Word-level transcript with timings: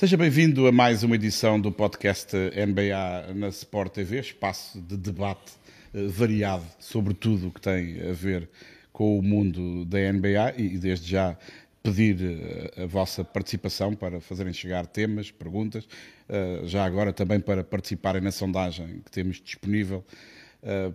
Seja 0.00 0.16
bem-vindo 0.16 0.66
a 0.66 0.72
mais 0.72 1.02
uma 1.02 1.14
edição 1.14 1.60
do 1.60 1.70
podcast 1.70 2.34
NBA 2.34 3.34
na 3.34 3.48
Sport 3.48 3.92
TV, 3.92 4.20
espaço 4.20 4.80
de 4.80 4.96
debate 4.96 5.52
eh, 5.92 6.06
variado 6.06 6.64
sobre 6.78 7.12
tudo 7.12 7.48
o 7.48 7.50
que 7.50 7.60
tem 7.60 8.08
a 8.08 8.12
ver 8.14 8.48
com 8.94 9.18
o 9.18 9.22
mundo 9.22 9.84
da 9.84 9.98
NBA 10.10 10.54
e 10.56 10.78
desde 10.78 11.10
já 11.10 11.36
pedir 11.82 12.16
eh, 12.18 12.84
a 12.84 12.86
vossa 12.86 13.22
participação 13.22 13.94
para 13.94 14.22
fazerem 14.22 14.54
chegar 14.54 14.86
temas, 14.86 15.30
perguntas, 15.30 15.86
eh, 16.30 16.62
já 16.64 16.82
agora 16.82 17.12
também 17.12 17.38
para 17.38 17.62
participarem 17.62 18.22
na 18.22 18.32
sondagem 18.32 19.02
que 19.04 19.10
temos 19.10 19.38
disponível 19.38 20.02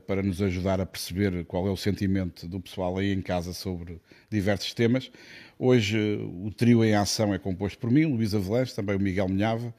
para 0.06 0.22
nos 0.22 0.42
ajudar 0.42 0.80
a 0.80 0.86
perceber 0.86 1.44
qual 1.46 1.68
é 1.68 1.72
o 1.72 1.78
sentimento 1.78 2.48
do 2.48 2.60
pessoal 2.60 2.98
aí 2.98 3.12
em 3.12 3.22
casa 3.22 3.54
sobre 3.54 4.00
diversos 4.30 4.74
temas. 4.74 5.12
Hoje 5.58 6.20
o 6.44 6.52
trio 6.52 6.84
em 6.84 6.94
ação 6.94 7.34
é 7.34 7.40
composto 7.40 7.80
por 7.80 7.90
mim, 7.90 8.06
Luís 8.06 8.36
Avelães, 8.36 8.74
também 8.74 8.96
o 8.96 9.00
Miguel 9.00 9.28
Minhava, 9.28 9.74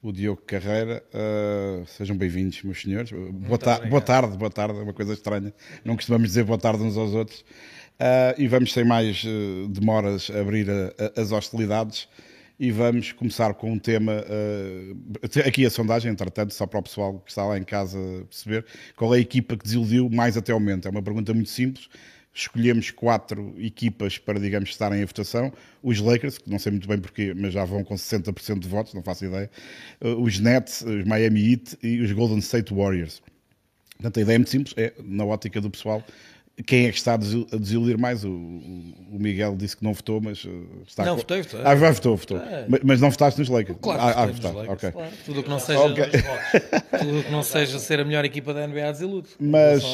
o 0.00 0.12
Diogo 0.12 0.40
Carreira. 0.46 1.02
Uh, 1.12 1.86
sejam 1.86 2.16
bem-vindos, 2.16 2.62
meus 2.62 2.80
senhores. 2.80 3.10
Boa, 3.12 3.58
ta 3.58 3.80
boa, 3.80 4.00
tarde, 4.00 4.36
boa 4.36 4.50
tarde, 4.50 4.78
é 4.78 4.82
uma 4.82 4.94
coisa 4.94 5.12
estranha. 5.12 5.52
Não 5.84 5.96
costumamos 5.96 6.28
dizer 6.28 6.44
boa 6.44 6.58
tarde 6.58 6.82
uns 6.82 6.96
aos 6.96 7.12
outros. 7.12 7.44
E 8.38 8.46
vamos, 8.46 8.72
sem 8.72 8.84
mais 8.84 9.24
demoras, 9.70 10.30
abrir 10.30 10.70
a, 10.70 10.94
a, 11.16 11.20
as 11.20 11.32
hostilidades 11.32 12.08
e 12.58 12.70
vamos 12.70 13.12
começar 13.12 13.54
com 13.54 13.72
um 13.72 13.78
tema. 13.78 14.24
aqui 15.46 15.64
a 15.64 15.70
sondagem, 15.70 16.10
entretanto, 16.10 16.52
só 16.52 16.66
para 16.66 16.80
o 16.80 16.82
pessoal 16.82 17.20
que 17.20 17.30
está 17.30 17.44
lá 17.44 17.58
em 17.58 17.64
casa 17.64 17.98
perceber 18.28 18.64
qual 18.96 19.14
é 19.14 19.18
a 19.18 19.20
equipa 19.20 19.56
que 19.56 19.64
desiludiu 19.64 20.10
mais 20.10 20.36
até 20.36 20.52
o 20.52 20.58
momento. 20.58 20.88
É 20.88 20.90
uma 20.90 21.02
pergunta 21.02 21.32
muito 21.32 21.50
simples 21.50 21.88
escolhemos 22.38 22.90
quatro 22.92 23.54
equipas 23.58 24.16
para, 24.16 24.38
digamos, 24.38 24.70
estarem 24.70 25.02
em 25.02 25.04
votação. 25.04 25.52
Os 25.82 26.00
Lakers, 26.00 26.38
que 26.38 26.48
não 26.48 26.58
sei 26.58 26.70
muito 26.70 26.86
bem 26.86 26.98
porquê, 26.98 27.34
mas 27.34 27.52
já 27.52 27.64
vão 27.64 27.82
com 27.82 27.94
60% 27.94 28.60
de 28.60 28.68
votos, 28.68 28.94
não 28.94 29.02
faço 29.02 29.24
ideia. 29.24 29.50
Uh, 30.00 30.22
os 30.22 30.38
Nets, 30.38 30.82
os 30.82 31.04
Miami 31.04 31.52
Heat 31.52 31.78
e 31.82 32.00
os 32.00 32.12
Golden 32.12 32.38
State 32.38 32.72
Warriors. 32.72 33.20
Portanto, 33.96 34.18
a 34.18 34.22
ideia 34.22 34.36
é 34.36 34.38
muito 34.38 34.50
simples, 34.50 34.74
é, 34.76 34.92
na 35.02 35.24
ótica 35.24 35.60
do 35.60 35.68
pessoal, 35.68 36.04
quem 36.66 36.86
é 36.86 36.90
que 36.90 36.98
está 36.98 37.14
a 37.14 37.16
desiludir 37.16 37.98
mais? 37.98 38.24
O, 38.24 38.30
o, 38.30 39.18
Miguel 39.18 39.56
disse 39.56 39.76
que 39.76 39.84
não 39.84 39.92
votou, 39.92 40.20
mas 40.20 40.44
uh, 40.44 40.50
está. 40.86 41.04
Não, 41.04 41.16
votei, 41.16 41.42
votei. 41.42 41.60
Ah, 41.64 41.74
vai, 41.74 41.92
votou, 41.92 42.16
votou. 42.16 42.38
É. 42.38 42.66
Mas, 42.68 42.80
mas, 42.82 43.00
não 43.00 43.10
votaste 43.10 43.38
nos 43.38 43.48
Lakers? 43.48 43.78
Claro, 43.80 44.00
ah, 44.00 44.22
ah 44.22 44.26
votar. 44.26 44.54
Lakers, 44.54 44.74
okay. 44.74 44.90
claro. 44.90 45.12
Tudo 45.24 45.40
o 45.40 45.42
que 45.42 45.48
não 45.48 45.58
seja. 45.58 45.80
Okay. 45.80 46.04
tudo 46.98 47.24
que 47.24 47.30
não 47.30 47.42
seja 47.42 47.78
ser 47.78 48.00
a 48.00 48.04
melhor 48.04 48.24
equipa 48.24 48.52
da 48.52 48.66
NBA 48.66 48.92
desilude. 48.92 49.28
Mas, 49.38 49.84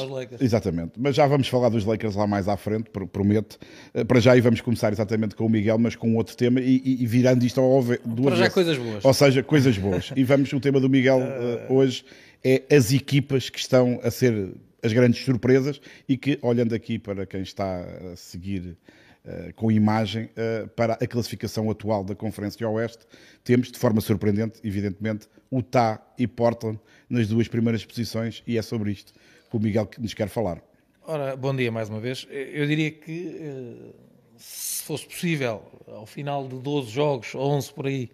exatamente. 0.41 0.93
Mas 0.97 1.15
já 1.15 1.27
vamos 1.27 1.49
falar 1.49 1.69
dos 1.69 1.85
Lakers 1.85 2.17
lá 2.17 2.27
mais 2.27 2.49
à 2.49 2.57
frente, 2.57 2.91
prometo. 2.91 3.59
Eh, 3.93 4.05
para 4.05 4.21
já, 4.21 4.37
e 4.37 4.41
vamos 4.41 4.61
começar 4.61 4.93
exatamente 4.93 5.35
com 5.35 5.47
o 5.47 5.51
Miguel, 5.51 5.79
mas 5.79 5.95
com 5.97 6.17
outro 6.17 6.37
tema 6.37 6.61
e, 6.61 6.81
e, 6.85 7.03
e 7.03 7.07
virando 7.07 7.45
isto 7.45 7.61
ao 7.61 7.83
duas 7.83 7.99
Para 7.99 8.37
já, 8.37 8.37
vezes. 8.37 8.55
coisas 8.55 8.79
boas. 8.79 9.05
Ou 9.05 9.15
seja, 9.15 9.43
coisas 9.43 9.79
boas. 9.79 10.13
e 10.17 10.25
vamos, 10.25 10.53
o 10.53 10.61
tema 10.61 10.81
do 10.81 10.89
Miguel 10.89 11.19
uh, 11.19 11.75
hoje 11.75 12.05
é 12.43 12.63
as 12.71 12.93
equipas 12.93 13.49
que 13.49 13.59
estão 13.59 13.99
a 14.03 14.11
ser 14.11 14.53
as 14.85 14.93
grandes 14.93 15.25
surpresas 15.25 15.81
e 16.07 16.17
que, 16.17 16.39
olhando 16.43 16.75
aqui 16.75 16.99
para 16.99 17.25
quem 17.25 17.41
está 17.41 17.81
a 18.13 18.17
seguir 18.17 18.77
uh, 19.25 19.53
com 19.55 19.73
imagem, 19.73 20.27
uh, 20.27 20.69
para 20.69 20.93
a 20.93 21.07
classificação 21.07 21.71
atual 21.71 22.05
da 22.05 22.15
Conferência 22.15 22.69
Oeste, 22.69 23.07
temos, 23.43 23.73
de 23.73 23.79
forma 23.79 24.01
surpreendente, 24.03 24.61
evidentemente, 24.63 25.27
Utah 25.51 26.01
e 26.19 26.27
Portland 26.27 26.79
nas 27.09 27.29
duas 27.29 27.49
primeiras 27.49 27.85
posições 27.85 28.43
e 28.47 28.59
é 28.59 28.63
sobre 28.63 28.93
isto 28.93 29.15
que 29.51 29.57
o 29.57 29.61
Miguel 29.61 29.89
nos 29.99 30.13
quer 30.13 30.29
falar. 30.29 30.63
Ora, 31.07 31.35
bom 31.35 31.55
dia 31.57 31.73
mais 31.73 31.89
uma 31.89 32.01
vez. 32.01 32.27
Eu 32.31 32.67
diria 32.67 32.91
que, 32.91 33.39
eh, 33.41 33.93
se 34.39 34.83
fosse 34.85 35.07
possível, 35.07 35.63
ao 35.87 36.07
final 36.07 36.49
de 36.49 36.59
12 36.59 36.91
jogos, 36.91 37.35
11 37.35 37.73
por 37.73 37.87
aí, 37.87 38.11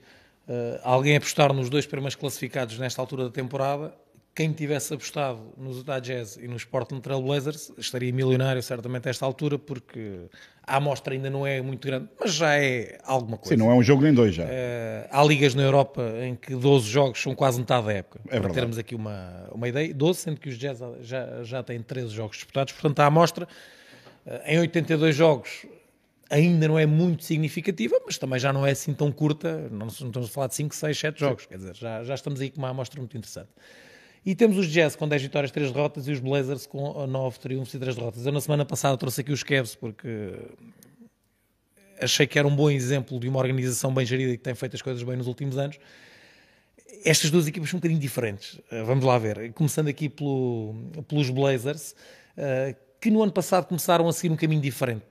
alguém 0.82 1.16
apostar 1.16 1.52
nos 1.52 1.70
dois 1.70 1.86
primeiros 1.86 2.16
classificados 2.16 2.76
nesta 2.78 3.00
altura 3.00 3.24
da 3.24 3.30
temporada, 3.30 3.94
quem 4.34 4.52
tivesse 4.52 4.94
apostado 4.94 5.40
nos 5.56 5.78
Utah 5.78 5.98
Jazz 5.98 6.36
e 6.36 6.46
nos 6.46 6.64
Portland 6.64 7.02
Trail 7.02 7.20
Blazers 7.20 7.72
estaria 7.76 8.12
milionário 8.12 8.62
certamente 8.62 9.08
a 9.08 9.10
esta 9.10 9.26
altura 9.26 9.58
porque 9.58 10.28
a 10.62 10.76
amostra 10.76 11.14
ainda 11.14 11.28
não 11.28 11.46
é 11.46 11.60
muito 11.60 11.86
grande, 11.86 12.08
mas 12.18 12.34
já 12.34 12.56
é 12.56 12.98
alguma 13.04 13.36
coisa. 13.36 13.54
Sim, 13.54 13.60
não 13.60 13.70
é 13.70 13.74
um 13.74 13.82
jogo 13.82 14.02
nem 14.02 14.14
dois 14.14 14.34
já. 14.34 14.44
Uh, 14.44 15.08
há 15.10 15.24
ligas 15.24 15.54
na 15.54 15.62
Europa 15.62 16.02
em 16.22 16.36
que 16.36 16.54
12 16.54 16.88
jogos 16.88 17.20
são 17.20 17.34
quase 17.34 17.58
metade 17.58 17.86
da 17.86 17.92
época, 17.92 18.20
é 18.26 18.28
para 18.28 18.38
verdade. 18.38 18.54
termos 18.54 18.78
aqui 18.78 18.94
uma, 18.94 19.48
uma 19.52 19.68
ideia. 19.68 19.92
12, 19.92 20.20
sendo 20.20 20.40
que 20.40 20.48
os 20.48 20.56
Jazz 20.56 20.80
já, 21.00 21.42
já 21.42 21.62
têm 21.62 21.82
13 21.82 22.10
jogos 22.10 22.36
disputados, 22.36 22.72
portanto 22.72 23.00
a 23.00 23.06
amostra 23.06 23.48
uh, 24.26 24.30
em 24.46 24.60
82 24.60 25.16
jogos 25.16 25.66
ainda 26.30 26.68
não 26.68 26.78
é 26.78 26.86
muito 26.86 27.24
significativa, 27.24 28.00
mas 28.06 28.16
também 28.16 28.38
já 28.38 28.52
não 28.52 28.64
é 28.64 28.70
assim 28.70 28.94
tão 28.94 29.10
curta, 29.10 29.68
não, 29.70 29.78
não 29.78 29.88
estamos 29.88 30.28
a 30.28 30.32
falar 30.32 30.46
de 30.46 30.54
5, 30.54 30.74
6, 30.74 30.98
7 30.98 31.20
jogos, 31.20 31.42
Sim. 31.42 31.48
quer 31.48 31.56
dizer, 31.56 31.74
já, 31.74 32.04
já 32.04 32.14
estamos 32.14 32.40
aí 32.40 32.48
com 32.48 32.58
uma 32.58 32.68
amostra 32.68 33.00
muito 33.00 33.18
interessante. 33.18 33.48
E 34.24 34.34
temos 34.34 34.58
os 34.58 34.66
Jazz 34.66 34.94
com 34.96 35.08
10 35.08 35.22
vitórias, 35.22 35.50
3 35.50 35.72
derrotas 35.72 36.06
e 36.06 36.12
os 36.12 36.20
Blazers 36.20 36.66
com 36.66 37.06
9 37.06 37.38
triunfos 37.38 37.72
e 37.72 37.78
3 37.78 37.96
derrotas. 37.96 38.26
Eu 38.26 38.32
na 38.32 38.40
semana 38.40 38.66
passada 38.66 38.96
trouxe 38.96 39.22
aqui 39.22 39.32
os 39.32 39.42
Cavs 39.42 39.74
porque 39.74 40.34
achei 41.98 42.26
que 42.26 42.38
era 42.38 42.46
um 42.46 42.54
bom 42.54 42.70
exemplo 42.70 43.18
de 43.18 43.28
uma 43.28 43.38
organização 43.38 43.92
bem 43.92 44.04
gerida 44.04 44.32
e 44.32 44.36
que 44.36 44.42
tem 44.42 44.54
feito 44.54 44.76
as 44.76 44.82
coisas 44.82 45.02
bem 45.02 45.16
nos 45.16 45.26
últimos 45.26 45.56
anos. 45.56 45.78
Estas 47.02 47.30
duas 47.30 47.46
equipas 47.46 47.70
são 47.70 47.78
um 47.78 47.80
bocadinho 47.80 48.00
diferentes. 48.00 48.60
Eh, 48.70 48.82
vamos 48.82 49.04
lá 49.04 49.16
ver. 49.16 49.52
Começando 49.54 49.88
aqui 49.88 50.08
pelo, 50.08 50.74
pelos 51.08 51.30
Blazers, 51.30 51.94
eh, 52.36 52.74
que 53.00 53.10
no 53.10 53.22
ano 53.22 53.32
passado 53.32 53.66
começaram 53.66 54.06
a 54.06 54.12
seguir 54.12 54.32
um 54.32 54.36
caminho 54.36 54.60
diferente 54.60 55.06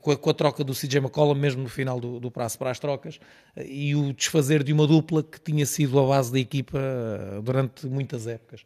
com 0.00 0.10
a, 0.10 0.16
com 0.16 0.30
a, 0.30 0.34
troca 0.34 0.64
do 0.64 0.72
CJ 0.72 0.98
McCollum, 0.98 1.34
mesmo 1.34 1.62
no 1.62 1.68
final 1.68 2.00
do, 2.00 2.18
do 2.18 2.30
prazo 2.30 2.58
para 2.58 2.70
as 2.70 2.78
trocas, 2.78 3.18
e 3.56 3.94
o 3.94 4.12
desfazer 4.12 4.62
de 4.62 4.72
uma 4.72 4.86
dupla 4.86 5.22
que 5.22 5.40
tinha 5.40 5.64
sido 5.66 5.98
a 5.98 6.06
base 6.06 6.32
da 6.32 6.38
equipa 6.38 6.78
eh, 6.78 7.40
durante 7.42 7.86
muitas 7.86 8.26
épocas. 8.26 8.64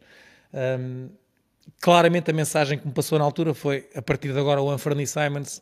Um, 0.53 1.09
claramente 1.79 2.29
a 2.29 2.33
mensagem 2.33 2.77
que 2.77 2.87
me 2.87 2.93
passou 2.93 3.17
na 3.19 3.25
altura 3.25 3.53
foi, 3.53 3.87
a 3.95 4.01
partir 4.01 4.33
de 4.33 4.39
agora 4.39 4.61
o 4.61 4.69
Anthony 4.69 5.07
Simons 5.07 5.61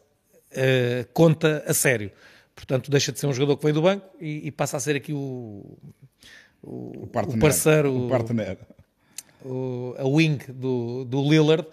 uh, 0.52 1.08
conta 1.14 1.64
a 1.68 1.74
sério. 1.74 2.12
Portanto, 2.56 2.92
deixa 2.92 3.12
de 3.12 3.20
ser 3.20 3.28
um 3.28 3.34
jogador 3.34 3.58
que 3.58 3.64
vem 3.64 3.74
do 3.74 3.82
banco 3.82 4.06
e, 4.20 4.48
e 4.48 4.52
passa 4.52 4.78
a 4.78 4.80
ser 4.80 4.96
aqui 4.96 5.14
o, 5.14 5.78
o, 6.62 6.70
o, 6.72 7.04
o 7.04 7.40
parceiro, 7.40 8.06
o, 8.06 8.10
partner. 8.10 8.58
o, 9.46 9.96
a 9.98 10.06
wing 10.06 10.40
do, 10.50 11.06
do 11.06 11.22
Lillard, 11.22 11.66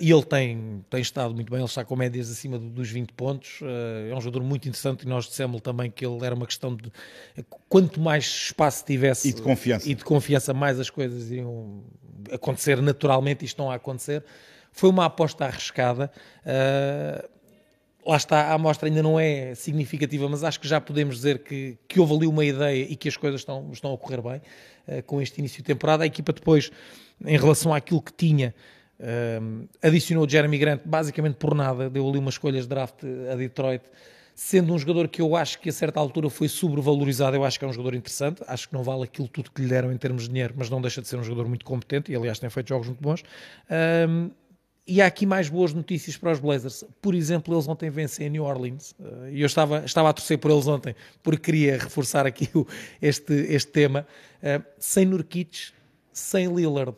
e 0.00 0.10
ele 0.10 0.24
tem, 0.24 0.84
tem 0.90 1.00
estado 1.00 1.32
muito 1.32 1.50
bem, 1.50 1.60
ele 1.60 1.66
está 1.66 1.84
com 1.84 1.94
médias 1.94 2.28
acima 2.30 2.58
dos 2.58 2.90
20 2.90 3.12
pontos. 3.12 3.60
Uh, 3.60 4.10
é 4.10 4.16
um 4.16 4.20
jogador 4.20 4.44
muito 4.44 4.66
interessante 4.68 5.02
e 5.02 5.08
nós 5.08 5.26
dissemos 5.26 5.60
também 5.60 5.88
que 5.88 6.04
ele 6.04 6.24
era 6.24 6.34
uma 6.34 6.46
questão 6.46 6.74
de 6.74 6.90
quanto 7.68 8.00
mais 8.00 8.24
espaço 8.24 8.84
tivesse 8.84 9.28
e 9.28 9.32
de 9.32 9.40
confiança, 9.40 9.88
e 9.88 9.94
de 9.94 10.04
confiança 10.04 10.52
mais 10.52 10.80
as 10.80 10.90
coisas 10.90 11.30
iam 11.30 11.84
acontecer 12.32 12.82
naturalmente 12.82 13.42
e 13.42 13.46
estão 13.46 13.70
a 13.70 13.76
acontecer. 13.76 14.24
Foi 14.72 14.90
uma 14.90 15.04
aposta 15.04 15.44
arriscada. 15.44 16.10
Lá 18.04 18.16
está, 18.16 18.46
a 18.46 18.54
amostra 18.54 18.88
ainda 18.88 19.02
não 19.02 19.18
é 19.20 19.54
significativa, 19.54 20.28
mas 20.28 20.42
acho 20.42 20.58
que 20.58 20.66
já 20.66 20.80
podemos 20.80 21.16
dizer 21.16 21.40
que, 21.40 21.78
que 21.86 22.00
houve 22.00 22.14
ali 22.14 22.26
uma 22.26 22.44
ideia 22.44 22.86
e 22.88 22.96
que 22.96 23.08
as 23.08 23.16
coisas 23.16 23.42
estão, 23.42 23.70
estão 23.72 23.92
a 23.92 23.98
correr 23.98 24.22
bem 24.22 25.02
com 25.02 25.20
este 25.20 25.38
início 25.38 25.58
de 25.58 25.64
temporada. 25.64 26.04
A 26.04 26.06
equipa 26.06 26.32
depois, 26.32 26.70
em 27.24 27.36
relação 27.36 27.74
àquilo 27.74 28.00
que 28.00 28.12
tinha, 28.12 28.54
um, 29.00 29.66
adicionou 29.82 30.28
Jeremy 30.28 30.58
Grant 30.58 30.82
basicamente 30.84 31.36
por 31.36 31.54
nada, 31.54 31.88
deu 31.88 32.08
ali 32.08 32.18
umas 32.18 32.34
escolhas 32.34 32.64
de 32.64 32.68
draft 32.68 33.04
a 33.30 33.36
Detroit, 33.36 33.82
sendo 34.34 34.72
um 34.72 34.78
jogador 34.78 35.08
que 35.08 35.20
eu 35.20 35.34
acho 35.34 35.58
que 35.58 35.68
a 35.68 35.72
certa 35.72 35.98
altura 35.98 36.30
foi 36.30 36.48
sobrevalorizado. 36.48 37.36
Eu 37.36 37.44
acho 37.44 37.58
que 37.58 37.64
é 37.64 37.68
um 37.68 37.72
jogador 37.72 37.96
interessante, 37.96 38.42
acho 38.46 38.68
que 38.68 38.74
não 38.74 38.84
vale 38.84 39.02
aquilo 39.02 39.26
tudo 39.26 39.50
que 39.50 39.60
lhe 39.60 39.68
deram 39.68 39.92
em 39.92 39.96
termos 39.96 40.22
de 40.22 40.28
dinheiro, 40.28 40.54
mas 40.56 40.70
não 40.70 40.80
deixa 40.80 41.02
de 41.02 41.08
ser 41.08 41.16
um 41.16 41.24
jogador 41.24 41.48
muito 41.48 41.64
competente 41.64 42.12
e, 42.12 42.16
aliás, 42.16 42.38
tem 42.38 42.48
feito 42.48 42.68
jogos 42.68 42.86
muito 42.86 43.02
bons. 43.02 43.24
Um, 44.08 44.30
e 44.86 45.02
há 45.02 45.06
aqui 45.06 45.26
mais 45.26 45.50
boas 45.50 45.74
notícias 45.74 46.16
para 46.16 46.32
os 46.32 46.40
Blazers. 46.40 46.82
Por 47.02 47.14
exemplo, 47.14 47.52
eles 47.52 47.68
ontem 47.68 47.90
vencem 47.90 48.28
em 48.28 48.30
New 48.30 48.44
Orleans. 48.44 48.92
Uh, 48.92 49.28
e 49.30 49.42
eu 49.42 49.46
estava, 49.46 49.84
estava 49.84 50.08
a 50.08 50.12
torcer 50.12 50.38
por 50.38 50.50
eles 50.50 50.66
ontem, 50.66 50.94
porque 51.22 51.42
queria 51.42 51.76
reforçar 51.76 52.24
aqui 52.24 52.48
o, 52.54 52.66
este, 53.02 53.34
este 53.34 53.70
tema. 53.70 54.06
Uh, 54.40 54.64
sem 54.78 55.04
Nurkic, 55.04 55.72
sem 56.10 56.46
Lillard. 56.46 56.96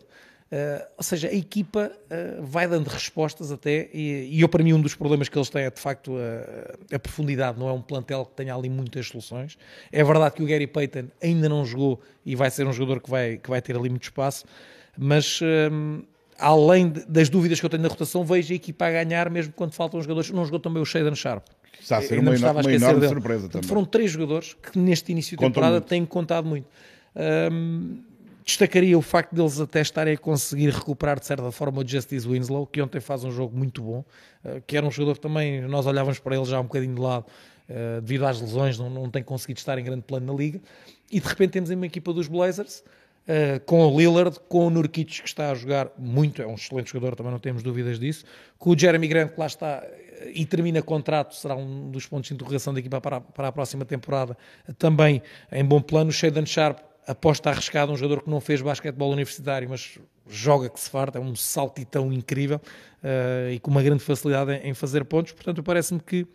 Uh, 0.50 0.84
ou 0.96 1.04
seja, 1.04 1.28
a 1.28 1.32
equipa 1.32 1.92
uh, 1.94 2.42
vai 2.42 2.66
dando 2.66 2.88
respostas 2.88 3.52
até, 3.52 3.88
e, 3.94 4.28
e, 4.32 4.40
eu 4.40 4.48
para 4.48 4.64
mim 4.64 4.72
um 4.72 4.80
dos 4.80 4.96
problemas 4.96 5.28
que 5.28 5.38
eles 5.38 5.48
têm 5.48 5.62
é 5.62 5.70
de 5.70 5.80
facto 5.80 6.16
a, 6.16 6.96
a, 6.96 6.98
profundidade, 6.98 7.56
não 7.56 7.68
é 7.68 7.72
um 7.72 7.80
plantel 7.80 8.24
que 8.24 8.32
tenha 8.34 8.52
ali 8.52 8.68
muitas 8.68 9.06
soluções. 9.06 9.56
É 9.92 10.02
verdade 10.02 10.34
que 10.34 10.42
o 10.42 10.46
Gary 10.46 10.66
Payton 10.66 11.04
ainda 11.22 11.48
não 11.48 11.64
jogou 11.64 12.00
e 12.26 12.34
vai 12.34 12.50
ser 12.50 12.66
um 12.66 12.72
jogador 12.72 13.00
que 13.00 13.08
vai, 13.08 13.36
que 13.36 13.48
vai 13.48 13.62
ter 13.62 13.76
ali 13.76 13.88
muito 13.88 14.02
espaço, 14.02 14.44
mas 14.98 15.38
um, 15.70 16.02
além 16.36 16.90
de, 16.90 17.04
das 17.06 17.28
dúvidas 17.28 17.60
que 17.60 17.66
eu 17.66 17.70
tenho 17.70 17.84
na 17.84 17.88
rotação, 17.88 18.24
vejo 18.24 18.52
a 18.52 18.56
equipa 18.56 18.86
a 18.86 18.90
ganhar 18.90 19.30
mesmo 19.30 19.52
quando 19.54 19.72
faltam 19.72 20.02
jogadores. 20.02 20.30
Não 20.32 20.44
jogou 20.44 20.58
também 20.58 20.82
o 20.82 20.84
Shaden 20.84 21.14
Sharp. 21.14 21.46
Está 21.80 21.98
a 21.98 22.02
ser 22.02 22.18
uma, 22.18 22.32
uma 22.32 22.72
enorme 22.72 23.08
surpresa 23.08 23.48
também. 23.48 23.68
Foram 23.68 23.84
três 23.84 24.10
jogadores 24.10 24.54
que 24.54 24.76
neste 24.78 25.12
início 25.12 25.36
de 25.36 25.44
temporada 25.44 25.80
têm 25.80 26.04
contado 26.04 26.46
muito. 26.46 26.66
Um, 27.52 28.02
Destacaria 28.50 28.98
o 28.98 29.02
facto 29.02 29.32
deles 29.32 29.60
até 29.60 29.80
estarem 29.80 30.14
a 30.14 30.18
conseguir 30.18 30.70
recuperar 30.70 31.20
de 31.20 31.24
certa 31.24 31.52
forma 31.52 31.82
o 31.82 31.86
Justice 31.86 32.26
Winslow, 32.26 32.66
que 32.66 32.82
ontem 32.82 33.00
faz 33.00 33.22
um 33.22 33.30
jogo 33.30 33.56
muito 33.56 33.80
bom, 33.80 34.04
eh, 34.44 34.60
que 34.66 34.76
era 34.76 34.84
um 34.84 34.90
jogador 34.90 35.14
que 35.14 35.20
também 35.20 35.60
nós 35.62 35.86
olhávamos 35.86 36.18
para 36.18 36.34
ele 36.34 36.44
já 36.44 36.58
um 36.58 36.64
bocadinho 36.64 36.96
de 36.96 37.00
lado 37.00 37.26
uh, 37.68 38.00
devido 38.00 38.26
às 38.26 38.40
lesões, 38.40 38.76
não, 38.76 38.90
não 38.90 39.08
tem 39.08 39.22
conseguido 39.22 39.58
estar 39.58 39.78
em 39.78 39.84
grande 39.84 40.02
plano 40.02 40.26
na 40.26 40.36
liga. 40.36 40.60
E 41.12 41.20
de 41.20 41.28
repente 41.28 41.52
temos 41.52 41.70
uma 41.70 41.86
equipa 41.86 42.12
dos 42.12 42.26
Blazers, 42.26 42.80
uh, 42.80 43.60
com 43.66 43.86
o 43.86 43.96
Lillard, 43.96 44.36
com 44.48 44.66
o 44.66 44.70
Nurkic, 44.70 45.22
que 45.22 45.28
está 45.28 45.52
a 45.52 45.54
jogar 45.54 45.88
muito, 45.96 46.42
é 46.42 46.46
um 46.46 46.54
excelente 46.54 46.90
jogador, 46.92 47.14
também 47.14 47.30
não 47.30 47.38
temos 47.38 47.62
dúvidas 47.62 48.00
disso, 48.00 48.24
com 48.58 48.70
o 48.70 48.76
Jeremy 48.76 49.06
Grant, 49.06 49.30
que 49.30 49.38
lá 49.38 49.46
está 49.46 49.86
e 50.34 50.44
termina 50.44 50.82
contrato, 50.82 51.36
será 51.36 51.54
um 51.54 51.88
dos 51.88 52.04
pontos 52.04 52.28
de 52.28 52.34
interrogação 52.34 52.74
da 52.74 52.80
equipa 52.80 53.00
para 53.00 53.18
a, 53.18 53.20
para 53.20 53.48
a 53.48 53.52
próxima 53.52 53.84
temporada, 53.84 54.36
também 54.76 55.22
em 55.52 55.64
bom 55.64 55.80
plano. 55.80 56.10
O 56.10 56.12
Shaden 56.12 56.44
Sharp 56.44 56.89
aposta 57.10 57.50
arriscado, 57.50 57.92
um 57.92 57.96
jogador 57.96 58.22
que 58.22 58.30
não 58.30 58.40
fez 58.40 58.62
basquetebol 58.62 59.10
universitário, 59.12 59.68
mas 59.68 59.98
joga 60.28 60.68
que 60.68 60.78
se 60.78 60.88
farta, 60.88 61.18
é 61.18 61.20
um 61.20 61.34
saltitão 61.34 62.12
incrível 62.12 62.60
uh, 63.02 63.50
e 63.50 63.58
com 63.58 63.70
uma 63.70 63.82
grande 63.82 64.02
facilidade 64.02 64.52
em, 64.52 64.70
em 64.70 64.74
fazer 64.74 65.04
pontos. 65.04 65.32
Portanto, 65.32 65.62
parece-me 65.62 66.00
que 66.00 66.26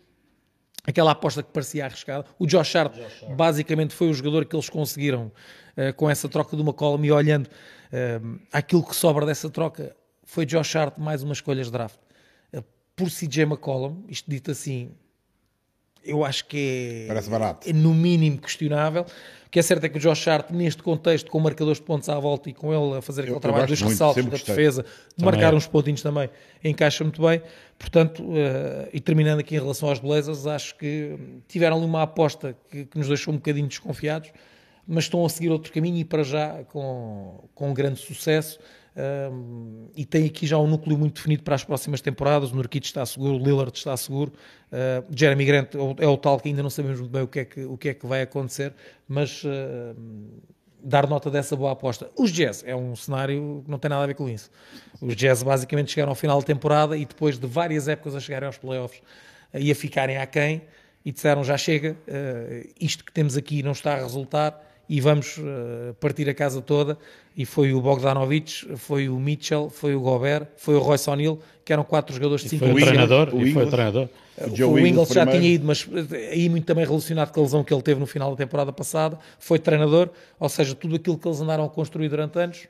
aquela 0.86 1.10
aposta 1.10 1.42
que 1.42 1.50
parecia 1.50 1.84
arriscada. 1.84 2.26
O 2.38 2.46
Josh 2.46 2.76
Hart, 2.76 2.94
Josh 2.94 3.22
Hart. 3.22 3.34
basicamente 3.34 3.94
foi 3.94 4.08
o 4.08 4.14
jogador 4.14 4.44
que 4.44 4.54
eles 4.54 4.68
conseguiram 4.68 5.32
uh, 5.76 5.92
com 5.96 6.08
essa 6.08 6.28
troca 6.28 6.56
de 6.56 6.62
uma 6.62 6.72
column 6.72 7.06
e 7.06 7.12
olhando 7.12 7.46
uh, 7.46 8.40
aquilo 8.52 8.84
que 8.84 8.94
sobra 8.94 9.26
dessa 9.26 9.50
troca 9.50 9.94
foi 10.24 10.46
Josh 10.46 10.76
Hart 10.76 10.98
mais 10.98 11.22
uma 11.22 11.32
escolha 11.32 11.62
de 11.62 11.70
draft. 11.70 11.98
Uh, 12.52 12.62
por 12.94 13.08
CJ 13.10 13.42
McCollum, 13.42 14.04
isto 14.08 14.30
dito 14.30 14.50
assim, 14.50 14.92
eu 16.06 16.24
acho 16.24 16.46
que 16.46 17.04
é, 17.04 17.08
Parece 17.08 17.28
barato. 17.28 17.68
é 17.68 17.72
no 17.72 17.94
mínimo 17.94 18.38
questionável. 18.38 19.02
O 19.02 19.50
que 19.50 19.58
é 19.58 19.62
certo 19.62 19.84
é 19.84 19.88
que 19.88 19.96
o 19.96 20.00
Josh 20.00 20.26
Hart, 20.28 20.50
neste 20.50 20.82
contexto, 20.82 21.30
com 21.30 21.38
marcadores 21.40 21.78
de 21.78 21.84
pontos 21.84 22.08
à 22.08 22.18
volta 22.18 22.50
e 22.50 22.52
com 22.52 22.74
ele 22.74 22.98
a 22.98 23.02
fazer 23.02 23.22
aquele 23.22 23.36
eu, 23.36 23.40
trabalho 23.40 23.64
eu 23.64 23.68
dos 23.68 23.80
muito, 23.80 23.92
ressaltos 23.92 24.24
da 24.24 24.30
gostei. 24.30 24.54
defesa, 24.54 24.84
de 25.16 25.24
marcar 25.24 25.52
é. 25.52 25.56
uns 25.56 25.66
pontinhos 25.66 26.02
também, 26.02 26.28
encaixa 26.62 27.04
muito 27.04 27.22
bem. 27.22 27.40
Portanto, 27.78 28.22
uh, 28.22 28.88
e 28.92 29.00
terminando 29.00 29.40
aqui 29.40 29.54
em 29.54 29.60
relação 29.60 29.88
aos 29.88 29.98
Blazers, 29.98 30.46
acho 30.46 30.76
que 30.76 31.16
tiveram 31.48 31.76
ali 31.76 31.86
uma 31.86 32.02
aposta 32.02 32.56
que, 32.70 32.84
que 32.86 32.98
nos 32.98 33.08
deixou 33.08 33.32
um 33.32 33.36
bocadinho 33.36 33.66
desconfiados, 33.66 34.30
mas 34.86 35.04
estão 35.04 35.24
a 35.24 35.28
seguir 35.28 35.50
outro 35.50 35.72
caminho 35.72 35.96
e 35.96 36.04
para 36.04 36.22
já 36.22 36.64
com, 36.64 37.44
com 37.54 37.70
um 37.70 37.74
grande 37.74 38.00
sucesso. 38.00 38.58
E 39.94 40.04
tem 40.06 40.24
aqui 40.24 40.46
já 40.46 40.58
um 40.58 40.66
núcleo 40.66 40.96
muito 40.96 41.16
definido 41.16 41.42
para 41.42 41.54
as 41.54 41.62
próximas 41.64 42.00
temporadas. 42.00 42.50
O 42.50 42.56
Nurkic 42.56 42.86
está 42.86 43.04
seguro, 43.04 43.34
o 43.34 43.38
Lillard 43.38 43.76
está 43.76 43.96
seguro, 43.96 44.32
uh, 44.72 45.04
Jeremy 45.14 45.44
Grant 45.44 45.74
é 45.98 46.06
o 46.06 46.16
tal 46.16 46.40
que 46.40 46.48
ainda 46.48 46.62
não 46.62 46.70
sabemos 46.70 47.00
muito 47.00 47.12
bem 47.12 47.22
o 47.22 47.28
que 47.28 47.40
é 47.40 47.44
que, 47.44 47.64
o 47.64 47.76
que, 47.76 47.88
é 47.90 47.94
que 47.94 48.06
vai 48.06 48.22
acontecer, 48.22 48.72
mas 49.06 49.44
uh, 49.44 49.94
dar 50.82 51.06
nota 51.06 51.30
dessa 51.30 51.54
boa 51.54 51.72
aposta. 51.72 52.10
Os 52.16 52.32
Jazz 52.32 52.64
é 52.66 52.74
um 52.74 52.96
cenário 52.96 53.62
que 53.64 53.70
não 53.70 53.78
tem 53.78 53.88
nada 53.88 54.04
a 54.04 54.06
ver 54.06 54.14
com 54.14 54.28
isso. 54.28 54.50
Os 55.00 55.14
Jazz 55.14 55.42
basicamente 55.42 55.92
chegaram 55.92 56.10
ao 56.10 56.16
final 56.16 56.40
da 56.40 56.46
temporada 56.46 56.96
e 56.96 57.04
depois 57.04 57.38
de 57.38 57.46
várias 57.46 57.88
épocas 57.88 58.14
a 58.14 58.20
chegarem 58.20 58.46
aos 58.46 58.56
playoffs 58.56 59.00
uh, 59.52 59.58
e 59.58 59.70
a 59.70 59.74
ficarem 59.74 60.16
aquém 60.16 60.62
e 61.04 61.12
disseram 61.12 61.44
já 61.44 61.56
chega, 61.56 61.96
uh, 62.08 62.68
isto 62.80 63.04
que 63.04 63.12
temos 63.12 63.36
aqui 63.36 63.62
não 63.62 63.72
está 63.72 63.94
a 63.94 63.98
resultar 63.98 64.65
e 64.88 65.00
vamos 65.00 65.38
uh, 65.38 65.94
partir 66.00 66.28
a 66.28 66.34
casa 66.34 66.60
toda. 66.62 66.98
E 67.36 67.44
foi 67.44 67.72
o 67.74 67.80
Bogdanovic, 67.80 68.76
foi 68.76 69.08
o 69.08 69.18
Mitchell, 69.18 69.68
foi 69.68 69.94
o 69.94 70.00
Gobert, 70.00 70.46
foi 70.56 70.74
o 70.74 70.78
Royce 70.78 71.10
O'Neill, 71.10 71.38
que 71.64 71.72
eram 71.72 71.84
quatro 71.84 72.14
jogadores 72.14 72.42
de 72.42 72.50
5 72.50 72.64
Foi 72.64 72.72
o 72.72 72.84
treinador, 72.84 73.34
o 73.34 73.42
e 73.42 73.52
foi 73.52 73.64
o 73.64 73.70
treinador. 73.70 74.08
O, 74.38 74.66
o 74.72 74.78
Ingles 74.78 75.08
já 75.08 75.26
tinha 75.26 75.42
ido, 75.42 75.66
mas 75.66 75.86
aí 76.30 76.48
muito 76.48 76.64
também 76.64 76.86
relacionado 76.86 77.32
com 77.32 77.40
a 77.40 77.42
lesão 77.42 77.64
que 77.64 77.72
ele 77.72 77.82
teve 77.82 78.00
no 78.00 78.06
final 78.06 78.30
da 78.30 78.36
temporada 78.36 78.72
passada. 78.72 79.18
Foi 79.38 79.58
treinador, 79.58 80.08
ou 80.38 80.48
seja, 80.48 80.74
tudo 80.74 80.96
aquilo 80.96 81.18
que 81.18 81.26
eles 81.26 81.40
andaram 81.40 81.64
a 81.64 81.68
construir 81.68 82.08
durante 82.08 82.38
anos 82.38 82.68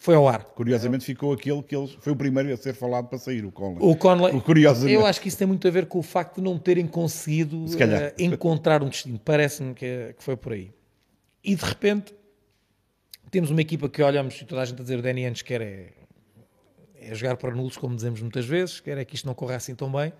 foi 0.00 0.14
ao 0.14 0.26
ar. 0.26 0.44
Curiosamente 0.44 1.04
ficou 1.04 1.34
aquele 1.34 1.62
que 1.62 1.76
eles, 1.76 1.92
foi 2.00 2.14
o 2.14 2.16
primeiro 2.16 2.50
a 2.50 2.56
ser 2.56 2.72
falado 2.72 3.06
para 3.06 3.18
sair, 3.18 3.44
o 3.44 3.52
Conley. 3.52 3.78
O 3.80 3.94
Conley, 3.94 4.40
curiosamente. 4.40 4.94
eu 4.94 5.04
acho 5.04 5.20
que 5.20 5.28
isso 5.28 5.36
tem 5.36 5.46
muito 5.46 5.68
a 5.68 5.70
ver 5.70 5.84
com 5.86 5.98
o 5.98 6.02
facto 6.02 6.36
de 6.36 6.42
não 6.42 6.58
terem 6.58 6.86
conseguido 6.86 7.66
uh, 7.66 7.68
encontrar 8.18 8.82
um 8.82 8.88
destino. 8.88 9.20
Parece-me 9.22 9.74
que, 9.74 10.14
que, 10.16 10.24
foi 10.24 10.38
por 10.38 10.54
aí. 10.54 10.72
E 11.44 11.54
de 11.54 11.62
repente 11.62 12.14
temos 13.30 13.50
uma 13.50 13.60
equipa 13.60 13.90
que 13.90 14.02
olhamos 14.02 14.40
e 14.40 14.44
toda 14.46 14.62
a 14.62 14.64
gente 14.64 14.80
a 14.80 14.82
dizer 14.82 14.98
o 14.98 15.02
Danny 15.02 15.26
antes 15.26 15.42
quer 15.42 15.60
é, 15.60 15.92
é 16.98 17.14
jogar 17.14 17.36
para 17.36 17.54
nulos, 17.54 17.76
como 17.76 17.94
dizemos 17.94 18.22
muitas 18.22 18.46
vezes, 18.46 18.80
quer 18.80 18.96
é 18.96 19.04
que 19.04 19.14
isto 19.14 19.26
não 19.26 19.34
corra 19.34 19.56
assim 19.56 19.74
tão 19.74 19.92
bem. 19.92 20.14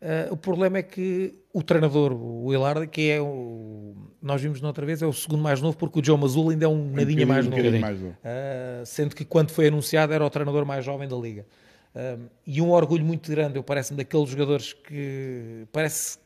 Uh, 0.00 0.32
o 0.32 0.36
problema 0.36 0.78
é 0.78 0.82
que 0.82 1.34
o 1.52 1.62
treinador, 1.62 2.12
o 2.12 2.46
Willard, 2.46 2.86
que 2.86 3.10
é 3.10 3.20
o. 3.20 3.94
Nós 4.22 4.40
vimos 4.40 4.60
noutra 4.60 4.84
vez, 4.84 5.02
é 5.02 5.06
o 5.06 5.12
segundo 5.12 5.42
mais 5.42 5.60
novo, 5.60 5.76
porque 5.76 6.00
o 6.00 6.04
Joe 6.04 6.18
Mazul 6.18 6.50
ainda 6.50 6.64
é 6.64 6.68
um, 6.68 6.72
um 6.72 6.92
nadinha 6.92 7.26
mais 7.26 7.46
novo. 7.46 7.62
Um 7.62 7.80
mais 7.80 8.00
novo. 8.00 8.16
Uh, 8.20 8.86
sendo 8.86 9.14
que 9.14 9.24
quando 9.24 9.50
foi 9.50 9.68
anunciado 9.68 10.12
era 10.12 10.24
o 10.24 10.30
treinador 10.30 10.64
mais 10.64 10.84
jovem 10.84 11.08
da 11.08 11.16
liga. 11.16 11.46
Uh, 11.94 12.28
e 12.46 12.62
um 12.62 12.70
orgulho 12.70 13.04
muito 13.04 13.30
grande, 13.30 13.56
eu 13.56 13.62
parece-me, 13.62 13.98
daqueles 13.98 14.30
jogadores 14.30 14.72
que. 14.72 15.66
Parece. 15.72 16.18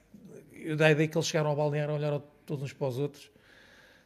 Eu 0.52 0.82
a 0.82 0.90
ideia 0.90 1.08
que 1.08 1.16
eles 1.16 1.26
chegaram 1.26 1.50
ao 1.50 1.56
balneário, 1.56 1.94
olharam 1.94 2.22
todos 2.46 2.64
uns 2.64 2.72
para 2.72 2.88
os 2.88 2.98
outros 2.98 3.33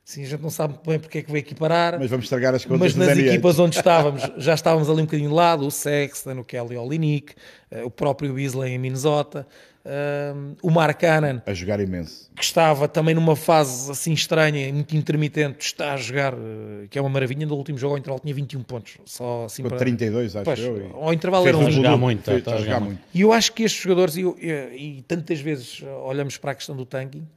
Sim, 0.09 0.23
a 0.23 0.27
gente 0.27 0.41
não 0.41 0.49
sabe 0.49 0.75
bem 0.87 0.99
porque 0.99 1.19
é 1.19 1.23
que 1.23 1.31
veio 1.31 1.45
aqui 1.45 1.55
parar. 1.55 1.99
Mas 1.99 2.09
vamos 2.09 2.25
estragar 2.25 2.55
as 2.55 2.65
contas 2.65 2.81
Mas 2.81 2.97
nas 2.97 3.19
equipas 3.19 3.59
onde 3.59 3.77
estávamos, 3.77 4.23
já 4.39 4.55
estávamos 4.55 4.89
ali 4.89 5.03
um 5.03 5.05
bocadinho 5.05 5.29
de 5.29 5.35
lado, 5.35 5.67
o 5.67 5.71
Sexton, 5.71 6.39
o 6.39 6.45
Kelly 6.45 6.79
Olynyk, 6.79 7.35
uh, 7.71 7.85
o 7.85 7.91
próprio 7.91 8.33
Beasley 8.33 8.73
em 8.73 8.79
Minnesota, 8.79 9.47
uh, 9.85 10.57
o 10.63 10.71
Mark 10.71 10.99
Cannon. 10.99 11.43
A 11.45 11.53
jogar 11.53 11.79
imenso. 11.79 12.31
Que 12.35 12.43
estava 12.43 12.89
também 12.89 13.15
numa 13.15 13.37
fase 13.37 13.91
assim 13.91 14.15
estranha, 14.15 14.73
muito 14.73 14.97
intermitente, 14.97 15.67
está 15.67 15.93
a 15.93 15.99
jogar, 15.99 16.33
uh, 16.33 16.89
que 16.89 16.99
é 16.99 17.03
uma 17.03 17.11
maravilha. 17.11 17.45
No 17.45 17.57
último 17.57 17.77
jogo 17.77 17.93
ao 17.93 17.99
intervalo 17.99 18.23
tinha 18.23 18.35
21 18.35 18.63
pontos. 18.63 18.97
Só 19.05 19.45
assim 19.45 19.63
Com 19.63 19.69
para... 19.69 19.77
32, 19.77 20.37
acho 20.37 20.45
pois, 20.47 20.59
eu. 20.59 20.91
Ao 21.03 21.13
intervalo 21.13 21.47
era 21.47 21.59
um 21.59 21.71
jogar 21.71 21.99
muito, 21.99 22.21
está, 22.21 22.35
está 22.39 22.55
a 22.55 22.59
jogar 22.63 22.81
muito. 22.81 22.99
E 23.13 23.21
eu 23.21 23.31
acho 23.31 23.53
que 23.53 23.63
estes 23.63 23.83
jogadores, 23.83 24.17
e, 24.17 24.23
e, 24.23 24.99
e 25.01 25.05
tantas 25.07 25.39
vezes 25.39 25.83
olhamos 26.03 26.39
para 26.39 26.53
a 26.53 26.55
questão 26.55 26.75
do 26.75 26.87
tanking, 26.87 27.29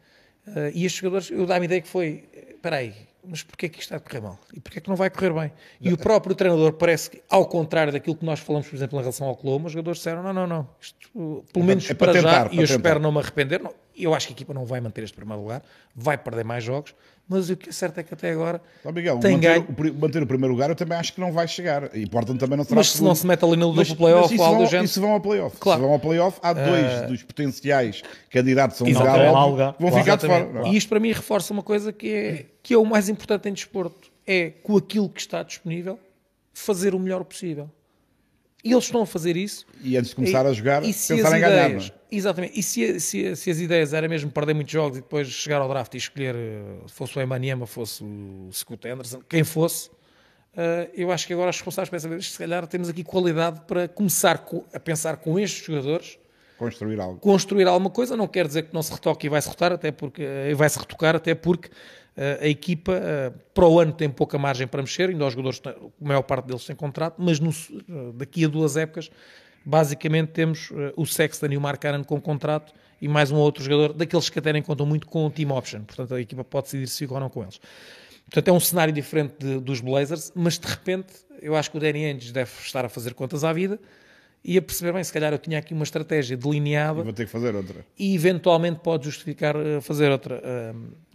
Uh, 0.48 0.72
e 0.74 0.86
estes 0.86 1.02
jogadores, 1.02 1.30
eu 1.30 1.46
dá-me 1.46 1.66
ideia 1.66 1.82
que 1.82 1.88
foi, 1.88 2.24
espera 2.34 2.78
aí, 2.78 2.94
mas 3.24 3.44
porquê 3.44 3.68
é 3.68 3.70
que 3.70 3.80
isto 3.80 3.94
está 3.94 3.98
a 3.98 4.00
correr 4.00 4.22
mal? 4.22 4.40
E 4.54 4.60
porquê 4.60 4.80
é 4.80 4.82
que 4.82 4.90
não 4.90 4.96
vai 4.96 5.10
correr 5.10 5.32
bem? 5.32 5.52
E 5.80 5.94
o 5.94 5.98
próprio 5.98 6.36
treinador 6.36 6.74
parece 6.74 7.12
que, 7.12 7.22
ao 7.30 7.46
contrário 7.46 7.94
daquilo 7.94 8.16
que 8.16 8.26
nós 8.26 8.40
falamos, 8.40 8.68
por 8.68 8.76
exemplo, 8.76 8.98
em 8.98 9.02
relação 9.02 9.28
ao 9.28 9.36
Colombo, 9.36 9.68
os 9.68 9.74
jogadores 9.74 10.00
disseram, 10.00 10.24
não, 10.24 10.34
não, 10.34 10.48
não, 10.48 10.70
isto, 10.82 11.46
pelo 11.54 11.66
menos 11.66 11.90
é 11.90 11.94
para, 11.94 12.12
para 12.12 12.22
tentar, 12.22 12.32
já, 12.32 12.46
e 12.46 12.58
eu 12.58 12.62
tentar. 12.62 12.64
espero 12.64 13.00
não 13.00 13.12
me 13.12 13.20
arrepender, 13.20 13.62
não, 13.62 13.74
eu 13.98 14.14
acho 14.14 14.28
que 14.28 14.34
a 14.34 14.36
equipa 14.36 14.54
não 14.54 14.66
vai 14.66 14.80
manter 14.82 15.04
este 15.04 15.16
primeiro 15.16 15.42
lugar, 15.42 15.62
vai 15.96 16.18
perder 16.18 16.44
mais 16.44 16.64
jogos, 16.64 16.94
mas 17.28 17.50
o 17.50 17.56
que 17.56 17.70
é 17.70 17.72
certo 17.72 17.98
é 17.98 18.04
que 18.04 18.14
até 18.14 18.32
agora 18.32 18.62
oh, 18.84 18.92
Miguel, 18.92 19.20
tem 19.20 19.36
manter, 19.36 19.62
ganho. 19.62 19.94
O, 19.96 20.00
manter 20.02 20.24
o 20.24 20.28
primeiro 20.28 20.54
lugar 20.54 20.70
eu 20.70 20.76
também 20.76 20.98
acho 20.98 21.14
que 21.14 21.22
não 21.22 21.32
vai 21.32 21.48
chegar. 21.48 21.96
E 21.96 22.06
Portland 22.06 22.40
também 22.40 22.58
não 22.58 22.66
será 22.66 22.76
Mas 22.76 22.92
se 22.92 23.02
não 23.02 23.16
se 23.16 23.26
mete 23.26 23.46
ali 23.46 23.56
no 23.56 23.72
duplo 23.72 23.96
playoff 23.96 24.38
ou 24.38 24.46
algo 24.46 24.64
do 24.64 24.70
género... 24.70 24.86
E 24.86 24.88
se 24.90 25.00
vão 25.00 25.12
ao 25.12 25.22
playoff? 25.22 25.56
Claro. 25.58 25.80
Se 25.80 25.86
vão 25.86 25.94
ao 25.94 26.00
playoff, 26.00 26.40
há 26.44 26.52
dois 26.52 27.04
uh... 27.04 27.08
dos 27.08 27.24
potenciais 27.24 28.04
candidatos 28.30 28.82
a 28.82 28.84
um 28.84 28.88
lugar 28.88 29.76
vão 29.80 29.92
ficar 29.92 30.18
de 30.18 30.28
fora. 30.28 30.68
E 30.68 30.76
isto 30.76 30.90
para 30.90 31.00
mim 31.00 31.12
reforça 31.12 31.54
uma 31.54 31.64
coisa 31.64 31.94
que 31.94 32.14
é, 32.14 32.46
que 32.62 32.74
é 32.74 32.78
o 32.78 32.86
mais 32.86 33.08
importante 33.08 33.48
em 33.48 33.54
desporto. 33.54 34.12
É, 34.28 34.50
com 34.50 34.78
aquilo 34.78 35.10
que 35.10 35.20
está 35.20 35.42
disponível, 35.42 36.00
fazer 36.54 36.94
o 36.94 37.00
melhor 37.00 37.24
possível. 37.24 37.70
E 38.64 38.72
eles 38.72 38.84
estão 38.86 39.02
a 39.02 39.06
fazer 39.06 39.36
isso. 39.36 39.66
E 39.84 39.98
antes 39.98 40.10
de 40.12 40.16
começar 40.16 40.46
e, 40.46 40.50
a 40.50 40.54
jogar, 40.54 40.82
pensar 40.82 41.16
em 41.16 41.18
ideias, 41.18 41.42
ganhar. 41.42 41.70
Não? 41.70 41.92
Exatamente. 42.12 42.60
E 42.60 42.64
se, 42.64 43.00
se, 43.00 43.36
se, 43.36 43.50
as 43.50 43.60
ideias 43.60 43.94
era 43.94 44.08
mesmo 44.08 44.30
perder 44.30 44.54
muitos 44.54 44.72
jogos 44.72 44.98
e 44.98 45.02
depois 45.02 45.28
chegar 45.28 45.62
ao 45.62 45.68
draft 45.68 45.94
e 45.94 45.98
escolher, 45.98 46.36
eh, 46.36 46.64
fosse 46.88 47.18
o 47.18 47.22
Emaniema, 47.22 47.66
fosse 47.66 48.04
o 48.04 48.50
Scott 48.52 48.88
Anderson, 48.88 49.22
quem 49.28 49.44
fosse, 49.44 49.90
uh, 49.90 50.90
eu 50.94 51.12
acho 51.12 51.26
que 51.26 51.34
agora 51.34 51.50
os 51.50 51.56
responsáveis 51.56 51.90
pensam, 51.90 52.22
se 52.22 52.38
calhar 52.38 52.68
temos 52.68 52.90
aqui 52.90 53.04
qualidade 53.04 53.62
para 53.62 53.88
começar 53.88 54.46
a 54.74 54.80
pensar 54.80 55.18
com 55.18 55.40
estes 55.40 55.66
jogadores 55.66 56.20
construir 56.62 57.00
algo. 57.00 57.20
Construir 57.20 57.68
alguma 57.68 57.90
coisa 57.90 58.16
não 58.16 58.28
quer 58.28 58.46
dizer 58.46 58.64
que 58.64 58.74
não 58.74 58.84
se 58.84 58.94
retoque 58.94 59.26
e 59.26 59.30
vai 59.30 59.42
se 59.42 59.48
retocar, 59.48 59.72
até 59.72 59.92
porque 59.92 60.22
eh, 60.22 60.54
vai 60.54 60.70
se 60.70 60.78
retocar 60.78 61.16
até 61.16 61.34
porque 61.34 61.72
a 62.42 62.48
equipa 62.48 62.94
para 63.54 63.66
o 63.66 63.80
ano 63.80 63.94
tem 63.94 64.10
pouca 64.10 64.38
margem 64.38 64.68
para 64.68 64.82
mexer, 64.82 65.10
ainda 65.10 65.26
os 65.26 65.34
jogadores, 65.34 65.62
a 65.66 65.76
maior 66.00 66.22
parte 66.22 66.46
deles 66.46 66.66
têm 66.66 66.76
contrato, 66.76 67.16
mas 67.18 67.40
no, 67.40 67.52
daqui 68.14 68.44
a 68.44 68.48
duas 68.48 68.76
épocas, 68.76 69.10
basicamente 69.66 70.30
temos 70.30 70.70
uh, 70.72 70.94
o 70.96 71.06
Sexton 71.06 71.48
e 71.48 71.58
o 71.58 71.62
Mark 71.62 71.84
Aaron 71.86 72.04
com 72.04 72.20
contrato 72.20 72.74
e 73.02 73.08
mais 73.08 73.32
um 73.32 73.38
outro 73.38 73.64
jogador, 73.64 73.94
daqueles 73.94 74.30
que 74.30 74.40
até 74.40 74.54
nem 74.54 74.62
contam 74.62 74.86
muito 74.86 75.08
com 75.08 75.26
o 75.26 75.30
team 75.30 75.52
option, 75.52 75.84
portanto 75.84 76.14
a 76.14 76.22
equipa 76.22 76.44
pode 76.44 76.66
decidir 76.66 76.88
se 76.88 77.00
fica 77.00 77.14
ou 77.14 77.20
não 77.20 77.30
com 77.30 77.42
eles. 77.42 77.60
Portanto 78.26 78.48
é 78.48 78.52
um 78.52 78.60
cenário 78.60 78.94
diferente 78.94 79.36
de, 79.40 79.60
dos 79.60 79.82
Blazers, 79.82 80.32
mas 80.36 80.58
de 80.58 80.68
repente 80.68 81.14
eu 81.42 81.56
acho 81.56 81.72
que 81.72 81.78
o 81.78 81.80
Danny 81.80 82.06
Ainge 82.06 82.32
deve 82.32 82.52
estar 82.62 82.86
a 82.86 82.90
fazer 82.90 83.14
contas 83.14 83.44
à 83.44 83.52
vida 83.52 83.80
e 84.44 84.58
a 84.58 84.62
perceber 84.62 84.94
bem, 84.94 85.04
se 85.04 85.12
calhar 85.12 85.32
eu 85.32 85.40
tinha 85.40 85.60
aqui 85.60 85.74
uma 85.74 85.84
estratégia 85.84 86.38
delineada 86.38 87.02
e 87.02 87.04
vou 87.04 87.14
ter 87.14 87.26
que 87.26 87.32
fazer 87.32 87.56
outra 87.56 87.86
e 87.98 88.16
eventualmente 88.16 88.80
pode 88.80 89.06
justificar 89.06 89.56
uh, 89.56 89.82
fazer 89.82 90.12
outra. 90.12 90.42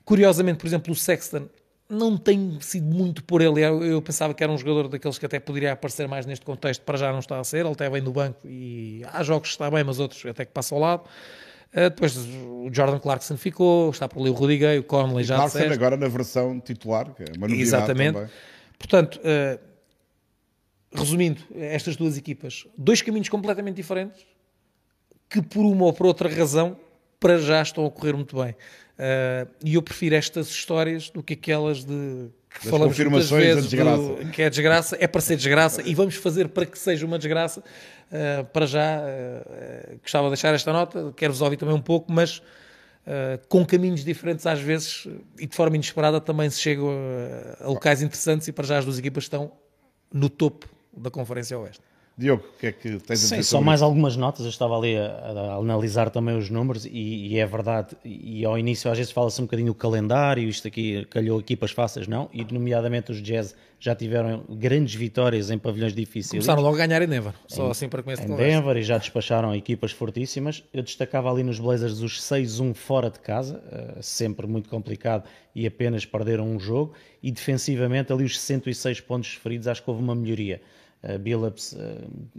Curiosamente, 0.06 0.58
por 0.58 0.68
exemplo, 0.68 0.92
o 0.92 0.96
Sexton 0.96 1.48
não 1.90 2.16
tem 2.16 2.58
sido 2.60 2.86
muito 2.86 3.24
por 3.24 3.42
ele. 3.42 3.60
Eu, 3.60 3.84
eu, 3.84 4.00
pensava 4.00 4.32
que 4.32 4.42
era 4.42 4.52
um 4.52 4.56
jogador 4.56 4.88
daqueles 4.88 5.18
que 5.18 5.26
até 5.26 5.40
poderia 5.40 5.72
aparecer 5.72 6.06
mais 6.06 6.24
neste 6.24 6.46
contexto, 6.46 6.82
para 6.82 6.96
já 6.96 7.10
não 7.10 7.18
está 7.18 7.40
a 7.40 7.44
ser. 7.44 7.58
Ele 7.58 7.70
até 7.70 7.90
vem 7.90 8.00
do 8.00 8.12
banco 8.12 8.38
e 8.46 9.02
há 9.12 9.24
jogos 9.24 9.48
que 9.48 9.54
está 9.54 9.68
bem, 9.68 9.82
mas 9.82 9.98
outros 9.98 10.24
até 10.24 10.44
que 10.44 10.52
passa 10.52 10.76
ao 10.76 10.80
lado. 10.80 11.02
Uh, 11.72 11.90
depois 11.90 12.16
o 12.16 12.70
Jordan 12.72 13.00
Clarkson 13.00 13.36
ficou, 13.36 13.90
está 13.90 14.08
por 14.08 14.20
ali 14.20 14.30
o 14.30 14.34
Gay, 14.46 14.78
o 14.78 14.84
Conley 14.84 15.24
já 15.24 15.34
Clarkson 15.34 15.58
disseste. 15.58 15.74
agora 15.74 15.96
na 15.96 16.06
versão 16.06 16.60
titular, 16.60 17.12
que 17.12 17.24
é 17.24 17.26
uma 17.36 17.48
novidade 17.48 17.62
Exatamente. 17.62 18.14
Também. 18.14 18.30
Portanto, 18.78 19.20
uh, 19.20 19.58
resumindo, 20.96 21.42
estas 21.52 21.96
duas 21.96 22.16
equipas, 22.16 22.64
dois 22.78 23.02
caminhos 23.02 23.28
completamente 23.28 23.74
diferentes, 23.74 24.24
que 25.28 25.42
por 25.42 25.64
uma 25.64 25.86
ou 25.86 25.92
por 25.92 26.06
outra 26.06 26.28
razão 26.28 26.76
para 27.18 27.38
já 27.38 27.60
estão 27.60 27.84
a 27.84 27.90
correr 27.90 28.12
muito 28.12 28.36
bem. 28.36 28.54
Uh, 28.96 29.50
e 29.62 29.74
eu 29.74 29.82
prefiro 29.82 30.14
estas 30.14 30.48
histórias 30.48 31.10
do 31.10 31.22
que 31.22 31.34
aquelas 31.34 31.84
de 31.84 32.30
que 32.48 32.64
das 32.64 32.70
falamos 32.70 32.98
muitas 32.98 33.30
vezes 33.30 33.70
do, 33.70 34.30
que 34.32 34.40
é 34.40 34.48
desgraça, 34.48 34.96
é 34.98 35.06
para 35.06 35.20
ser 35.20 35.36
desgraça 35.36 35.82
e 35.84 35.94
vamos 35.94 36.14
fazer 36.14 36.48
para 36.48 36.64
que 36.64 36.78
seja 36.78 37.04
uma 37.04 37.18
desgraça. 37.18 37.60
Uh, 37.60 38.44
para 38.46 38.66
já, 38.66 39.00
uh, 39.00 39.98
gostava 40.00 40.26
de 40.26 40.30
deixar 40.30 40.54
esta 40.54 40.72
nota, 40.72 41.12
quero-vos 41.14 41.42
ouvir 41.42 41.56
também 41.56 41.74
um 41.74 41.82
pouco, 41.82 42.10
mas 42.12 42.42
Uh, 43.06 43.38
com 43.48 43.64
caminhos 43.64 44.02
diferentes 44.02 44.44
às 44.48 44.58
vezes 44.58 45.06
e 45.38 45.46
de 45.46 45.54
forma 45.54 45.76
inesperada 45.76 46.20
também 46.20 46.50
se 46.50 46.58
chega 46.58 46.82
a, 46.82 47.66
a 47.66 47.68
locais 47.68 48.02
interessantes 48.02 48.48
e 48.48 48.52
para 48.52 48.66
já 48.66 48.78
as 48.78 48.84
duas 48.84 48.98
equipas 48.98 49.22
estão 49.22 49.52
no 50.12 50.28
topo 50.28 50.68
da 50.92 51.08
Conferência 51.08 51.56
Oeste. 51.56 51.80
Diogo, 52.18 52.44
o 52.56 52.58
que 52.58 52.68
é 52.68 52.72
que 52.72 52.98
tens 53.00 53.20
Sim, 53.20 53.34
a 53.34 53.38
dizer 53.38 53.42
só 53.42 53.60
mais 53.60 53.80
isso? 53.80 53.84
algumas 53.84 54.16
notas. 54.16 54.40
Eu 54.46 54.48
estava 54.48 54.74
ali 54.74 54.96
a, 54.96 55.06
a 55.06 55.54
analisar 55.56 56.08
também 56.08 56.34
os 56.34 56.48
números 56.48 56.86
e, 56.86 56.88
e, 56.90 57.38
é 57.38 57.44
verdade. 57.44 57.94
E 58.02 58.42
ao 58.42 58.58
início 58.58 58.90
às 58.90 58.96
vezes 58.96 59.12
fala-se 59.12 59.38
um 59.42 59.44
bocadinho 59.44 59.70
o 59.70 59.74
calendário, 59.74 60.48
isto 60.48 60.66
aqui 60.66 61.04
calhou 61.10 61.38
equipas 61.38 61.72
fáceis, 61.72 62.08
não? 62.08 62.30
E 62.32 62.42
nomeadamente 62.50 63.12
os 63.12 63.22
Jazz 63.22 63.54
já 63.78 63.94
tiveram 63.94 64.44
grandes 64.48 64.94
vitórias 64.94 65.50
em 65.50 65.58
pavilhões 65.58 65.92
difíceis. 65.92 66.30
Começaram 66.30 66.62
logo 66.62 66.76
a 66.76 66.86
ganhar 66.86 67.02
em 67.02 67.06
Denver, 67.06 67.34
só 67.46 67.66
em, 67.66 67.70
assim 67.70 67.86
para 67.86 68.02
começar 68.02 68.24
Em 68.24 68.34
Denver 68.34 68.78
e 68.78 68.82
já 68.82 68.96
despacharam 68.96 69.54
equipas 69.54 69.92
fortíssimas. 69.92 70.64
Eu 70.72 70.82
destacava 70.82 71.30
ali 71.30 71.42
nos 71.42 71.58
Blazers 71.58 72.00
os 72.00 72.18
6-1 72.22 72.72
fora 72.72 73.10
de 73.10 73.20
casa, 73.20 73.62
uh, 73.66 74.02
sempre 74.02 74.46
muito 74.46 74.70
complicado 74.70 75.28
e 75.54 75.66
apenas 75.66 76.06
perderam 76.06 76.46
um 76.48 76.58
jogo. 76.58 76.94
E 77.22 77.30
defensivamente 77.30 78.10
ali 78.10 78.24
os 78.24 78.40
106 78.40 79.02
pontos 79.02 79.34
feridos, 79.34 79.68
acho 79.68 79.82
que 79.82 79.90
houve 79.90 80.02
uma 80.02 80.14
melhoria. 80.14 80.62
Uh, 81.02 81.18
Billups 81.18 81.72
uh, 81.72 81.78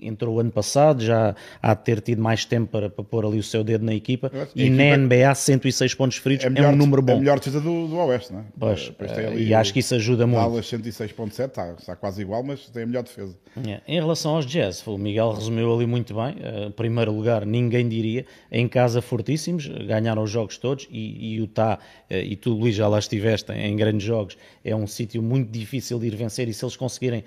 entrou 0.01 0.39
ano 0.39 0.51
passado, 0.51 1.01
já 1.01 1.35
há 1.61 1.73
de 1.73 1.83
ter 1.83 2.01
tido 2.01 2.21
mais 2.21 2.43
tempo 2.43 2.71
para, 2.71 2.89
para 2.89 3.03
pôr 3.03 3.25
ali 3.25 3.37
o 3.37 3.43
seu 3.43 3.63
dedo 3.63 3.85
na 3.85 3.93
equipa. 3.93 4.31
E, 4.55 4.65
e 4.65 4.69
na 4.69 4.97
NBA, 4.97 5.33
106 5.33 5.93
pontos 5.93 6.17
feridos 6.17 6.45
é, 6.45 6.49
melhor, 6.49 6.71
é 6.71 6.73
um 6.73 6.75
número 6.75 7.01
bom. 7.01 7.13
É 7.13 7.15
a 7.15 7.19
melhor 7.19 7.39
defesa 7.39 7.61
do, 7.61 7.87
do 7.87 7.95
Oeste, 7.97 8.33
não 8.33 8.41
é? 8.41 8.43
Pois, 8.59 8.87
uh, 8.89 9.37
e 9.37 9.53
acho 9.53 9.71
que 9.71 9.79
isso 9.79 9.95
ajuda 9.95 10.25
muito. 10.25 10.41
Dallas 10.41 10.65
106.7, 10.65 11.47
está, 11.47 11.73
está 11.73 11.95
quase 11.95 12.21
igual, 12.21 12.43
mas 12.43 12.67
tem 12.69 12.83
a 12.83 12.85
melhor 12.85 13.03
defesa. 13.03 13.37
Yeah. 13.55 13.83
Em 13.87 13.99
relação 13.99 14.35
aos 14.35 14.45
Jazz, 14.45 14.85
o 14.85 14.97
Miguel 14.97 15.31
resumiu 15.31 15.73
ali 15.73 15.85
muito 15.85 16.13
bem. 16.13 16.35
Uh, 16.67 16.71
primeiro 16.71 17.11
lugar, 17.11 17.45
ninguém 17.45 17.87
diria. 17.87 18.25
Em 18.51 18.67
casa, 18.67 19.01
fortíssimos, 19.01 19.67
ganharam 19.67 20.23
os 20.23 20.31
jogos 20.31 20.57
todos 20.57 20.87
e, 20.91 21.33
e 21.33 21.35
Utah, 21.35 21.79
uh, 22.09 22.13
e 22.13 22.35
tu, 22.35 22.53
Luís, 22.53 22.75
já 22.75 22.87
lá 22.87 22.99
estiveste 22.99 23.51
em 23.51 23.75
grandes 23.75 24.05
jogos, 24.05 24.37
é 24.63 24.75
um 24.75 24.87
sítio 24.87 25.21
muito 25.21 25.51
difícil 25.51 25.99
de 25.99 26.07
ir 26.07 26.15
vencer 26.15 26.47
e 26.47 26.53
se 26.53 26.65
eles 26.65 26.75
conseguirem 26.75 27.23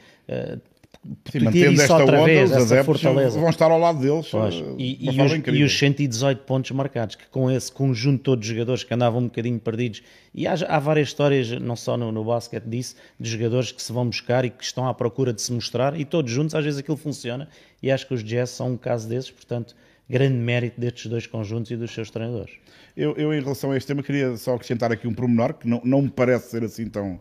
mantendo 1.43 1.81
esta 1.81 1.97
outra 1.97 2.19
onda, 2.19 2.25
vez, 2.27 2.51
os 2.51 2.73
adeptos 2.73 3.01
fortaleza. 3.01 3.41
vão 3.41 3.49
estar 3.49 3.71
ao 3.71 3.79
lado 3.79 4.01
deles. 4.01 4.33
Uh, 4.33 4.77
e, 4.79 5.07
e, 5.07 5.09
os, 5.09 5.33
e, 5.47 5.63
os, 5.63 5.79
118 5.79 6.43
pontos 6.43 6.71
marcados, 6.73 7.17
que 7.17 7.27
com 7.29 7.51
esse 7.51 7.73
conjunto 7.73 8.23
todo 8.23 8.41
de 8.41 8.49
jogadores 8.49 8.85
que 8.85 8.93
andavam 8.93 9.21
um 9.21 9.25
bocadinho 9.25 9.59
perdidos, 9.59 10.03
e 10.35 10.47
há, 10.47 10.55
há 10.69 10.79
várias 10.79 11.09
histórias, 11.09 11.51
não 11.61 11.75
só 11.75 11.97
no, 11.97 12.13
no 12.13 12.23
basquete 12.23 12.65
disso, 12.65 12.97
de 13.19 13.31
jogadores 13.31 13.73
que 13.73 13.83
se 13.83 13.93
vão 13.93 14.07
buscar 14.07 14.45
e 14.45 14.51
que 14.51 14.63
estão 14.63 14.87
à 14.87 14.93
procura 14.93 15.33
de 15.33 15.41
se 15.41 15.53
mostrar, 15.53 15.99
e 15.99 16.05
todos 16.05 16.31
juntos, 16.31 16.55
às 16.55 16.65
vezes 16.65 16.81
aquilo 16.81 16.97
funciona, 16.97 17.49
e 17.83 17.91
acho 17.91 18.07
que 18.07 18.15
os 18.15 18.23
Jazz 18.23 18.51
são 18.51 18.73
um 18.73 18.77
caso 18.77 19.09
desses, 19.09 19.31
portanto, 19.31 19.75
grande 20.09 20.37
mérito 20.37 20.79
destes 20.81 21.07
dois 21.07 21.27
conjuntos 21.27 21.71
e 21.71 21.77
dos 21.77 21.93
seus 21.93 22.11
treinadores. 22.11 22.53
Eu, 22.97 23.15
eu 23.17 23.33
em 23.33 23.41
relação 23.41 23.71
a 23.71 23.77
este 23.77 23.87
tema, 23.87 24.03
queria 24.03 24.37
só 24.37 24.55
acrescentar 24.55 24.93
aqui 24.93 25.09
um 25.09 25.15
promenor, 25.15 25.55
que 25.55 25.67
não, 25.67 25.81
não 25.83 26.03
me 26.03 26.11
parece 26.11 26.51
ser 26.51 26.65
assim 26.65 26.89
tão 26.89 27.19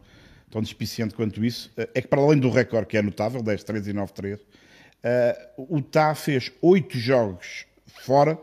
tão 0.50 0.62
despiciente 0.62 1.14
quanto 1.14 1.44
isso, 1.44 1.72
eh, 1.78 1.90
é 1.96 2.02
que 2.02 2.08
para 2.08 2.22
além 2.22 2.40
do 2.40 2.50
recorde 2.50 2.88
que 2.88 2.98
é 2.98 3.02
notável, 3.02 3.42
10-3 3.42 3.88
e 3.88 3.94
9-3, 3.94 4.36
uh, 4.36 4.40
eh, 5.04 5.50
o 5.58 5.82
Tá 5.82 6.14
fez 6.16 6.52
8 6.62 6.98
jogos 6.98 7.66
fora 7.86 8.38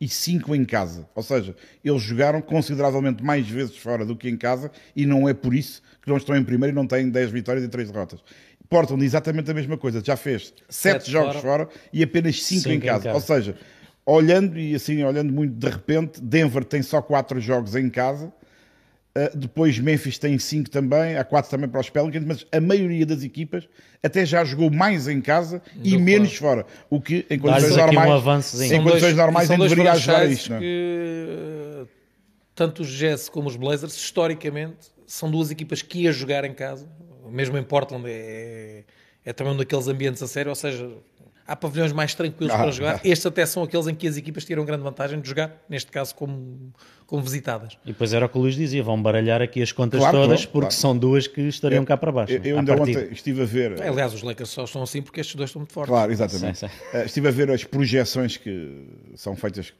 e 0.00 0.08
5 0.08 0.54
em 0.54 0.64
casa. 0.64 1.08
Ou 1.14 1.22
seja, 1.22 1.56
eles 1.84 2.02
jogaram 2.02 2.40
consideravelmente 2.40 3.22
mais 3.22 3.48
vezes 3.48 3.76
fora 3.76 4.04
do 4.04 4.16
que 4.16 4.28
em 4.28 4.36
casa 4.36 4.70
e 4.94 5.04
não 5.04 5.28
é 5.28 5.34
por 5.34 5.54
isso 5.54 5.82
que 6.00 6.08
não 6.08 6.16
estão 6.16 6.36
em 6.36 6.44
primeiro 6.44 6.74
e 6.74 6.76
não 6.76 6.86
têm 6.86 7.10
10 7.10 7.30
vitórias 7.30 7.64
e 7.64 7.68
3 7.68 7.90
derrotas. 7.90 8.20
Portland 8.68 9.04
exatamente 9.04 9.50
a 9.50 9.54
mesma 9.54 9.76
coisa, 9.76 10.02
já 10.04 10.16
fez 10.16 10.52
7 10.68 11.10
jogos 11.10 11.36
fora. 11.36 11.64
fora. 11.64 11.68
e 11.92 12.02
apenas 12.02 12.42
5 12.44 12.68
em, 12.68 12.74
em 12.74 12.80
casa. 12.80 13.12
Ou 13.12 13.20
seja, 13.20 13.56
olhando 14.04 14.58
e 14.58 14.74
assim, 14.74 15.02
olhando 15.02 15.32
muito 15.32 15.54
de 15.54 15.68
repente, 15.68 16.20
Denver 16.20 16.64
tem 16.64 16.82
só 16.82 17.00
4 17.02 17.40
jogos 17.40 17.74
em 17.74 17.88
casa 17.88 18.32
Uh, 19.16 19.36
depois 19.36 19.78
Memphis 19.78 20.18
tem 20.18 20.38
5 20.38 20.70
também, 20.70 21.16
há 21.16 21.24
4 21.24 21.50
também 21.50 21.68
para 21.68 21.80
os 21.80 21.90
Pelicans, 21.90 22.24
mas 22.24 22.46
a 22.52 22.60
maioria 22.60 23.04
das 23.04 23.22
equipas 23.22 23.68
até 24.02 24.24
já 24.24 24.44
jogou 24.44 24.70
mais 24.70 25.08
em 25.08 25.20
casa 25.20 25.62
Do 25.74 25.88
e 25.88 25.98
menos 25.98 26.36
fora. 26.36 26.64
O 26.88 27.00
que 27.00 27.26
em 27.28 27.38
condições 27.38 27.76
normais, 27.76 28.10
um 28.10 28.12
avanço, 28.12 28.62
em 28.62 28.68
condições 28.82 29.00
dois, 29.00 29.16
normais 29.16 29.48
deveria 29.48 29.92
ajudar 29.92 30.26
isto. 30.26 30.50
Não? 30.50 30.56
É? 30.58 30.60
Que, 30.60 31.86
tanto 32.54 32.82
os 32.82 32.90
Jazz 32.90 33.28
como 33.28 33.48
os 33.48 33.56
Blazers, 33.56 33.96
historicamente, 33.96 34.88
são 35.06 35.30
duas 35.30 35.50
equipas 35.50 35.80
que 35.80 36.02
ia 36.02 36.12
jogar 36.12 36.44
em 36.44 36.52
casa. 36.52 36.88
Mesmo 37.30 37.58
em 37.58 37.62
Portland 37.62 38.04
é, 38.08 38.84
é 39.24 39.32
também 39.32 39.52
um 39.52 39.56
daqueles 39.56 39.88
ambientes 39.88 40.22
a 40.22 40.28
sério, 40.28 40.50
ou 40.50 40.56
seja, 40.56 40.90
há 41.48 41.56
pavilhões 41.56 41.92
mais 41.92 42.14
tranquilos 42.14 42.52
ah, 42.52 42.58
para 42.58 42.70
jogar. 42.70 42.94
Ah. 42.96 43.00
Estes 43.02 43.24
até 43.24 43.46
são 43.46 43.62
aqueles 43.62 43.86
em 43.86 43.94
que 43.94 44.06
as 44.06 44.18
equipas 44.18 44.44
tiram 44.44 44.64
grande 44.66 44.82
vantagem 44.82 45.18
de 45.18 45.26
jogar, 45.26 45.64
neste 45.68 45.90
caso 45.90 46.14
como, 46.14 46.72
como 47.06 47.22
visitadas. 47.22 47.78
E 47.84 47.88
depois 47.88 48.12
era 48.12 48.26
o 48.26 48.28
que 48.28 48.36
o 48.36 48.42
Luís 48.42 48.54
dizia, 48.54 48.82
vão 48.82 49.00
baralhar 49.02 49.40
aqui 49.40 49.62
as 49.62 49.72
contas 49.72 49.98
claro, 49.98 50.18
todas, 50.18 50.40
claro, 50.40 50.52
porque 50.52 50.68
claro. 50.68 50.74
são 50.74 50.96
duas 50.96 51.26
que 51.26 51.40
estariam 51.40 51.82
eu, 51.82 51.86
cá 51.86 51.96
para 51.96 52.12
baixo. 52.12 52.34
Eu, 52.34 52.44
eu 52.44 52.58
ainda 52.58 52.74
ontem 52.74 53.08
estive 53.10 53.42
a 53.42 53.46
ver... 53.46 53.82
Aliás, 53.82 54.12
os 54.12 54.22
Lakers 54.22 54.50
só 54.50 54.64
estão 54.64 54.82
assim 54.82 55.00
porque 55.00 55.20
estes 55.20 55.34
dois 55.34 55.48
estão 55.48 55.60
muito 55.60 55.72
fortes. 55.72 55.90
Claro, 55.90 56.12
exatamente. 56.12 56.58
Sim, 56.58 56.68
sim. 56.68 56.96
Uh, 56.98 57.04
estive 57.06 57.28
a 57.28 57.32
ver 57.32 57.50
as 57.50 57.64
projeções 57.64 58.36
que 58.36 58.86
são 59.16 59.34
feitas 59.34 59.72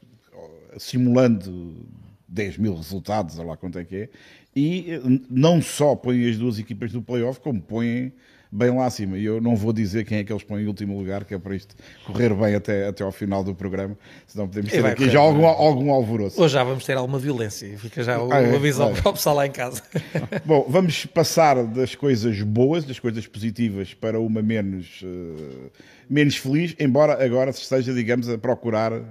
simulando 0.79 1.87
10 2.27 2.59
mil 2.59 2.75
resultados, 2.75 3.39
olha 3.39 3.49
lá 3.49 3.57
quanto 3.57 3.79
é 3.79 3.85
que 3.85 3.97
é, 3.97 4.09
e 4.55 4.93
eh, 4.93 5.01
não 5.31 5.63
só 5.63 5.95
põem 5.95 6.29
as 6.29 6.37
duas 6.37 6.59
equipas 6.59 6.93
do 6.93 7.03
playoff, 7.03 7.41
como 7.41 7.61
põem 7.61 8.13
bem 8.51 8.71
lá 8.71 8.87
acima. 8.87 9.19
E 9.19 9.25
eu 9.25 9.41
não 9.41 9.55
vou 9.55 9.73
dizer 9.73 10.05
quem 10.05 10.19
é 10.19 10.25
que 10.25 10.33
eles 10.33 10.43
põem 10.43 10.65
em 10.65 10.67
último 10.67 10.99
lugar, 10.99 11.25
que 11.25 11.35
é 11.35 11.39
para 11.39 11.55
isto 11.55 11.77
correr 12.05 12.35
bem 12.35 12.55
até, 12.55 12.89
até 12.89 13.05
ao 13.05 13.13
final 13.13 13.45
do 13.45 13.55
programa, 13.55 13.97
senão 14.27 14.49
podemos 14.49 14.71
ter 14.71 14.85
aqui 14.85 15.11
já 15.11 15.21
algum, 15.21 15.47
algum 15.47 15.93
alvoroço. 15.93 16.41
Hoje 16.41 16.55
já 16.55 16.65
vamos 16.65 16.85
ter 16.85 16.97
alguma 16.97 17.19
violência, 17.19 17.77
fica 17.79 18.03
já 18.03 18.21
o 18.21 18.33
ah, 18.33 18.41
é, 18.41 18.55
aviso 18.55 18.89
para 19.03 19.11
o 19.11 19.13
pessoal 19.13 19.37
lá 19.37 19.47
em 19.47 19.51
casa. 19.51 19.83
Bom, 20.45 20.67
vamos 20.69 21.07
passar 21.07 21.63
das 21.65 21.95
coisas 21.95 22.41
boas, 22.43 22.85
das 22.85 22.99
coisas 22.99 23.27
positivas, 23.27 23.95
para 23.95 24.19
uma 24.19 24.43
menos, 24.43 25.03
uh, 25.03 25.71
menos 26.09 26.37
feliz, 26.37 26.75
embora 26.79 27.23
agora 27.25 27.53
se 27.53 27.63
esteja, 27.63 27.93
digamos, 27.93 28.29
a 28.29 28.39
procurar 28.39 28.93
uh, 28.93 29.05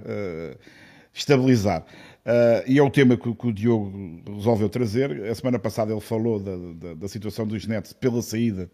estabilizar. 1.14 1.84
Uh, 2.26 2.62
e 2.66 2.78
é 2.78 2.82
o 2.82 2.90
tema 2.90 3.16
que, 3.16 3.34
que, 3.34 3.46
o 3.46 3.52
Diogo 3.52 4.20
resolveu 4.36 4.68
trazer. 4.68 5.24
A 5.30 5.34
semana 5.34 5.58
passada 5.58 5.92
ele 5.92 6.00
falou 6.00 6.38
da, 6.38 6.56
da, 6.56 6.94
da 6.94 7.08
situação 7.08 7.46
dos 7.46 7.66
Nets 7.66 7.94
pela 7.94 8.20
saída 8.20 8.68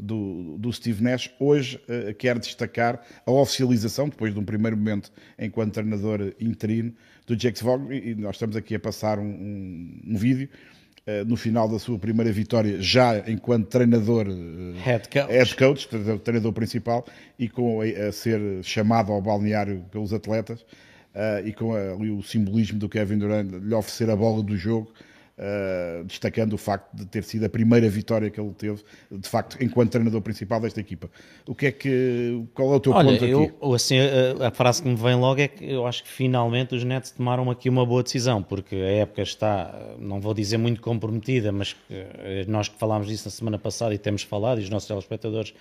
do, 0.00 0.56
do 0.58 0.72
Steve 0.72 1.02
Nash, 1.02 1.30
hoje 1.38 1.80
uh, 1.88 2.14
quer 2.14 2.38
destacar 2.38 3.00
a 3.24 3.30
oficialização, 3.30 4.08
depois 4.08 4.32
de 4.32 4.40
um 4.40 4.44
primeiro 4.44 4.76
momento 4.76 5.12
enquanto 5.38 5.74
treinador 5.74 6.32
interino, 6.40 6.92
do 7.26 7.36
Jake 7.36 7.62
Vaughn, 7.62 7.92
e 7.92 8.14
nós 8.14 8.36
estamos 8.36 8.56
aqui 8.56 8.74
a 8.74 8.80
passar 8.80 9.18
um, 9.18 9.24
um, 9.24 10.00
um 10.08 10.16
vídeo 10.16 10.48
uh, 11.06 11.24
no 11.26 11.36
final 11.36 11.68
da 11.68 11.78
sua 11.78 11.98
primeira 11.98 12.32
vitória, 12.32 12.80
já 12.80 13.18
enquanto 13.30 13.68
treinador, 13.68 14.26
uh, 14.26 14.72
head 14.82 15.08
coach, 15.08 15.30
head 15.30 15.54
coach 15.56 15.88
treinador 16.24 16.52
principal, 16.52 17.06
e 17.38 17.48
com 17.48 17.80
a, 17.80 17.84
a, 17.84 18.12
ser 18.12 18.40
chamado 18.62 19.12
ao 19.12 19.20
balneário 19.20 19.84
pelos 19.90 20.12
atletas, 20.12 20.64
e 21.44 21.52
com 21.52 21.74
ali 21.74 22.08
o 22.08 22.22
simbolismo 22.22 22.78
do 22.78 22.88
Kevin 22.88 23.18
Durant 23.18 23.50
lhe 23.50 23.74
oferecer 23.74 24.08
a 24.08 24.14
bola 24.14 24.44
do 24.44 24.56
jogo, 24.56 24.92
Uh, 25.40 26.04
destacando 26.04 26.52
o 26.52 26.58
facto 26.58 26.94
de 26.94 27.06
ter 27.06 27.24
sido 27.24 27.46
a 27.46 27.48
primeira 27.48 27.88
vitória 27.88 28.28
que 28.28 28.38
ele 28.38 28.52
teve, 28.52 28.82
de 29.10 29.26
facto, 29.26 29.56
enquanto 29.58 29.90
treinador 29.90 30.20
principal 30.20 30.60
desta 30.60 30.78
equipa. 30.80 31.08
O 31.46 31.54
que 31.54 31.64
é 31.64 31.72
que, 31.72 32.44
qual 32.52 32.74
é 32.74 32.76
o 32.76 32.80
teu 32.80 32.92
Olha, 32.92 33.12
ponto 33.12 33.24
eu, 33.24 33.44
aqui? 33.44 33.74
Assim, 33.74 33.96
a, 33.98 34.48
a, 34.48 34.50
frase 34.50 34.82
que 34.82 34.88
me 34.90 34.96
vem 34.96 35.14
logo 35.14 35.40
é 35.40 35.48
que 35.48 35.64
eu 35.64 35.86
acho 35.86 36.04
que 36.04 36.10
finalmente 36.10 36.74
os 36.74 36.84
Nets 36.84 37.12
tomaram 37.12 37.50
aqui 37.50 37.70
uma 37.70 37.86
boa 37.86 38.02
decisão, 38.02 38.42
porque 38.42 38.74
a 38.74 38.90
época 38.90 39.22
está, 39.22 39.74
não 39.98 40.20
vou 40.20 40.34
dizer 40.34 40.58
muito 40.58 40.82
comprometida, 40.82 41.50
mas 41.50 41.74
eh, 41.90 42.44
nós 42.46 42.68
que 42.68 42.78
falámos 42.78 43.06
disso 43.08 43.26
na 43.26 43.30
semana 43.30 43.58
passada 43.58 43.94
e 43.94 43.98
temos 43.98 44.22
falado, 44.22 44.60
e 44.60 44.64
os 44.64 44.68
nossos 44.68 44.88
telespectadores, 44.88 45.54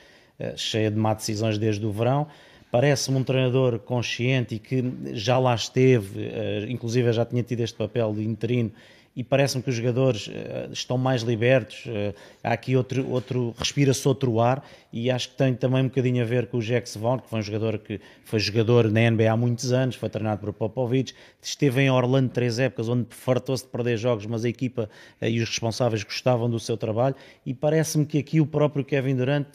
cheia 0.57 0.91
de 0.91 0.97
má 0.97 1.13
decisões 1.13 1.57
desde 1.57 1.85
o 1.85 1.91
verão, 1.93 2.27
parece-me 2.69 3.17
um 3.17 3.23
treinador 3.23 3.79
consciente 3.79 4.55
e 4.55 4.59
que 4.59 4.83
já 5.13 5.39
lá 5.39 5.55
esteve, 5.55 6.19
inclusive 6.67 7.13
já 7.13 7.23
tinha 7.23 7.43
tido 7.43 7.61
este 7.61 7.77
papel 7.77 8.13
de 8.13 8.25
interino 8.25 8.73
e 9.15 9.23
parece-me 9.23 9.63
que 9.63 9.69
os 9.69 9.75
jogadores 9.75 10.27
uh, 10.27 10.71
estão 10.71 10.97
mais 10.97 11.21
libertos. 11.21 11.85
Uh, 11.85 12.13
há 12.43 12.53
aqui 12.53 12.75
outro, 12.75 13.09
outro 13.09 13.53
respira-se 13.57 14.07
outro 14.07 14.39
ar 14.39 14.63
e 14.91 15.11
acho 15.11 15.29
que 15.29 15.35
tem 15.35 15.53
também 15.53 15.81
um 15.81 15.87
bocadinho 15.87 16.21
a 16.23 16.25
ver 16.25 16.47
com 16.47 16.57
o 16.57 16.61
Jack 16.61 16.87
Svon, 16.87 17.19
que 17.19 17.29
foi 17.29 17.39
um 17.39 17.41
jogador 17.41 17.79
que 17.79 17.99
foi 18.23 18.39
jogador 18.39 18.89
na 18.89 19.09
NBA 19.09 19.31
há 19.31 19.37
muitos 19.37 19.71
anos, 19.73 19.95
foi 19.95 20.09
treinado 20.09 20.41
por 20.41 20.53
Popovich, 20.53 21.13
esteve 21.41 21.81
em 21.81 21.89
Orlando 21.89 22.29
três 22.29 22.59
épocas 22.59 22.87
onde 22.87 23.07
fartou-se 23.09 23.63
de 23.63 23.69
perder 23.69 23.97
jogos, 23.97 24.25
mas 24.25 24.45
a 24.45 24.49
equipa 24.49 24.89
uh, 25.21 25.25
e 25.25 25.41
os 25.41 25.49
responsáveis 25.49 26.03
gostavam 26.03 26.49
do 26.49 26.59
seu 26.59 26.77
trabalho 26.77 27.15
e 27.45 27.53
parece-me 27.53 28.05
que 28.05 28.17
aqui 28.17 28.39
o 28.39 28.45
próprio 28.45 28.85
Kevin 28.85 29.15
Durant 29.15 29.47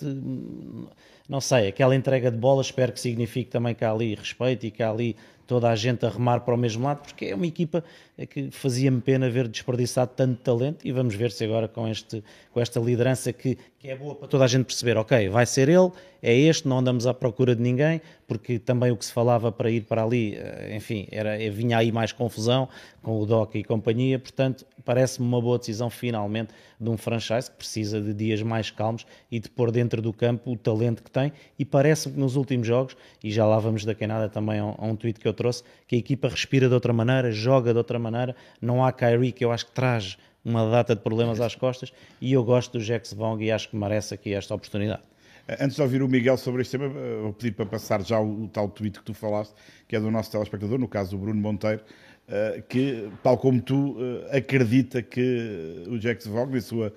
não 1.26 1.40
sei, 1.40 1.68
aquela 1.68 1.96
entrega 1.96 2.30
de 2.30 2.36
bola, 2.36 2.60
espero 2.60 2.92
que 2.92 3.00
signifique 3.00 3.50
também 3.50 3.74
que 3.74 3.82
há 3.82 3.90
ali 3.90 4.14
respeito 4.14 4.66
e 4.66 4.70
que 4.70 4.82
há 4.82 4.90
ali 4.90 5.16
toda 5.46 5.70
a 5.70 5.76
gente 5.76 6.04
a 6.04 6.08
remar 6.08 6.40
para 6.40 6.54
o 6.54 6.56
mesmo 6.56 6.84
lado, 6.84 7.02
porque 7.02 7.26
é 7.26 7.34
uma 7.34 7.46
equipa 7.46 7.84
que 8.30 8.50
fazia-me 8.50 9.00
pena 9.00 9.28
ver 9.28 9.48
desperdiçado 9.48 10.12
tanto 10.16 10.40
talento 10.42 10.86
e 10.86 10.92
vamos 10.92 11.14
ver 11.14 11.30
se 11.30 11.44
agora 11.44 11.68
com, 11.68 11.86
este, 11.88 12.22
com 12.52 12.60
esta 12.60 12.80
liderança 12.80 13.32
que, 13.32 13.58
que 13.78 13.88
é 13.88 13.96
boa 13.96 14.14
para 14.14 14.28
toda 14.28 14.44
a 14.44 14.46
gente 14.46 14.64
perceber, 14.64 14.96
ok, 14.96 15.28
vai 15.28 15.46
ser 15.46 15.68
ele, 15.68 15.90
é 16.24 16.34
este, 16.34 16.66
não 16.66 16.78
andamos 16.78 17.06
à 17.06 17.12
procura 17.12 17.54
de 17.54 17.60
ninguém, 17.60 18.00
porque 18.26 18.58
também 18.58 18.90
o 18.90 18.96
que 18.96 19.04
se 19.04 19.12
falava 19.12 19.52
para 19.52 19.70
ir 19.70 19.82
para 19.82 20.02
ali, 20.02 20.34
eh, 20.34 20.74
enfim, 20.74 21.06
era, 21.12 21.38
eh, 21.40 21.50
vinha 21.50 21.76
aí 21.76 21.92
mais 21.92 22.12
confusão 22.12 22.66
com 23.02 23.20
o 23.20 23.26
Doc 23.26 23.54
e 23.56 23.62
companhia, 23.62 24.18
portanto, 24.18 24.64
parece-me 24.86 25.28
uma 25.28 25.38
boa 25.38 25.58
decisão 25.58 25.90
finalmente 25.90 26.54
de 26.80 26.88
um 26.88 26.96
franchise 26.96 27.50
que 27.50 27.58
precisa 27.58 28.00
de 28.00 28.14
dias 28.14 28.40
mais 28.40 28.70
calmos 28.70 29.04
e 29.30 29.38
de 29.38 29.50
pôr 29.50 29.70
dentro 29.70 30.00
do 30.00 30.14
campo 30.14 30.50
o 30.50 30.56
talento 30.56 31.02
que 31.02 31.10
tem. 31.10 31.30
E 31.58 31.64
parece-me 31.64 32.14
que 32.14 32.20
nos 32.20 32.36
últimos 32.36 32.66
jogos, 32.66 32.96
e 33.22 33.30
já 33.30 33.44
lá 33.44 33.58
vamos 33.58 33.84
daqui 33.84 34.04
a 34.04 34.08
nada 34.08 34.26
também 34.30 34.60
a 34.60 34.64
um 34.64 34.96
tweet 34.96 35.20
que 35.20 35.28
eu 35.28 35.34
trouxe, 35.34 35.62
que 35.86 35.94
a 35.94 35.98
equipa 35.98 36.28
respira 36.30 36.68
de 36.68 36.74
outra 36.74 36.94
maneira, 36.94 37.30
joga 37.30 37.70
de 37.72 37.78
outra 37.78 37.98
maneira, 37.98 38.34
não 38.62 38.82
há 38.82 38.90
Kyrie 38.90 39.30
que 39.30 39.44
eu 39.44 39.52
acho 39.52 39.66
que 39.66 39.72
traz 39.72 40.16
uma 40.42 40.70
data 40.70 40.94
de 40.94 41.02
problemas 41.02 41.38
às 41.38 41.54
costas 41.54 41.92
e 42.18 42.32
eu 42.32 42.42
gosto 42.42 42.78
do 42.78 42.80
Jax 42.80 43.12
Vong 43.12 43.44
e 43.44 43.52
acho 43.52 43.68
que 43.68 43.76
merece 43.76 44.14
aqui 44.14 44.32
esta 44.32 44.54
oportunidade. 44.54 45.02
Antes 45.46 45.76
de 45.76 45.82
ouvir 45.82 46.02
o 46.02 46.08
Miguel 46.08 46.38
sobre 46.38 46.62
este 46.62 46.78
tema, 46.78 46.88
vou 47.20 47.32
pedir 47.34 47.52
para 47.52 47.66
passar 47.66 48.02
já 48.02 48.18
o, 48.18 48.44
o, 48.44 48.48
tal 48.48 48.66
tweet 48.66 48.98
que 48.98 49.04
tu 49.04 49.12
falaste, 49.12 49.54
que 49.86 49.94
é 49.94 50.00
do 50.00 50.10
nosso 50.10 50.30
telespectador, 50.30 50.78
no 50.78 50.88
caso 50.88 51.16
o 51.16 51.18
Bruno 51.18 51.38
Monteiro, 51.38 51.82
uh, 52.28 52.62
que, 52.62 53.10
tal 53.22 53.36
como 53.36 53.60
tu, 53.60 53.96
acredita 54.30 55.02
que 55.02 55.84
o 55.86 56.32
Vong, 56.32 56.56
em 56.56 56.60
sua 56.62 56.94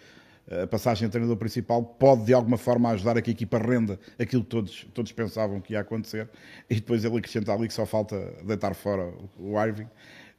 uh, 0.48 0.66
passagem 0.68 1.10
a 1.10 1.12
treinador 1.12 1.36
principal, 1.36 1.84
pode 1.84 2.24
de 2.24 2.34
alguma 2.34 2.58
forma 2.58 2.90
ajudar 2.92 3.18
a 3.18 3.22
que 3.22 3.32
a 3.32 3.34
equipa 3.34 3.58
renda 3.58 4.00
aquilo 4.18 4.44
que 4.44 4.50
todos, 4.50 4.88
todos 4.94 5.12
pensavam 5.12 5.60
que 5.60 5.74
ia 5.74 5.82
acontecer, 5.82 6.30
e 6.70 6.76
depois 6.76 7.04
ele 7.04 7.18
acrescenta 7.18 7.52
ali 7.52 7.68
que 7.68 7.74
só 7.74 7.86
falta 7.86 8.34
deitar 8.46 8.74
fora 8.74 9.14
o 9.38 9.62
Irving. 9.62 9.88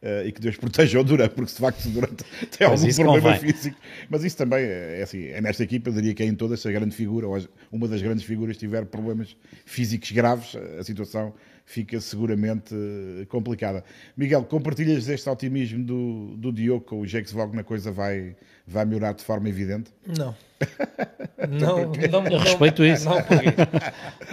Uh, 0.01 0.29
e 0.29 0.31
que 0.31 0.41
Deus 0.41 0.57
proteja 0.57 1.01
o 1.01 1.03
Durant, 1.03 1.33
porque 1.33 1.53
de 1.53 1.59
facto 1.59 1.87
o 1.87 1.91
Durant 1.91 2.21
tem 2.57 2.65
algum 2.65 2.95
problema 2.95 3.35
convém. 3.35 3.53
físico. 3.53 3.77
Mas 4.09 4.23
isso 4.23 4.37
também 4.37 4.61
é, 4.61 5.01
é, 5.01 5.03
assim, 5.03 5.25
é 5.27 5.41
nesta 5.41 5.65
equipa, 5.65 5.91
eu 5.91 5.95
diria 5.95 6.15
que 6.15 6.23
é 6.23 6.27
em 6.27 6.37
todas, 6.37 6.61
se 6.61 6.69
a 6.69 6.71
grande 6.71 6.95
figura, 6.95 7.27
ou 7.27 7.37
uma 7.73 7.89
das 7.89 8.01
grandes 8.01 8.25
figuras 8.25 8.57
tiver 8.57 8.85
problemas 8.87 9.37
físicos 9.67 10.13
graves, 10.13 10.55
a 10.79 10.85
situação 10.85 11.35
fica 11.69 12.01
seguramente 12.01 12.75
eh, 12.75 13.27
complicada. 13.27 13.85
Miguel, 14.17 14.43
compartilhas 14.45 15.05
deste 15.05 15.29
otimismo 15.29 15.85
do, 15.85 16.37
do 16.37 16.51
Diogo 16.51 16.83
com 16.83 17.01
o 17.01 17.07
Jacques 17.07 17.31
Vogna, 17.31 17.61
a 17.61 17.65
coisa 17.65 17.93
vai, 17.93 18.35
vai 18.67 18.87
melhorar 18.87 19.13
de 19.13 19.23
forma 19.23 19.51
evidente? 19.51 19.93
Não. 20.07 20.35
não, 21.47 21.93
não, 22.11 22.23
não, 22.23 22.39
respeito 22.39 22.83
isso. 22.83 23.05
Não, 23.05 23.23
porque, 23.23 23.49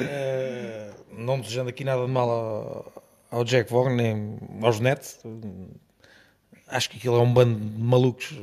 uh, 0.02 0.94
não 1.18 1.42
desejando 1.42 1.70
aqui 1.70 1.84
nada 1.84 2.06
de 2.06 2.12
mal 2.12 3.05
ao 3.30 3.44
Jack 3.44 3.72
Vaughan 3.72 3.96
nem 3.96 4.38
aos 4.62 4.80
Nets. 4.80 5.20
Acho 6.68 6.90
que 6.90 6.98
aquilo 6.98 7.18
é 7.18 7.20
um 7.20 7.34
bando 7.34 7.60
de 7.60 7.82
malucos 7.82 8.34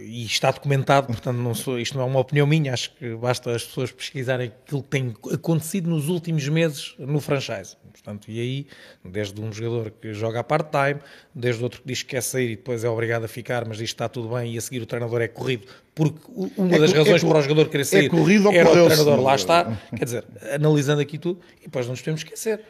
e 0.00 0.24
está 0.24 0.50
documentado, 0.50 1.06
portanto 1.06 1.36
não 1.36 1.54
sou, 1.54 1.78
isto 1.78 1.96
não 1.96 2.02
é 2.02 2.06
uma 2.06 2.18
opinião 2.18 2.46
minha, 2.46 2.72
acho 2.72 2.92
que 2.94 3.14
basta 3.14 3.54
as 3.54 3.64
pessoas 3.64 3.92
pesquisarem 3.92 4.48
aquilo 4.48 4.82
que 4.82 4.88
tem 4.88 5.14
acontecido 5.32 5.88
nos 5.88 6.08
últimos 6.08 6.48
meses 6.48 6.96
no 6.98 7.20
franchise. 7.20 7.76
Portanto, 7.92 8.28
e 8.28 8.40
aí, 8.40 8.66
desde 9.04 9.40
um 9.40 9.52
jogador 9.52 9.90
que 9.90 10.12
joga 10.12 10.40
a 10.40 10.44
part-time, 10.44 11.00
desde 11.34 11.62
outro 11.62 11.80
que 11.80 11.86
diz 11.86 12.02
que 12.02 12.10
quer 12.10 12.22
sair 12.22 12.50
e 12.52 12.56
depois 12.56 12.82
é 12.82 12.88
obrigado 12.88 13.24
a 13.24 13.28
ficar, 13.28 13.64
mas 13.66 13.78
diz 13.78 13.90
que 13.90 13.94
está 13.94 14.08
tudo 14.08 14.34
bem 14.34 14.54
e 14.54 14.58
a 14.58 14.60
seguir 14.60 14.82
o 14.82 14.86
treinador 14.86 15.20
é 15.20 15.28
corrido, 15.28 15.66
porque 15.94 16.18
uma 16.56 16.74
é, 16.74 16.78
das 16.78 16.92
razões 16.92 17.22
é, 17.22 17.28
para 17.28 17.38
o 17.38 17.42
jogador 17.42 17.68
querer 17.68 17.82
é 17.82 17.84
sair 17.84 18.06
é 18.06 18.08
corrido 18.08 18.50
era 18.50 18.68
o 18.68 18.86
treinador 18.86 19.20
lá 19.20 19.34
estar. 19.36 19.80
Quer 19.96 20.04
dizer, 20.04 20.24
analisando 20.52 21.00
aqui 21.00 21.18
tudo, 21.18 21.40
e 21.60 21.64
depois 21.64 21.86
não 21.86 21.92
nos 21.92 22.02
temos 22.02 22.24
que 22.24 22.30
esquecer 22.30 22.60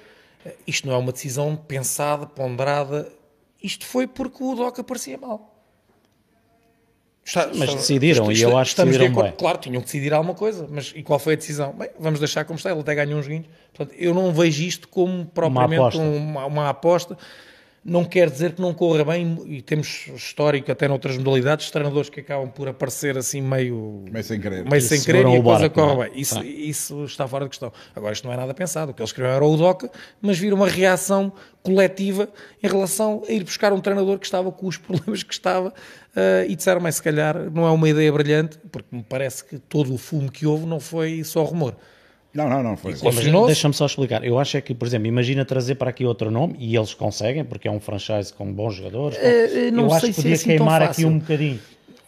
isto 0.67 0.87
não 0.87 0.95
é 0.95 0.99
uma 0.99 1.13
decisão 1.13 1.57
pensada, 1.57 2.27
ponderada. 2.27 3.11
Isto 3.63 3.87
foi 3.87 4.07
porque 4.07 4.43
o 4.43 4.55
DOC 4.55 4.81
aparecia 4.81 5.19
mal. 5.19 5.55
Está, 7.25 7.47
mas 7.49 7.61
está, 7.61 7.75
decidiram 7.75 8.31
está, 8.31 8.47
e 8.47 8.51
eu 8.51 8.57
acho 8.57 8.75
que 8.75 8.83
decidiram 8.83 9.05
de 9.05 9.13
acordo, 9.13 9.29
bem. 9.29 9.37
Claro, 9.37 9.59
tinham 9.59 9.81
que 9.81 9.87
decidir 9.87 10.15
alguma 10.15 10.35
coisa, 10.35 10.67
mas 10.71 10.95
e 10.97 11.03
qual 11.03 11.19
foi 11.19 11.35
a 11.35 11.37
decisão? 11.37 11.75
Bem, 11.75 11.91
vamos 11.99 12.21
deixar 12.21 12.45
como 12.47 12.57
está, 12.57 12.71
ele 12.71 12.81
até 12.81 12.95
ganhou 12.95 13.21
uns 13.21 13.27
guinhos. 13.27 13.47
Portanto, 13.75 13.95
eu 13.99 14.15
não 14.15 14.33
vejo 14.33 14.63
isto 14.63 14.89
como 14.89 15.27
propriamente 15.27 15.75
uma 15.75 15.89
aposta. 15.89 16.03
Uma, 16.03 16.47
uma 16.47 16.69
aposta 16.71 17.19
não 17.85 18.05
quer 18.05 18.29
dizer 18.31 18.53
que 18.53 18.61
não 18.61 18.75
corra 18.75 19.05
bem, 19.05 19.39
e 19.47 19.63
temos 19.63 20.09
histórico 20.15 20.71
até 20.71 20.89
noutras 20.89 21.17
modalidades, 21.17 21.71
treinadores 21.71 22.11
que 22.11 22.21
acabam 22.21 22.51
por 22.51 22.69
aparecer 22.69 23.17
assim 23.17 23.41
meio, 23.41 24.05
meio 24.11 24.25
sem 24.25 24.41
querer, 24.41 24.65
meio 24.65 24.83
sem 24.83 25.01
querer 25.03 25.27
e 25.27 25.37
a 25.37 25.43
coisa 25.43 25.71
corre 25.71 26.09
bem. 26.09 26.21
Isso, 26.21 26.39
ah. 26.39 26.45
isso 26.45 27.05
está 27.05 27.27
fora 27.27 27.45
de 27.45 27.51
questão. 27.51 27.73
Agora, 27.95 28.13
isto 28.13 28.27
não 28.27 28.35
é 28.35 28.37
nada 28.37 28.53
pensado. 28.53 28.91
O 28.91 28.95
que 28.95 29.01
eles 29.01 29.11
escreveram 29.11 29.37
era 29.37 29.45
o 29.45 29.57
DOCA, 29.57 29.91
mas 30.21 30.39
viram 30.39 30.57
uma 30.57 30.69
reação 30.69 31.33
coletiva 31.63 32.29
em 32.63 32.69
relação 32.69 33.23
a 33.29 33.33
ir 33.33 33.45
buscar 33.45 33.73
um 33.73 33.81
treinador 33.81 34.19
que 34.19 34.27
estava 34.27 34.51
com 34.51 34.67
os 34.67 34.77
problemas 34.79 35.23
que 35.23 35.33
estava 35.33 35.69
uh, 35.69 36.49
e 36.49 36.55
disseram, 36.57 36.91
se 36.91 37.03
calhar 37.03 37.51
não 37.51 37.67
é 37.67 37.71
uma 37.71 37.89
ideia 37.89 38.13
brilhante, 38.13 38.59
porque 38.71 38.95
me 38.95 39.03
parece 39.03 39.45
que 39.45 39.59
todo 39.59 39.93
o 39.95 39.99
fumo 39.99 40.31
que 40.31 40.47
houve 40.47 40.67
não 40.67 40.81
foi 40.81 41.23
só 41.25 41.43
rumor. 41.43 41.77
Não, 42.39 42.49
não, 42.49 42.63
não 42.63 42.77
foi. 42.77 42.95
Deixa-me 43.47 43.75
só 43.75 43.87
explicar. 43.87 44.25
Eu 44.25 44.39
acho 44.39 44.57
é 44.57 44.61
que, 44.61 44.73
por 44.73 44.87
exemplo, 44.87 45.09
imagina 45.09 45.45
trazer 45.45 45.75
para 45.75 45.91
aqui 45.91 46.05
outro 46.05 46.31
nome 46.31 46.55
e 46.61 46.77
eles 46.77 46.95
conseguem, 46.95 47.45
porque 47.45 47.67
é 47.67 47.71
um 47.71 47.81
franchise 47.81 48.33
com 48.33 48.53
bons 48.53 48.77
jogadores. 48.77 49.19
Uh, 49.19 49.73
não 49.73 49.87
eu 49.87 49.93
acho 49.93 50.07
que 50.07 50.15
podia 50.15 50.35
assim 50.35 50.45
queimar 50.47 50.81
aqui 50.81 51.05
um 51.05 51.19
bocadinho. 51.19 51.59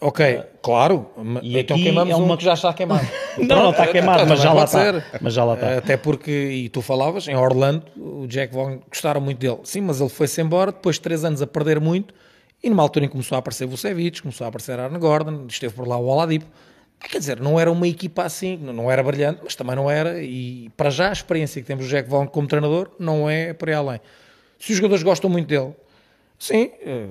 Ok, 0.01 0.43
claro. 0.63 1.11
E 1.43 1.59
então 1.59 1.77
queimamos 1.77 2.15
é 2.15 2.17
uma... 2.17 2.35
um 2.35 2.37
que 2.37 2.45
já 2.45 2.55
está 2.55 2.73
queimado. 2.73 3.05
não, 3.39 3.65
não 3.65 3.71
está 3.71 3.89
queimado, 3.89 4.25
mas 4.25 4.41
já, 4.41 4.53
lá 4.53 4.65
está. 4.65 5.05
mas 5.21 5.35
já 5.35 5.45
lá 5.45 5.55
está. 5.55 5.79
Até 5.79 5.97
porque, 5.97 6.31
e 6.31 6.69
tu 6.69 6.81
falavas, 6.81 7.27
em 7.27 7.35
Orlando, 7.35 7.83
o 7.97 8.25
Jack 8.29 8.55
Vaughn 8.55 8.79
gostaram 8.89 9.21
muito 9.21 9.39
dele. 9.39 9.59
Sim, 9.65 9.81
mas 9.81 10.01
ele 10.01 10.09
foi-se 10.09 10.41
embora, 10.41 10.71
depois 10.71 10.95
de 10.97 11.03
três 11.03 11.25
anos 11.25 11.43
a 11.43 11.47
perder 11.47 11.81
muito, 11.81 12.15
e 12.63 12.71
numa 12.71 12.85
altura 12.85 13.07
em 13.07 13.09
que 13.09 13.13
começou 13.13 13.35
a 13.35 13.41
aparecer 13.41 13.67
Vucevic, 13.67 14.23
começou 14.23 14.45
a 14.45 14.49
aparecer 14.49 14.79
Arne 14.79 14.99
Gordon, 14.99 15.47
esteve 15.49 15.75
por 15.75 15.89
lá 15.89 15.99
o 15.99 16.07
Oladipo. 16.07 16.47
Quer 17.09 17.19
dizer, 17.19 17.41
não 17.41 17.59
era 17.59 17.71
uma 17.71 17.89
equipa 17.89 18.23
assim, 18.23 18.57
não 18.57 18.91
era 18.91 19.03
brilhante, 19.03 19.41
mas 19.43 19.55
também 19.55 19.75
não 19.75 19.91
era, 19.91 20.23
e 20.23 20.71
para 20.77 20.91
já 20.91 21.09
a 21.09 21.13
experiência 21.13 21.61
que 21.61 21.67
temos 21.67 21.87
do 21.87 21.91
Jack 21.91 22.09
Vaughn 22.09 22.27
como 22.27 22.47
treinador 22.47 22.91
não 22.99 23.29
é 23.29 23.53
para 23.53 23.77
além. 23.77 24.01
Se 24.59 24.73
os 24.73 24.77
jogadores 24.77 25.03
gostam 25.03 25.31
muito 25.31 25.49
dele, 25.49 25.73
sim, 26.39 26.71
eh, 26.83 27.07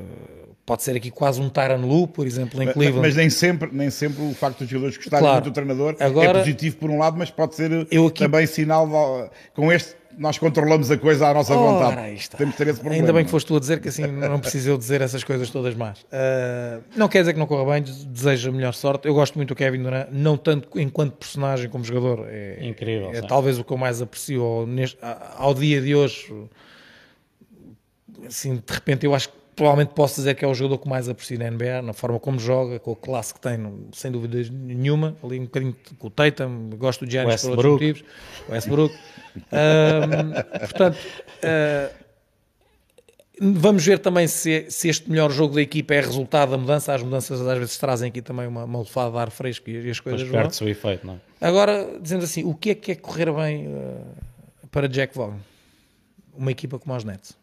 pode 0.66 0.84
ser 0.84 0.96
aqui 0.96 1.10
quase 1.10 1.42
um 1.42 1.50
Tyron 1.50 1.82
Lu, 1.82 2.08
por 2.08 2.28
exemplo, 2.28 2.62
em 2.62 2.68
mas, 2.68 2.76
Cleveland. 2.76 3.08
Mas 3.08 3.16
nem 3.16 3.30
sempre, 3.30 3.70
nem 3.74 3.90
sempre 3.90 4.24
o 4.24 4.36
facto 4.36 4.60
dos 4.60 4.70
jogadores 4.70 4.96
gostarem 4.98 5.24
claro. 5.24 5.36
muito 5.38 5.50
do 5.50 5.54
treinador 5.54 5.96
é 6.00 6.06
Agora, 6.06 6.30
é 6.30 6.34
positivo 6.34 6.78
por 6.78 6.92
um 6.92 7.00
lado, 7.00 7.18
mas 7.18 7.32
pode 7.32 7.56
ser 7.56 7.74
aqui, 7.74 8.12
também 8.14 8.46
sinal 8.46 8.88
de, 8.88 9.32
com 9.56 9.74
este 9.74 9.96
nós 10.20 10.38
controlamos 10.38 10.92
a 10.92 10.98
coisa 10.98 11.30
à 11.30 11.34
nossa 11.34 11.56
oh, 11.56 11.72
vontade. 11.72 12.30
Temos 12.38 12.52
de 12.52 12.58
ter 12.58 12.68
esse 12.68 12.80
problema. 12.80 13.02
Ainda 13.02 13.14
bem 13.14 13.24
que 13.24 13.32
foste 13.32 13.48
tu 13.48 13.56
a 13.56 13.60
dizer 13.60 13.80
que 13.80 13.88
assim 13.88 14.06
não 14.06 14.40
preciso 14.40 14.72
eu 14.72 14.78
dizer 14.78 15.00
essas 15.02 15.24
coisas 15.24 15.50
todas 15.50 15.74
más. 15.76 16.02
Uh, 16.02 16.84
não 16.96 17.08
quer 17.08 17.20
dizer 17.20 17.34
que 17.34 17.40
não 17.40 17.48
corra 17.48 17.74
bem, 17.74 17.84
desejo 17.84 18.50
a 18.50 18.52
melhor 18.52 18.74
sorte. 18.74 19.08
Eu 19.08 19.14
gosto 19.14 19.36
muito 19.36 19.50
do 19.50 19.56
Kevin 19.56 19.82
Durant, 19.82 20.10
não 20.12 20.36
tanto 20.36 20.78
enquanto 20.78 21.14
personagem 21.14 21.70
como 21.70 21.86
jogador. 21.86 22.28
É, 22.30 22.60
Incrível. 22.62 23.12
É, 23.14 23.22
talvez 23.22 23.58
o 23.58 23.64
que 23.64 23.72
eu 23.72 23.78
mais 23.78 24.02
aprecio 24.02 24.44
ao, 24.44 24.68
neste, 24.68 24.98
ao 25.38 25.54
dia 25.54 25.82
de 25.82 25.96
hoje. 25.96 26.34
Assim, 28.28 28.56
de 28.56 28.74
repente, 28.74 29.06
eu 29.06 29.16
acho 29.16 29.30
que 29.30 29.39
provavelmente 29.60 29.94
posso 29.94 30.16
dizer 30.16 30.36
que 30.36 30.46
é 30.46 30.48
o 30.48 30.54
jogador 30.54 30.78
que 30.78 30.88
mais 30.88 31.10
aprecio 31.10 31.38
na 31.38 31.52
NBA, 31.52 31.82
na 31.82 31.92
forma 31.92 32.18
como 32.18 32.40
joga, 32.40 32.80
com 32.80 32.94
a 32.94 32.96
classe 32.96 33.34
que 33.34 33.42
tem, 33.42 33.60
sem 33.92 34.10
dúvida 34.10 34.42
nenhuma. 34.50 35.18
Ali 35.22 35.38
um 35.38 35.44
bocadinho 35.44 35.76
com 35.98 36.08
o 36.08 36.10
Tatum, 36.10 36.70
gosto 36.78 37.06
do 37.06 37.12
Giannis 37.12 37.42
por 37.42 37.52
outros 37.52 37.74
motivos. 37.74 38.04
O 38.48 38.54
Westbrook. 38.54 38.96
um, 39.36 40.60
portanto, 40.60 40.98
uh, 41.44 41.94
vamos 43.42 43.86
ver 43.86 44.00
também 44.00 44.28
se, 44.28 44.68
se, 44.70 44.88
este 44.88 45.12
melhor 45.12 45.30
jogo 45.30 45.56
da 45.56 45.62
equipa 45.62 45.94
é 45.94 46.00
resultado 46.00 46.52
da 46.52 46.58
mudança. 46.58 46.94
As 46.94 47.04
mudanças 47.04 47.42
às 47.46 47.58
vezes 47.58 47.78
trazem 47.78 48.08
aqui 48.08 48.22
também 48.22 48.48
uma, 48.48 48.64
uma 48.64 48.80
lefada 48.80 49.12
de 49.12 49.18
ar 49.18 49.30
fresco 49.30 49.70
e, 49.70 49.90
as 49.90 50.00
coisas. 50.00 50.22
Mas 50.22 50.32
perde-se 50.32 50.64
o 50.64 50.70
efeito, 50.70 51.06
não 51.06 51.16
é? 51.16 51.46
Agora, 51.46 52.00
dizendo 52.02 52.24
assim, 52.24 52.46
o 52.46 52.56
que 52.56 52.70
é 52.70 52.76
que 52.76 52.94
é 52.94 52.96
correr 52.96 53.30
bem 53.34 53.68
uh, 53.68 54.06
para 54.72 54.88
Jack 54.88 55.14
Vaughn? 55.18 55.36
Uma 56.34 56.52
equipa 56.52 56.80
como 56.80 56.96
os 56.96 57.04
Nets 57.04 57.39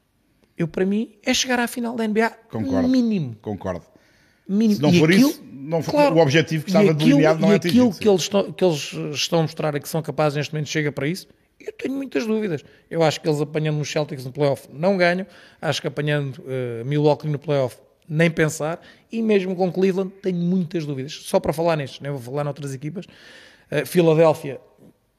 eu 0.56 0.66
para 0.66 0.86
mim 0.86 1.12
é 1.24 1.34
chegar 1.34 1.58
à 1.58 1.66
final 1.66 1.94
da 1.94 2.06
NBA 2.06 2.30
concordo, 2.50 2.88
mínimo. 2.88 3.36
Concordo. 3.42 3.84
Mínimo. 4.48 4.76
Se 4.76 4.82
não 4.82 4.90
e 4.90 4.98
for 4.98 5.10
aquilo, 5.10 5.30
isso, 5.30 5.44
não, 5.52 5.82
claro, 5.82 6.14
o 6.14 6.18
objetivo 6.18 6.64
que 6.64 6.70
estava 6.70 6.90
aquilo, 6.92 7.10
delineado 7.10 7.40
não 7.40 7.52
é 7.52 7.56
atingido. 7.56 7.86
E 7.86 7.88
aquilo 7.88 8.00
que 8.00 8.08
eles, 8.08 8.22
estão, 8.22 8.52
que 8.52 8.64
eles 8.64 8.92
estão 9.12 9.40
a 9.40 9.42
mostrar 9.42 9.74
é 9.74 9.80
que 9.80 9.88
são 9.88 10.00
capazes 10.00 10.36
neste 10.36 10.52
momento 10.52 10.68
chega 10.68 10.92
para 10.92 11.08
isso, 11.08 11.26
eu 11.58 11.72
tenho 11.72 11.94
muitas 11.94 12.26
dúvidas. 12.26 12.64
Eu 12.90 13.02
acho 13.02 13.20
que 13.20 13.28
eles 13.28 13.40
apanhando 13.40 13.80
os 13.80 13.90
Celtics 13.90 14.24
no 14.24 14.32
playoff 14.32 14.68
não 14.72 14.96
ganham, 14.96 15.26
acho 15.60 15.80
que 15.80 15.88
apanhando 15.88 16.38
uh, 16.38 16.84
Milwaukee 16.84 17.28
no 17.28 17.38
playoff 17.38 17.76
nem 18.08 18.30
pensar, 18.30 18.80
e 19.10 19.20
mesmo 19.20 19.56
com 19.56 19.72
Cleveland 19.72 20.12
tenho 20.22 20.38
muitas 20.38 20.86
dúvidas. 20.86 21.12
Só 21.12 21.40
para 21.40 21.52
falar 21.52 21.76
nestes, 21.76 22.00
nem 22.00 22.12
vou 22.12 22.20
falar 22.20 22.44
noutras 22.44 22.72
equipas. 22.72 23.04
Uh, 23.06 23.84
Filadélfia, 23.84 24.60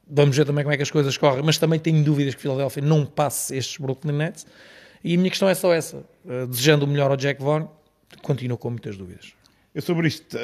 vamos 0.08 0.36
ver 0.36 0.46
também 0.46 0.64
como 0.64 0.72
é 0.72 0.76
que 0.76 0.82
as 0.82 0.90
coisas 0.90 1.16
correm, 1.18 1.42
mas 1.42 1.58
também 1.58 1.78
tenho 1.78 2.02
dúvidas 2.02 2.34
que 2.34 2.40
Filadélfia 2.40 2.82
não 2.82 3.04
passe 3.04 3.54
estes 3.56 3.76
Brooklyn 3.76 4.14
Nets. 4.14 4.46
E 5.02 5.14
a 5.14 5.18
minha 5.18 5.30
questão 5.30 5.48
é 5.48 5.54
só 5.54 5.72
essa. 5.72 6.04
Uh, 6.24 6.46
desejando 6.46 6.84
o 6.84 6.88
melhor 6.88 7.10
ao 7.10 7.16
Jack 7.16 7.42
Vaughn, 7.42 7.66
continuo 8.22 8.56
com 8.58 8.70
muitas 8.70 8.96
dúvidas. 8.96 9.32
Eu 9.74 9.82
sobre 9.82 10.08
isto 10.08 10.36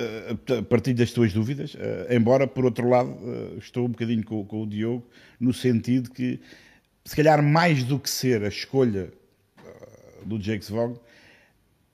partilho 0.68 0.96
das 0.98 1.10
tuas 1.10 1.32
dúvidas, 1.32 1.74
embora, 2.08 2.46
por 2.46 2.64
outro 2.64 2.88
lado, 2.88 3.18
estou 3.58 3.86
um 3.86 3.88
bocadinho 3.88 4.22
com, 4.22 4.44
com 4.44 4.62
o 4.62 4.66
Diogo, 4.66 5.04
no 5.40 5.52
sentido 5.52 6.10
que, 6.10 6.38
se 7.04 7.16
calhar, 7.16 7.42
mais 7.42 7.82
do 7.82 7.98
que 7.98 8.08
ser 8.08 8.44
a 8.44 8.48
escolha 8.48 9.10
do 10.24 10.40
Jakes 10.40 10.68
Vaughn, 10.68 10.94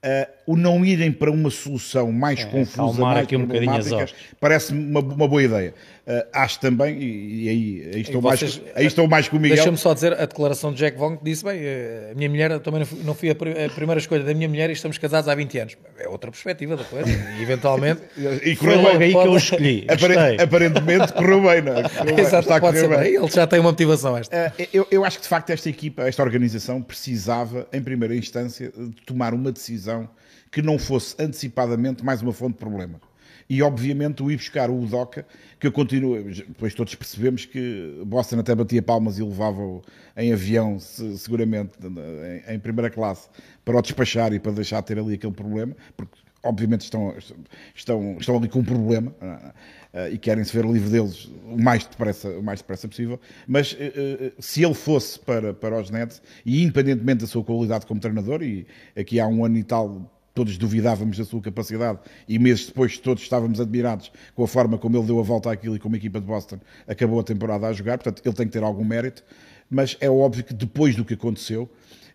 Uh, 0.03 0.25
o 0.47 0.57
não 0.57 0.83
irem 0.83 1.11
para 1.11 1.29
uma 1.29 1.51
solução 1.51 2.11
mais 2.11 2.39
é, 2.39 2.45
confusa, 2.45 2.99
mais 2.99 3.19
aqui 3.19 3.35
um 3.35 3.45
problemática, 3.45 4.07
parece-me 4.39 4.83
uma, 4.89 4.99
uma, 4.99 5.27
boa 5.27 5.43
ideia. 5.43 5.75
Uh, 6.01 6.25
acho 6.33 6.59
também, 6.59 6.97
e, 6.97 7.43
e 7.43 7.49
aí, 7.49 7.91
aí, 7.93 8.01
estou 8.01 8.19
e 8.19 8.21
vocês, 8.23 8.57
mais, 8.57 8.75
aí 8.75 8.85
estou 8.87 9.07
mais 9.07 9.29
com 9.29 9.37
o 9.37 9.39
Miguel. 9.39 9.57
Deixa-me 9.57 9.77
só 9.77 9.93
dizer 9.93 10.13
a 10.13 10.25
declaração 10.25 10.71
de 10.71 10.79
Jack 10.79 10.97
Vaughn 10.97 11.15
que 11.15 11.23
disse: 11.23 11.43
bem, 11.43 11.59
eh, 11.61 12.09
a 12.11 12.15
minha 12.15 12.27
mulher, 12.27 12.59
também 12.59 12.79
não 12.79 12.87
fui, 12.87 12.99
não 13.03 13.13
fui 13.13 13.29
a, 13.29 13.35
primeira 13.35 13.99
escolha 13.99 14.23
da 14.23 14.33
minha 14.33 14.49
mulher 14.49 14.71
e 14.71 14.73
estamos 14.73 14.97
casados 14.97 15.29
há 15.29 15.35
20 15.35 15.59
anos. 15.59 15.77
É 15.99 16.09
outra 16.09 16.31
perspectiva 16.31 16.75
da 16.75 16.83
coisa, 16.83 17.07
e 17.07 17.43
eventualmente. 17.43 18.01
e 18.17 18.55
foi 18.55 18.75
logo 18.77 18.97
aí 18.97 19.11
pode... 19.11 19.27
que 19.27 19.33
eu 19.33 19.37
escolhi. 19.37 19.87
aparentemente 20.41 21.13
correu 21.13 21.41
bem, 21.43 21.61
não 21.61 21.77
é? 21.77 21.83
Correu 21.89 22.17
Exato, 22.17 22.49
bem, 22.49 22.59
pode 22.59 22.79
ser 22.79 22.89
bem. 22.89 23.15
Ele 23.15 23.27
já 23.27 23.45
tem 23.45 23.59
uma 23.59 23.69
motivação 23.69 24.17
esta. 24.17 24.35
Uh, 24.57 24.67
eu, 24.73 24.87
eu 24.89 25.05
acho 25.05 25.17
que 25.17 25.23
de 25.23 25.29
facto 25.29 25.51
esta 25.51 25.69
equipa, 25.69 26.01
esta 26.07 26.23
organização, 26.23 26.81
precisava, 26.81 27.67
em 27.71 27.81
primeira 27.81 28.15
instância, 28.15 28.71
de 28.75 29.01
tomar 29.05 29.35
uma 29.35 29.51
decisão 29.51 30.09
que 30.51 30.63
não 30.63 30.79
fosse 30.79 31.15
antecipadamente 31.19 32.03
mais 32.03 32.23
uma 32.23 32.33
fonte 32.33 32.53
de 32.53 32.59
problema. 32.59 32.99
E 33.51 33.61
obviamente 33.61 34.23
o 34.23 34.31
ir 34.31 34.37
buscar 34.37 34.69
o 34.69 34.81
Udoca, 34.81 35.25
que 35.59 35.67
eu 35.67 35.73
continuo, 35.73 36.23
depois 36.23 36.73
todos 36.73 36.95
percebemos 36.95 37.43
que 37.43 38.01
Boston 38.05 38.39
até 38.39 38.55
batia 38.55 38.81
palmas 38.81 39.19
e 39.19 39.23
levava-o 39.23 39.81
em 40.15 40.31
avião, 40.31 40.79
seguramente, 40.79 41.71
em 42.47 42.57
primeira 42.59 42.89
classe, 42.89 43.27
para 43.65 43.77
o 43.77 43.81
despachar 43.81 44.31
e 44.31 44.39
para 44.39 44.53
deixar 44.53 44.79
de 44.79 44.87
ter 44.87 44.97
ali 44.97 45.15
aquele 45.15 45.33
problema, 45.33 45.75
porque 45.97 46.17
obviamente 46.41 46.83
estão, 46.83 47.13
estão, 47.75 48.15
estão 48.17 48.37
ali 48.37 48.47
com 48.47 48.59
um 48.59 48.63
problema 48.63 49.13
uh, 49.21 50.07
e 50.09 50.17
querem 50.17 50.45
se 50.45 50.53
ver 50.55 50.63
livre 50.63 50.89
deles 50.89 51.29
o 51.45 51.61
mais 51.61 51.85
depressa, 51.85 52.29
o 52.29 52.41
mais 52.41 52.61
depressa 52.61 52.87
possível. 52.87 53.19
Mas 53.45 53.73
uh, 53.73 53.75
uh, 53.75 54.31
se 54.39 54.63
ele 54.63 54.73
fosse 54.73 55.19
para, 55.19 55.53
para 55.53 55.77
os 55.77 55.89
Nets, 55.89 56.21
e 56.45 56.63
independentemente 56.63 57.19
da 57.19 57.27
sua 57.27 57.43
qualidade 57.43 57.85
como 57.85 57.99
treinador, 57.99 58.41
e 58.43 58.65
aqui 58.95 59.19
há 59.19 59.27
um 59.27 59.43
ano 59.43 59.57
e 59.57 59.63
tal 59.63 60.09
todos 60.33 60.57
duvidávamos 60.57 61.17
da 61.17 61.25
sua 61.25 61.41
capacidade 61.41 61.99
e 62.27 62.39
meses 62.39 62.67
depois 62.67 62.97
todos 62.97 63.23
estávamos 63.23 63.59
admirados 63.59 64.11
com 64.33 64.43
a 64.43 64.47
forma 64.47 64.77
como 64.77 64.97
ele 64.97 65.05
deu 65.05 65.19
a 65.19 65.23
volta 65.23 65.51
àquilo 65.51 65.75
e 65.75 65.79
como 65.79 65.95
a 65.95 65.97
equipa 65.97 66.19
de 66.19 66.25
Boston 66.25 66.59
acabou 66.87 67.19
a 67.19 67.23
temporada 67.23 67.67
a 67.67 67.73
jogar, 67.73 67.97
portanto 67.97 68.21
ele 68.25 68.35
tem 68.35 68.47
que 68.47 68.53
ter 68.53 68.63
algum 68.63 68.83
mérito, 68.83 69.23
mas 69.69 69.97
é 69.99 70.09
óbvio 70.09 70.43
que 70.43 70.53
depois 70.53 70.95
do 70.95 71.05
que 71.05 71.13
aconteceu, 71.13 71.69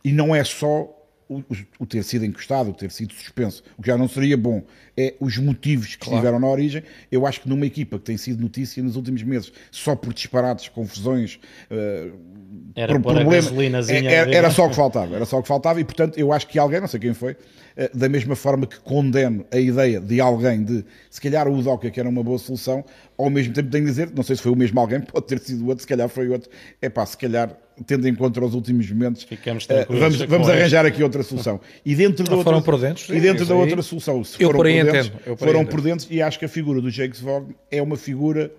e 0.04 0.12
não 0.12 0.34
é 0.34 0.44
só 0.44 0.95
o, 1.28 1.42
o, 1.80 1.86
ter 1.86 2.04
sido 2.04 2.24
encostado, 2.24 2.70
o 2.70 2.72
ter 2.72 2.90
sido 2.90 3.12
suspenso, 3.12 3.62
o 3.76 3.82
que 3.82 3.88
já 3.88 3.98
não 3.98 4.08
seria 4.08 4.36
bom, 4.36 4.62
é 4.96 5.14
os 5.18 5.36
motivos 5.38 5.96
que 5.96 5.98
claro. 5.98 6.16
estiveram 6.16 6.40
na 6.40 6.46
origem. 6.46 6.82
Eu 7.10 7.26
acho 7.26 7.40
que 7.40 7.48
numa 7.48 7.66
equipa 7.66 7.98
que 7.98 8.04
tem 8.04 8.16
sido 8.16 8.40
notícia 8.40 8.82
nos 8.82 8.96
últimos 8.96 9.22
meses, 9.22 9.52
só 9.70 9.96
por 9.96 10.14
disparados, 10.14 10.68
confusões, 10.68 11.40
uh, 11.70 12.16
era 12.74 12.92
por 12.94 13.02
problemas, 13.02 13.88
é, 13.88 14.04
era, 14.04 14.34
era 14.34 14.50
só 14.50 14.66
o 14.66 14.70
que 14.70 14.76
faltava, 14.76 15.16
era 15.16 15.24
só 15.24 15.38
o 15.38 15.42
que 15.42 15.48
faltava, 15.48 15.80
e 15.80 15.84
portanto 15.84 16.16
eu 16.18 16.32
acho 16.32 16.46
que 16.46 16.58
alguém, 16.58 16.80
não 16.80 16.86
sei 16.86 17.00
quem 17.00 17.12
foi, 17.12 17.32
uh, 17.32 17.96
da 17.96 18.08
mesma 18.08 18.36
forma 18.36 18.66
que 18.66 18.78
condeno 18.78 19.44
a 19.50 19.58
ideia 19.58 20.00
de 20.00 20.20
alguém 20.20 20.62
de 20.62 20.84
se 21.10 21.20
calhar 21.20 21.48
o 21.48 21.58
Udoca 21.58 21.90
que 21.90 21.98
era 21.98 22.08
uma 22.08 22.22
boa 22.22 22.38
solução, 22.38 22.84
ao 23.18 23.30
mesmo 23.30 23.52
tempo 23.52 23.68
tenho 23.68 23.84
de 23.84 23.90
dizer, 23.90 24.12
não 24.14 24.22
sei 24.22 24.36
se 24.36 24.42
foi 24.42 24.52
o 24.52 24.56
mesmo 24.56 24.78
alguém, 24.78 25.00
pode 25.12 25.26
ter 25.26 25.40
sido 25.40 25.66
outro, 25.66 25.82
se 25.82 25.88
calhar 25.88 26.08
foi 26.08 26.28
outro, 26.28 26.48
é 26.80 26.88
pá, 26.88 27.04
se 27.04 27.16
calhar 27.16 27.56
tendo 27.84 28.08
em 28.08 28.14
conta 28.14 28.42
os 28.44 28.54
últimos 28.54 28.90
momentos, 28.90 29.22
Ficamos 29.24 29.64
uh, 29.64 29.68
vamos, 29.88 30.20
vamos 30.22 30.48
arranjar 30.48 30.86
aqui 30.86 31.02
outra 31.02 31.22
solução. 31.22 31.60
E 31.84 31.94
dentro 31.94 32.24
da 32.24 32.36
outra, 32.36 32.44
foram 32.44 32.62
prudentes, 32.62 33.08
e 33.08 33.20
dentro 33.20 33.44
da 33.44 33.54
outra 33.54 33.82
solução, 33.82 34.24
se 34.24 34.42
eu 34.42 34.48
foram 34.48 34.60
prudentes, 34.60 35.06
entendo, 35.06 35.36
foram 35.36 35.64
prudentes, 35.66 36.06
e 36.10 36.22
acho 36.22 36.38
que 36.38 36.44
a 36.44 36.48
figura 36.48 36.80
do 36.80 36.90
Jakes 36.90 37.20
Vaughn 37.20 37.48
é 37.70 37.82
uma 37.82 37.96
figura 37.96 38.50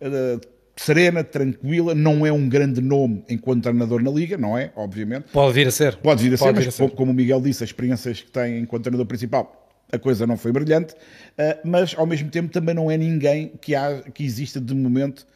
uh, 0.00 0.40
serena, 0.76 1.22
tranquila, 1.22 1.94
não 1.94 2.26
é 2.26 2.32
um 2.32 2.48
grande 2.48 2.80
nome 2.80 3.24
enquanto 3.28 3.62
treinador 3.62 4.02
na 4.02 4.10
Liga, 4.10 4.36
não 4.36 4.58
é? 4.58 4.72
Obviamente. 4.76 5.26
Pode 5.32 5.54
vir 5.54 5.68
a 5.68 5.70
ser. 5.70 5.96
Pode 5.96 6.22
vir 6.22 6.34
a 6.34 6.38
Pode 6.38 6.58
ser, 6.58 6.66
mas 6.66 6.68
a 6.68 6.70
ser. 6.70 6.90
como 6.90 7.12
o 7.12 7.14
Miguel 7.14 7.40
disse, 7.40 7.62
as 7.62 7.70
experiências 7.70 8.20
que 8.20 8.30
tem 8.30 8.58
enquanto 8.58 8.84
treinador 8.84 9.06
principal 9.06 9.62
a 9.92 9.98
coisa 9.98 10.26
não 10.26 10.36
foi 10.36 10.52
brilhante, 10.52 10.94
uh, 10.94 11.58
mas 11.64 11.94
ao 11.96 12.06
mesmo 12.06 12.28
tempo 12.28 12.52
também 12.52 12.74
não 12.74 12.90
é 12.90 12.96
ninguém 12.96 13.52
que, 13.60 13.74
há, 13.74 14.02
que 14.12 14.24
exista 14.24 14.60
de 14.60 14.74
momento 14.74 15.26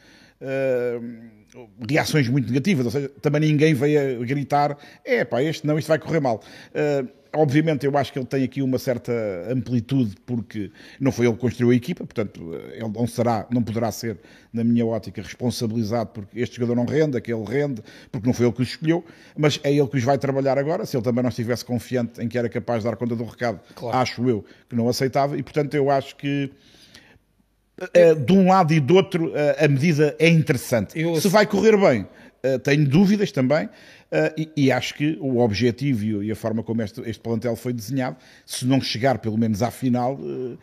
uh, 0.40 1.68
reações 1.88 2.28
muito 2.28 2.48
negativas, 2.48 2.86
ou 2.86 2.92
seja, 2.92 3.08
também 3.20 3.40
ninguém 3.40 3.74
veio 3.74 4.22
a 4.22 4.24
gritar, 4.24 4.76
é 5.04 5.24
pá, 5.24 5.42
este 5.42 5.66
não, 5.66 5.78
isto 5.78 5.88
vai 5.88 5.98
correr 5.98 6.20
mal. 6.20 6.42
Uh, 6.70 7.20
obviamente 7.32 7.86
eu 7.86 7.96
acho 7.96 8.12
que 8.12 8.18
ele 8.18 8.26
tem 8.26 8.42
aqui 8.42 8.62
uma 8.62 8.78
certa 8.78 9.12
amplitude 9.50 10.16
porque 10.26 10.70
não 10.98 11.12
foi 11.12 11.26
ele 11.26 11.34
que 11.34 11.40
construiu 11.40 11.70
a 11.70 11.74
equipa, 11.74 12.04
portanto 12.04 12.54
ele 12.72 12.88
não 12.88 13.06
será, 13.06 13.46
não 13.50 13.62
poderá 13.62 13.90
ser, 13.92 14.18
na 14.52 14.64
minha 14.64 14.84
ótica, 14.84 15.22
responsabilizado 15.22 16.10
porque 16.10 16.40
este 16.40 16.56
jogador 16.56 16.74
não 16.74 16.84
rende, 16.84 17.16
aquele 17.16 17.44
rende, 17.44 17.82
porque 18.10 18.26
não 18.26 18.34
foi 18.34 18.46
ele 18.46 18.52
que 18.52 18.60
o 18.60 18.62
escolheu, 18.62 19.04
mas 19.36 19.60
é 19.62 19.72
ele 19.72 19.86
que 19.86 19.96
os 19.96 20.04
vai 20.04 20.18
trabalhar 20.18 20.58
agora, 20.58 20.84
se 20.84 20.96
ele 20.96 21.04
também 21.04 21.22
não 21.22 21.30
estivesse 21.30 21.64
confiante 21.64 22.20
em 22.20 22.28
que 22.28 22.36
era 22.36 22.48
capaz 22.48 22.82
de 22.82 22.90
dar 22.90 22.96
conta 22.96 23.14
do 23.14 23.24
recado, 23.24 23.60
claro. 23.74 23.96
acho 23.96 24.28
eu 24.28 24.44
que 24.68 24.74
não 24.74 24.88
aceitava, 24.88 25.36
e 25.36 25.42
portanto 25.42 25.74
eu 25.74 25.90
acho 25.90 26.16
que 26.16 26.50
uh, 27.80 28.14
de 28.14 28.32
um 28.32 28.48
lado 28.48 28.72
e 28.72 28.80
do 28.80 28.94
outro, 28.94 29.28
uh, 29.28 29.64
a 29.64 29.68
medida 29.68 30.14
é 30.18 30.28
interessante. 30.28 31.00
Eu... 31.00 31.16
Se 31.16 31.28
vai 31.28 31.46
correr 31.46 31.76
bem, 31.76 32.02
uh, 32.02 32.58
tenho 32.58 32.86
dúvidas 32.86 33.32
também, 33.32 33.68
e, 34.36 34.50
e, 34.56 34.72
acho 34.72 34.94
que 34.96 35.16
o 35.20 35.38
objetivo 35.38 36.20
e 36.20 36.32
a 36.32 36.34
forma 36.34 36.64
como 36.64 36.82
este, 36.82 37.00
este, 37.02 37.20
plantel 37.20 37.54
foi 37.54 37.72
desenhado, 37.72 38.16
se 38.44 38.66
não 38.66 38.80
chegar 38.80 39.18
pelo 39.18 39.38
menos 39.38 39.62
à 39.62 39.70
final, 39.70 40.18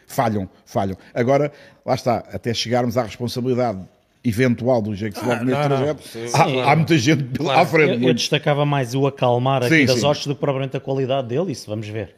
falham, 0.06 0.50
falham. 0.66 0.98
Agora, 1.14 1.50
lá 1.86 1.96
está, 1.96 2.18
até 2.34 2.54
chegarmos 2.54 2.98
à 2.98 3.04
responsabilidade 3.04 3.80
eventual 4.22 4.82
do 4.82 4.94
Jake 4.94 5.18
Sloan 5.18 5.38
ah, 5.38 5.44
neste 5.46 5.64
trajeto, 5.64 6.04
há, 6.34 6.72
há, 6.72 6.76
muita 6.76 6.98
gente 6.98 7.24
claro. 7.38 7.62
à 7.62 7.66
frente. 7.66 8.04
Eu, 8.04 8.10
eu, 8.10 8.14
destacava 8.14 8.66
mais 8.66 8.94
o 8.94 9.08
acalmar 9.08 9.64
aqui 9.64 9.80
sim, 9.80 9.86
das 9.86 10.04
hostes 10.04 10.28
do 10.28 10.36
que 10.36 10.42
propriamente 10.42 10.76
a 10.76 10.82
qualidade 10.82 11.30
dele, 11.30 11.54
isso 11.54 11.70
vamos 11.70 11.88
ver. 11.88 12.14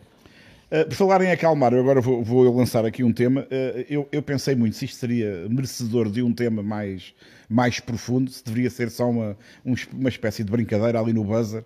Uh, 0.72 0.88
por 0.88 0.96
falar 0.96 1.22
em 1.22 1.32
acalmar, 1.32 1.74
eu 1.74 1.80
agora 1.80 2.00
vou, 2.00 2.24
vou 2.24 2.56
lançar 2.56 2.86
aqui 2.86 3.04
um 3.04 3.12
tema. 3.12 3.42
Uh, 3.42 3.86
eu, 3.90 4.08
eu, 4.12 4.22
pensei 4.22 4.56
muito 4.56 4.76
se 4.76 4.86
isto 4.86 4.98
seria 4.98 5.48
merecedor 5.50 6.12
de 6.12 6.22
um 6.22 6.32
tema 6.32 6.62
mais, 6.62 7.14
mais 7.50 7.80
profundo, 7.80 8.30
se 8.30 8.46
deveria 8.46 8.70
ser 8.70 8.92
só 8.92 9.10
uma, 9.10 9.36
uma 9.92 10.10
espécie 10.10 10.44
de 10.44 10.52
brincadeira 10.52 11.00
ali 11.00 11.12
no 11.12 11.24
buzzer 11.24 11.66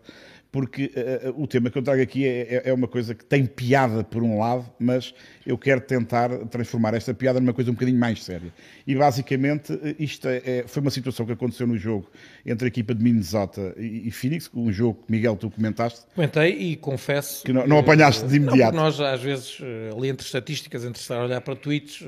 porque 0.53 0.91
uh, 1.25 1.41
o 1.41 1.47
tema 1.47 1.71
que 1.71 1.79
eu 1.79 1.81
trago 1.81 1.99
aqui 1.99 2.27
é, 2.27 2.41
é, 2.41 2.61
é, 2.65 2.73
uma 2.73 2.87
coisa 2.87 3.15
que 3.15 3.25
tem 3.25 3.43
piada 3.43 4.03
por 4.03 4.21
um 4.21 4.37
lado, 4.37 4.71
mas 4.79 5.11
eu 5.47 5.57
quero 5.57 5.81
tentar 5.81 6.29
transformar 6.45 6.93
esta 6.93 7.11
piada 7.11 7.39
numa 7.39 7.55
coisa 7.55 7.71
um 7.71 7.73
bocadinho 7.73 7.99
mais 7.99 8.23
séria. 8.23 8.53
E 8.85 8.93
basicamente 8.93 9.73
isto 9.97 10.27
é, 10.27 10.41
é 10.45 10.63
foi 10.67 10.83
uma 10.83 10.91
situação 10.91 11.25
que 11.25 11.31
aconteceu 11.31 11.65
no 11.65 11.75
jogo 11.75 12.07
entre 12.45 12.65
a 12.65 12.67
equipa 12.67 12.93
de 12.93 13.03
Minnesota 13.03 13.73
e, 13.77 14.07
e 14.07 14.11
Phoenix, 14.11 14.47
um 14.53 14.71
jogo 14.71 15.01
que 15.03 15.11
Miguel 15.11 15.35
tu 15.37 15.49
comentaste. 15.49 16.05
Comentei 16.13 16.51
e 16.51 16.75
confesso 16.75 17.43
que 17.43 17.51
não, 17.51 17.65
não 17.65 17.79
apanhaste 17.79 18.27
de 18.27 18.35
imediato. 18.35 18.75
Não, 18.75 18.83
nós 18.83 19.01
às 19.01 19.23
vezes 19.23 19.57
ali 19.91 20.09
entre 20.09 20.23
estatísticas, 20.23 20.85
entre 20.85 21.01
estar 21.01 21.17
a 21.17 21.23
olhar 21.23 21.41
para 21.41 21.55
tweets, 21.55 22.07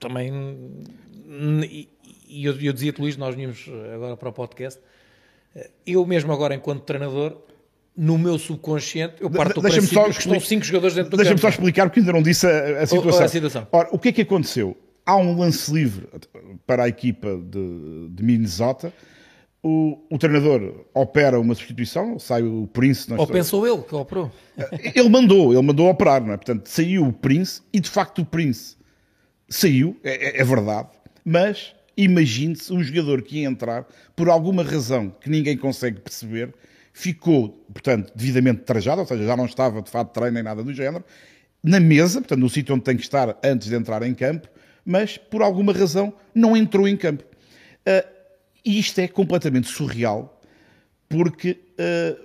também 0.00 0.32
e, 1.62 1.88
eu, 2.44 2.60
eu 2.60 2.72
dizia-te 2.72 3.00
Luís, 3.00 3.16
nós 3.16 3.36
vimos 3.36 3.70
agora 3.94 4.16
para 4.16 4.30
o 4.30 4.32
podcast, 4.32 4.80
eu 5.86 6.04
mesmo 6.04 6.32
agora 6.32 6.56
enquanto 6.56 6.82
treinador 6.82 7.53
no 7.96 8.18
meu 8.18 8.38
subconsciente, 8.38 9.16
eu 9.20 9.30
parto 9.30 9.54
do 9.54 9.62
princípio 9.62 9.88
só 9.88 10.04
que 10.04 10.18
estão 10.18 10.40
cinco 10.40 10.64
jogadores 10.64 10.96
dentro 10.96 11.10
do 11.10 11.16
Deixa-me 11.16 11.40
só 11.40 11.48
explicar, 11.48 11.86
porque 11.86 12.00
ainda 12.00 12.12
não 12.12 12.22
disse 12.22 12.46
a, 12.46 12.82
a 12.82 12.86
situação. 12.86 13.20
O, 13.20 13.24
a 13.24 13.28
situação. 13.28 13.68
Ora, 13.70 13.88
o 13.92 13.98
que 13.98 14.08
é 14.08 14.12
que 14.12 14.22
aconteceu? 14.22 14.76
Há 15.06 15.16
um 15.16 15.38
lance 15.38 15.72
livre 15.72 16.08
para 16.66 16.84
a 16.84 16.88
equipa 16.88 17.36
de, 17.36 18.08
de 18.10 18.22
Minnesota. 18.22 18.92
O, 19.62 19.98
o, 20.10 20.18
treinador 20.18 20.86
opera 20.92 21.38
uma 21.40 21.54
substituição, 21.54 22.18
sai 22.18 22.42
o 22.42 22.66
Prince. 22.66 23.12
Ou 23.14 23.26
pensou 23.26 23.66
ele 23.66 23.82
que 23.82 23.94
operou? 23.94 24.30
Ele 24.94 25.08
mandou, 25.08 25.54
ele 25.54 25.62
mandou 25.62 25.88
operar, 25.88 26.22
não 26.22 26.34
é? 26.34 26.36
Portanto, 26.36 26.66
saiu 26.68 27.06
o 27.06 27.12
Prince 27.12 27.62
e 27.72 27.80
de 27.80 27.88
facto 27.88 28.20
o 28.20 28.26
Prince 28.26 28.76
saiu, 29.48 29.98
é, 30.04 30.36
é, 30.36 30.40
é 30.42 30.44
verdade, 30.44 30.88
mas 31.24 31.74
imagine-se 31.96 32.72
um 32.72 32.82
jogador 32.82 33.22
que 33.22 33.38
ia 33.38 33.48
entrar 33.48 33.86
por 34.14 34.28
alguma 34.28 34.62
razão 34.62 35.10
que 35.20 35.30
ninguém 35.30 35.56
consegue 35.56 36.00
perceber 36.00 36.52
ficou, 36.94 37.48
portanto, 37.72 38.12
devidamente 38.14 38.62
trajado, 38.62 39.00
ou 39.00 39.06
seja, 39.06 39.26
já 39.26 39.36
não 39.36 39.46
estava 39.46 39.82
de 39.82 39.90
fato 39.90 40.12
treino 40.12 40.34
nem 40.34 40.44
nada 40.44 40.62
do 40.62 40.72
género, 40.72 41.04
na 41.60 41.80
mesa, 41.80 42.20
portanto, 42.20 42.38
no 42.38 42.48
sítio 42.48 42.72
onde 42.72 42.84
tem 42.84 42.96
que 42.96 43.02
estar 43.02 43.36
antes 43.42 43.68
de 43.68 43.74
entrar 43.74 44.02
em 44.04 44.14
campo, 44.14 44.48
mas 44.86 45.18
por 45.18 45.42
alguma 45.42 45.72
razão 45.72 46.14
não 46.32 46.56
entrou 46.56 46.86
em 46.86 46.96
campo. 46.96 47.24
Uh, 47.24 48.08
e 48.64 48.78
isto 48.78 49.00
é 49.00 49.08
completamente 49.08 49.66
surreal, 49.66 50.40
porque 51.08 51.58
uh, 51.72 52.24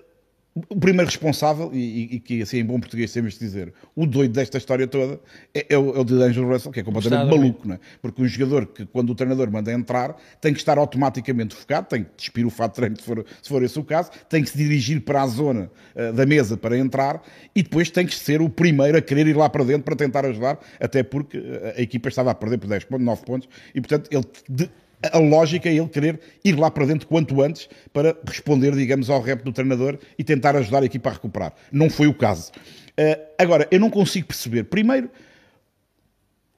o 0.55 0.75
primeiro 0.75 1.05
responsável, 1.05 1.69
e, 1.73 2.15
e, 2.15 2.19
que 2.19 2.41
assim 2.41 2.57
em 2.57 2.65
bom 2.65 2.79
português 2.79 3.13
temos 3.13 3.33
de 3.33 3.39
dizer, 3.39 3.73
o 3.95 4.05
doido 4.05 4.33
desta 4.33 4.57
história 4.57 4.87
toda 4.87 5.19
é, 5.53 5.65
é 5.69 5.77
o, 5.77 5.95
é 5.95 5.99
o 5.99 6.03
D'Angelo 6.03 6.51
Russell, 6.51 6.71
que 6.71 6.79
é 6.79 6.83
completamente 6.83 7.29
maluco, 7.29 7.67
não 7.67 7.75
é? 7.75 7.79
Porque 8.01 8.21
um 8.21 8.27
jogador 8.27 8.65
que, 8.65 8.85
quando 8.85 9.11
o 9.11 9.15
treinador 9.15 9.49
manda 9.51 9.71
entrar, 9.71 10.17
tem 10.41 10.51
que 10.51 10.59
estar 10.59 10.77
automaticamente 10.77 11.55
focado, 11.55 11.87
tem 11.87 12.03
que 12.03 12.09
despir 12.17 12.45
o 12.45 12.49
fato 12.49 12.71
de 12.71 12.75
treino, 12.77 12.97
se 12.97 13.03
for, 13.03 13.25
se 13.41 13.49
for 13.49 13.63
esse 13.63 13.79
o 13.79 13.83
caso, 13.83 14.11
tem 14.27 14.43
que 14.43 14.49
se 14.49 14.57
dirigir 14.57 15.01
para 15.01 15.21
a 15.21 15.27
zona 15.27 15.71
uh, 15.95 16.13
da 16.13 16.25
mesa 16.25 16.57
para 16.57 16.77
entrar 16.77 17.21
e 17.55 17.61
depois 17.61 17.89
tem 17.89 18.05
que 18.05 18.15
ser 18.15 18.41
o 18.41 18.49
primeiro 18.49 18.97
a 18.97 19.01
querer 19.01 19.27
ir 19.27 19.37
lá 19.37 19.49
para 19.49 19.63
dentro 19.63 19.83
para 19.83 19.95
tentar 19.95 20.25
ajudar, 20.25 20.59
até 20.79 21.03
porque 21.03 21.37
a, 21.37 21.79
a 21.79 21.81
equipa 21.81 22.09
estava 22.09 22.31
a 22.31 22.35
perder 22.35 22.57
por 22.57 22.67
10 22.67 22.83
pontos, 22.85 23.05
9 23.05 23.25
pontos, 23.25 23.49
e 23.73 23.79
portanto 23.79 24.09
ele. 24.11 24.25
De, 24.49 24.69
a 25.03 25.17
lógica 25.17 25.69
é 25.69 25.73
ele 25.73 25.87
querer 25.87 26.19
ir 26.43 26.57
lá 26.57 26.69
para 26.69 26.85
dentro 26.85 27.07
quanto 27.07 27.41
antes 27.41 27.69
para 27.93 28.15
responder, 28.25 28.75
digamos, 28.75 29.09
ao 29.09 29.21
rap 29.21 29.43
do 29.43 29.51
treinador 29.51 29.97
e 30.17 30.23
tentar 30.23 30.55
ajudar 30.55 30.83
a 30.83 30.85
equipa 30.85 31.09
a 31.09 31.13
recuperar. 31.13 31.53
Não 31.71 31.89
foi 31.89 32.07
o 32.07 32.13
caso. 32.13 32.51
Uh, 32.99 33.19
agora, 33.37 33.67
eu 33.71 33.79
não 33.79 33.89
consigo 33.89 34.27
perceber, 34.27 34.65
primeiro, 34.65 35.09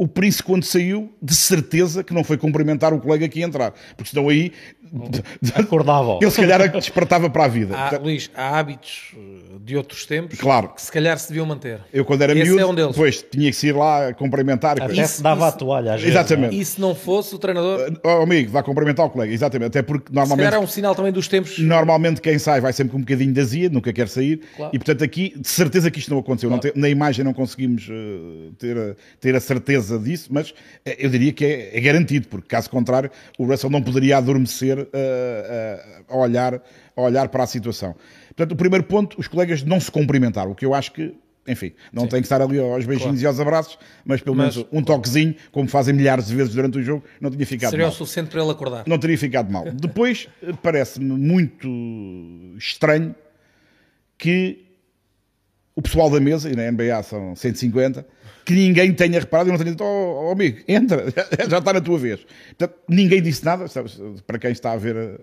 o 0.01 0.07
Príncipe, 0.07 0.45
quando 0.45 0.63
saiu, 0.63 1.13
de 1.21 1.35
certeza 1.35 2.03
que 2.03 2.11
não 2.11 2.23
foi 2.23 2.35
cumprimentar 2.35 2.91
o 2.91 2.99
colega 2.99 3.29
que 3.29 3.37
ia 3.37 3.45
entrar, 3.45 3.71
porque 3.95 4.09
senão 4.09 4.29
aí 4.29 4.51
acordava. 5.55 6.17
Ele 6.19 6.31
se 6.31 6.41
calhar 6.41 6.71
despertava 6.71 7.29
para 7.29 7.45
a 7.45 7.47
vida. 7.47 7.77
Há, 7.77 7.97
Luís, 7.97 8.29
há 8.35 8.57
hábitos 8.57 9.13
eh, 9.15 9.57
de 9.63 9.77
outros 9.77 10.05
tempos 10.05 10.39
claro. 10.39 10.69
que 10.69 10.81
se 10.81 10.91
calhar 10.91 11.17
se 11.17 11.29
deviam 11.29 11.45
manter. 11.45 11.81
Eu, 11.93 12.03
quando 12.03 12.23
era 12.23 12.33
Esse 12.33 12.43
miúdo, 12.43 12.61
é 12.61 12.65
um 12.65 12.73
deles. 12.73 12.91
depois 12.93 13.23
tinha 13.31 13.51
que 13.51 13.67
ir 13.67 13.73
lá 13.73 14.11
cumprimentar. 14.13 14.81
Até 14.81 15.05
se 15.05 15.21
dava 15.21 15.47
isso, 15.47 15.55
a 15.55 15.59
toalha, 15.59 15.93
às 15.93 16.01
vezes. 16.01 16.15
Exatamente. 16.15 16.59
E 16.59 16.65
se 16.65 16.81
não 16.81 16.93
fosse 16.93 17.35
o 17.35 17.37
treinador. 17.37 17.93
Oh, 18.03 18.23
amigo, 18.23 18.51
vá 18.51 18.63
cumprimentar 18.63 19.05
o 19.05 19.09
colega, 19.11 19.31
exatamente. 19.31 19.67
Até 19.67 19.81
porque 19.83 20.11
normalmente. 20.11 20.45
Se 20.45 20.51
calhar 20.51 20.61
é 20.61 20.63
um 20.63 20.67
sinal 20.67 20.95
também 20.95 21.11
dos 21.11 21.27
tempos. 21.27 21.59
Normalmente 21.59 22.19
quem 22.19 22.39
sai 22.39 22.59
vai 22.59 22.73
sempre 22.73 22.91
com 22.91 22.97
um 22.97 23.01
bocadinho 23.01 23.31
de 23.31 23.39
azia, 23.39 23.69
nunca 23.69 23.93
quer 23.93 24.07
sair. 24.09 24.41
Claro. 24.57 24.75
E 24.75 24.79
portanto 24.79 25.03
aqui, 25.03 25.33
de 25.37 25.47
certeza 25.47 25.89
que 25.89 25.99
isto 25.99 26.11
não 26.11 26.19
aconteceu. 26.19 26.49
Claro. 26.49 26.65
Não 26.65 26.73
te, 26.73 26.77
na 26.77 26.89
imagem 26.89 27.23
não 27.23 27.33
conseguimos 27.33 27.87
uh, 27.87 28.51
ter, 28.57 28.77
a, 28.77 28.95
ter 29.19 29.35
a 29.35 29.39
certeza 29.39 29.90
disso, 29.99 30.29
mas 30.31 30.49
uh, 30.49 30.53
eu 30.97 31.09
diria 31.09 31.31
que 31.31 31.45
é, 31.45 31.77
é, 31.77 31.81
garantido, 31.81 32.27
porque 32.27 32.47
caso 32.47 32.69
contrário, 32.69 33.09
o 33.37 33.45
Russell 33.45 33.69
não 33.69 33.81
poderia 33.81 34.17
adormecer. 34.17 34.79
Uh, 34.79 36.01
a, 36.11 36.17
olhar, 36.17 36.55
a 36.95 37.01
olhar 37.01 37.29
para 37.29 37.43
a 37.43 37.47
situação. 37.47 37.95
Portanto, 38.27 38.51
o 38.51 38.55
primeiro 38.55 38.83
ponto, 38.83 39.19
os 39.19 39.27
colegas 39.27 39.63
não 39.63 39.79
se 39.79 39.89
cumprimentaram, 39.89 40.51
o 40.51 40.55
que 40.55 40.65
eu 40.65 40.73
acho 40.73 40.91
que 40.91 41.15
enfim, 41.47 41.73
não 41.91 42.03
Sim. 42.03 42.09
tem 42.09 42.21
que 42.21 42.27
estar 42.27 42.39
ali 42.39 42.59
aos 42.59 42.85
beijinhos 42.85 43.19
claro. 43.19 43.23
e 43.23 43.25
aos 43.25 43.39
abraços, 43.39 43.79
mas 44.05 44.21
pelo 44.21 44.35
menos 44.35 44.63
um 44.71 44.83
toquezinho, 44.83 45.35
como 45.51 45.67
fazem 45.67 45.91
milhares 45.91 46.27
de 46.27 46.35
vezes 46.35 46.53
durante 46.53 46.77
o 46.77 46.83
jogo, 46.83 47.03
não 47.19 47.31
tinha 47.31 47.45
ficado 47.47 47.71
Seria 47.71 47.85
mal. 47.85 47.91
Seria 47.91 48.03
o 48.03 48.05
suficiente 48.05 48.29
para 48.29 48.43
ele 48.43 48.51
acordar. 48.51 48.83
Não 48.85 48.99
teria 48.99 49.17
ficado 49.17 49.51
mal. 49.51 49.65
Depois, 49.73 50.29
eh, 50.43 50.53
parece-me 50.61 51.17
muito 51.17 51.67
estranho 52.59 53.15
que 54.19 54.70
o 55.81 55.83
pessoal 55.83 56.09
da 56.09 56.19
mesa, 56.19 56.49
e 56.49 56.55
na 56.55 56.71
NBA 56.71 57.01
são 57.03 57.35
150, 57.35 58.05
que 58.45 58.53
ninguém 58.53 58.93
tenha 58.93 59.19
reparado 59.19 59.49
e 59.49 59.51
não 59.51 59.57
tenha 59.57 59.71
dito, 59.71 59.83
oh, 59.83 60.27
oh 60.27 60.31
amigo, 60.31 60.59
entra, 60.67 61.05
já 61.49 61.57
está 61.57 61.73
na 61.73 61.81
tua 61.81 61.97
vez. 61.97 62.19
Portanto, 62.57 62.79
ninguém 62.87 63.21
disse 63.21 63.43
nada, 63.43 63.65
para 64.27 64.37
quem 64.37 64.51
está 64.51 64.73
a 64.73 64.77
ver 64.77 65.19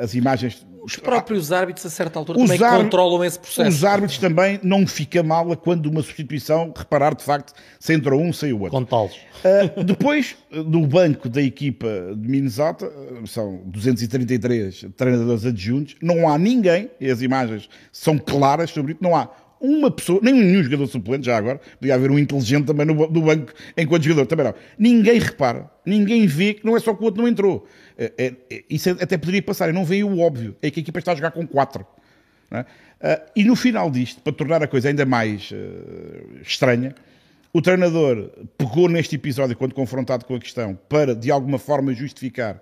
as 0.00 0.14
imagens. 0.14 0.64
Os 0.84 0.96
próprios 0.96 1.52
árbitros, 1.52 1.86
a 1.86 1.90
certa 1.90 2.18
altura, 2.18 2.38
também 2.38 2.58
controlam 2.58 3.24
esse 3.24 3.38
processo. 3.38 3.68
Os 3.68 3.84
árbitros 3.84 4.18
também 4.18 4.60
não 4.62 4.86
fica 4.86 5.22
mal 5.22 5.50
a 5.52 5.56
quando 5.56 5.86
uma 5.86 6.02
substituição, 6.02 6.72
reparar 6.76 7.14
de 7.14 7.22
facto 7.22 7.52
se 7.78 7.92
entrou 7.92 8.20
um, 8.20 8.32
saiu 8.32 8.58
o 8.58 8.60
outro. 8.62 8.78
Contá-los. 8.78 9.14
Uh, 9.14 9.82
depois, 9.82 10.36
do 10.50 10.86
banco 10.86 11.28
da 11.28 11.42
equipa 11.42 11.88
de 12.16 12.28
Minnesota, 12.28 12.90
são 13.26 13.62
233 13.66 14.86
treinadores 14.96 15.44
adjuntos, 15.44 15.96
não 16.00 16.28
há 16.28 16.38
ninguém, 16.38 16.90
e 17.00 17.10
as 17.10 17.22
imagens 17.22 17.68
são 17.90 18.18
claras 18.18 18.70
sobre 18.70 18.92
isso, 18.92 19.02
não 19.02 19.16
há 19.16 19.28
uma 19.62 19.90
pessoa, 19.90 20.18
nem 20.22 20.34
nenhum 20.34 20.62
jogador 20.62 20.86
suplente, 20.88 21.26
já 21.26 21.36
agora, 21.36 21.60
podia 21.78 21.94
haver 21.94 22.10
um 22.10 22.18
inteligente 22.18 22.66
também 22.66 22.84
no, 22.84 22.94
no 22.94 23.22
banco 23.22 23.52
enquanto 23.76 24.02
jogador, 24.02 24.26
também 24.26 24.46
não. 24.46 24.54
Ninguém 24.76 25.18
repara, 25.20 25.70
ninguém 25.86 26.26
vê 26.26 26.54
que 26.54 26.66
não 26.66 26.76
é 26.76 26.80
só 26.80 26.92
que 26.92 27.00
o 27.00 27.04
outro 27.04 27.22
não 27.22 27.28
entrou. 27.28 27.66
É, 27.96 28.12
é, 28.18 28.34
é 28.50 28.64
isso 28.68 28.90
até 28.90 29.16
poderia 29.16 29.40
passar, 29.40 29.68
eu 29.68 29.74
não 29.74 29.84
veio 29.84 30.08
o 30.08 30.20
óbvio, 30.20 30.56
é 30.60 30.70
que 30.70 30.80
a 30.80 30.82
equipa 30.82 30.98
está 30.98 31.12
a 31.12 31.14
jogar 31.14 31.30
com 31.30 31.46
quatro. 31.46 31.86
É? 32.50 32.60
Uh, 32.60 33.30
e 33.36 33.44
no 33.44 33.56
final 33.56 33.90
disto, 33.90 34.20
para 34.20 34.32
tornar 34.32 34.62
a 34.62 34.66
coisa 34.66 34.88
ainda 34.88 35.06
mais 35.06 35.50
uh, 35.52 36.42
estranha, 36.42 36.94
o 37.52 37.62
treinador 37.62 38.30
pegou 38.58 38.88
neste 38.88 39.16
episódio, 39.16 39.56
quando 39.56 39.74
confrontado 39.74 40.24
com 40.24 40.34
a 40.34 40.40
questão, 40.40 40.78
para 40.88 41.14
de 41.14 41.30
alguma 41.30 41.58
forma 41.58 41.94
justificar 41.94 42.60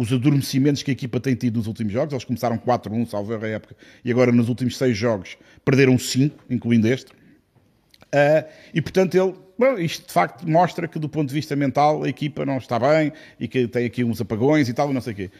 os 0.00 0.10
adormecimentos 0.14 0.82
que 0.82 0.90
a 0.90 0.94
equipa 0.94 1.20
tem 1.20 1.34
tido 1.34 1.58
nos 1.58 1.66
últimos 1.66 1.92
jogos. 1.92 2.14
Eles 2.14 2.24
começaram 2.24 2.56
4-1, 2.56 3.06
salvo 3.06 3.34
a 3.34 3.46
época, 3.46 3.76
e 4.02 4.10
agora 4.10 4.32
nos 4.32 4.48
últimos 4.48 4.78
seis 4.78 4.96
jogos 4.96 5.36
perderam 5.62 5.98
5, 5.98 6.42
incluindo 6.48 6.88
este. 6.88 7.12
Uh, 7.12 8.48
e 8.72 8.80
portanto 8.80 9.14
ele, 9.14 9.34
bom, 9.58 9.78
isto 9.78 10.06
de 10.06 10.12
facto 10.12 10.48
mostra 10.48 10.88
que 10.88 10.98
do 10.98 11.06
ponto 11.06 11.28
de 11.28 11.34
vista 11.34 11.54
mental 11.54 12.02
a 12.02 12.08
equipa 12.08 12.46
não 12.46 12.56
está 12.56 12.78
bem 12.78 13.12
e 13.38 13.46
que 13.46 13.68
tem 13.68 13.84
aqui 13.84 14.02
uns 14.02 14.22
apagões 14.22 14.70
e 14.70 14.72
tal, 14.72 14.90
não 14.90 15.02
sei 15.02 15.12
o 15.12 15.16
quê. 15.16 15.30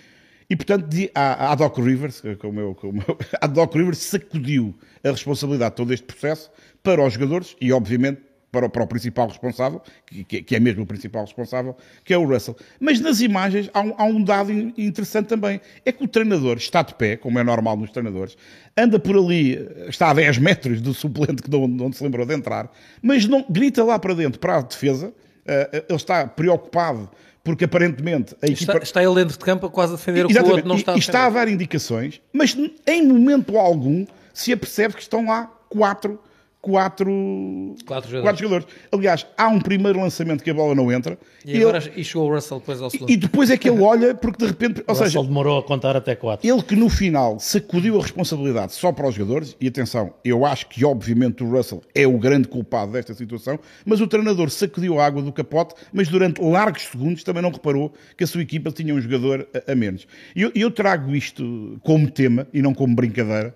E 0.51 0.55
portanto 0.55 0.87
a, 1.14 1.53
a 1.53 1.55
Doc 1.55 1.79
Rivers, 1.79 2.23
como 2.38 2.61
eu, 2.61 2.75
como 2.75 3.03
eu, 3.09 3.18
a 3.40 3.46
Doc 3.46 3.75
Rivers 3.75 3.99
sacudiu 3.99 4.79
a 5.03 5.11
responsabilidade 5.11 5.70
de 5.70 5.77
todo 5.77 5.94
este 5.94 6.05
processo 6.05 6.51
para 6.83 7.03
os 7.03 7.14
jogadores 7.14 7.57
e 7.62 7.73
obviamente 7.73 8.20
para 8.50 8.66
o, 8.66 8.70
para 8.70 8.82
o 8.82 8.86
principal 8.86 9.28
responsável, 9.28 9.80
que, 10.06 10.42
que, 10.42 10.56
é 10.56 10.60
mesmo 10.60 10.82
o 10.82 10.86
principal 10.86 11.24
responsável, 11.24 11.76
que 12.04 12.12
é 12.12 12.18
o 12.18 12.24
Russell. 12.26 12.56
Mas 12.80 13.00
nas 13.00 13.20
imagens 13.20 13.70
há 13.72 13.80
um, 13.80 13.94
há 13.96 14.04
um, 14.04 14.22
dado 14.22 14.52
interessante 14.52 15.28
também. 15.28 15.60
É 15.84 15.92
que 15.92 16.02
o 16.02 16.08
treinador 16.08 16.56
está 16.56 16.82
de 16.82 16.94
pé, 16.94 17.16
como 17.16 17.38
é 17.38 17.44
normal 17.44 17.76
nos 17.76 17.90
treinadores, 17.90 18.36
anda 18.76 18.98
por 18.98 19.16
ali, 19.16 19.58
está 19.88 20.10
a 20.10 20.14
10 20.14 20.38
metros 20.38 20.80
do 20.80 20.92
suplente 20.92 21.42
que 21.42 21.50
não, 21.50 21.68
não 21.68 21.92
se 21.92 22.02
lembrou 22.02 22.26
de 22.26 22.34
entrar, 22.34 22.70
mas 23.00 23.26
não 23.26 23.44
grita 23.48 23.84
lá 23.84 23.98
para 23.98 24.14
dentro, 24.14 24.40
para 24.40 24.58
a 24.58 24.62
defesa. 24.62 25.08
Uh, 25.08 25.76
ele 25.88 25.96
está 25.96 26.26
preocupado 26.26 27.10
porque 27.42 27.64
aparentemente 27.64 28.36
a 28.42 28.46
equipa... 28.46 28.72
Está, 28.72 28.82
está 28.82 29.02
ele 29.02 29.14
dentro 29.14 29.38
de 29.38 29.44
campo 29.44 29.70
quase 29.70 29.94
a 29.94 29.96
defender 29.96 30.26
Exatamente. 30.26 30.40
o 30.40 30.44
que 30.44 30.50
o 30.50 30.54
outro 30.54 30.68
não 30.68 30.76
está 30.76 30.92
a 30.92 30.94
defender. 30.94 31.12
E 31.12 31.16
está 31.16 31.26
a 31.26 31.30
dar 31.30 31.48
indicações, 31.48 32.20
mas 32.32 32.56
em 32.86 33.06
momento 33.06 33.56
algum 33.56 34.06
se 34.34 34.52
apercebe 34.52 34.94
que 34.94 35.02
estão 35.02 35.26
lá 35.26 35.50
quatro 35.68 36.20
quatro, 36.61 37.75
quatro, 37.87 38.11
jogadores. 38.11 38.23
quatro 38.23 38.42
jogadores. 38.42 38.66
Aliás, 38.92 39.27
há 39.37 39.49
um 39.49 39.61
primeiro 39.61 40.01
lançamento 40.01 40.44
que 40.44 40.51
a 40.51 40.55
bola 40.55 40.75
não 40.75 40.92
entra. 40.92 41.18
E, 41.44 41.57
e 41.57 41.62
agora 41.62 41.79
ele, 41.79 41.92
e 42.01 42.05
chegou 42.05 42.29
o 42.29 42.35
Russell 42.35 42.59
depois 42.59 42.83
ao 42.83 42.90
segundo. 42.90 43.11
E 43.11 43.16
depois 43.16 43.51
é 43.51 43.57
que 43.57 43.68
ele 43.68 43.81
olha, 43.81 44.14
porque 44.14 44.38
de 44.38 44.46
repente. 44.46 44.85
Ou 44.87 44.92
o 44.92 44.94
seja, 44.94 45.05
Russell 45.05 45.25
demorou 45.25 45.59
a 45.59 45.62
contar 45.62 45.96
até 45.96 46.14
quatro. 46.14 46.46
Ele 46.46 46.62
que 46.62 46.77
no 46.77 46.88
final 46.88 47.38
sacudiu 47.40 47.99
a 47.99 48.03
responsabilidade 48.03 48.73
só 48.73 48.92
para 48.92 49.09
os 49.09 49.14
jogadores, 49.14 49.57
e 49.61 49.68
atenção, 49.68 50.12
eu 50.25 50.44
acho 50.44 50.66
que 50.68 50.85
obviamente 50.85 51.42
o 51.42 51.51
Russell 51.51 51.83
é 51.94 52.07
o 52.07 52.18
grande 52.18 52.49
culpado 52.49 52.92
desta 52.92 53.14
situação, 53.14 53.59
mas 53.85 54.01
o 54.01 54.07
treinador 54.07 54.51
sacudiu 54.51 55.01
a 55.01 55.07
água 55.07 55.23
do 55.23 55.33
capote, 55.33 55.75
mas 55.92 56.09
durante 56.09 56.42
largos 56.42 56.83
segundos 56.83 57.25
também 57.25 57.42
não 57.42 57.51
reparou 57.51 57.92
que 58.16 58.25
a 58.25 58.27
sua 58.27 58.42
equipa 58.42 58.70
tinha 58.70 58.94
um 58.94 59.01
jogador 59.01 59.49
a, 59.55 59.73
a 59.73 59.75
menos. 59.75 60.07
E 60.37 60.42
eu, 60.42 60.53
eu 60.55 60.70
trago 60.70 61.14
isto 61.14 61.79
como 61.83 62.11
tema 62.11 62.46
e 62.53 62.61
não 62.61 62.75
como 62.75 62.94
brincadeira 62.94 63.55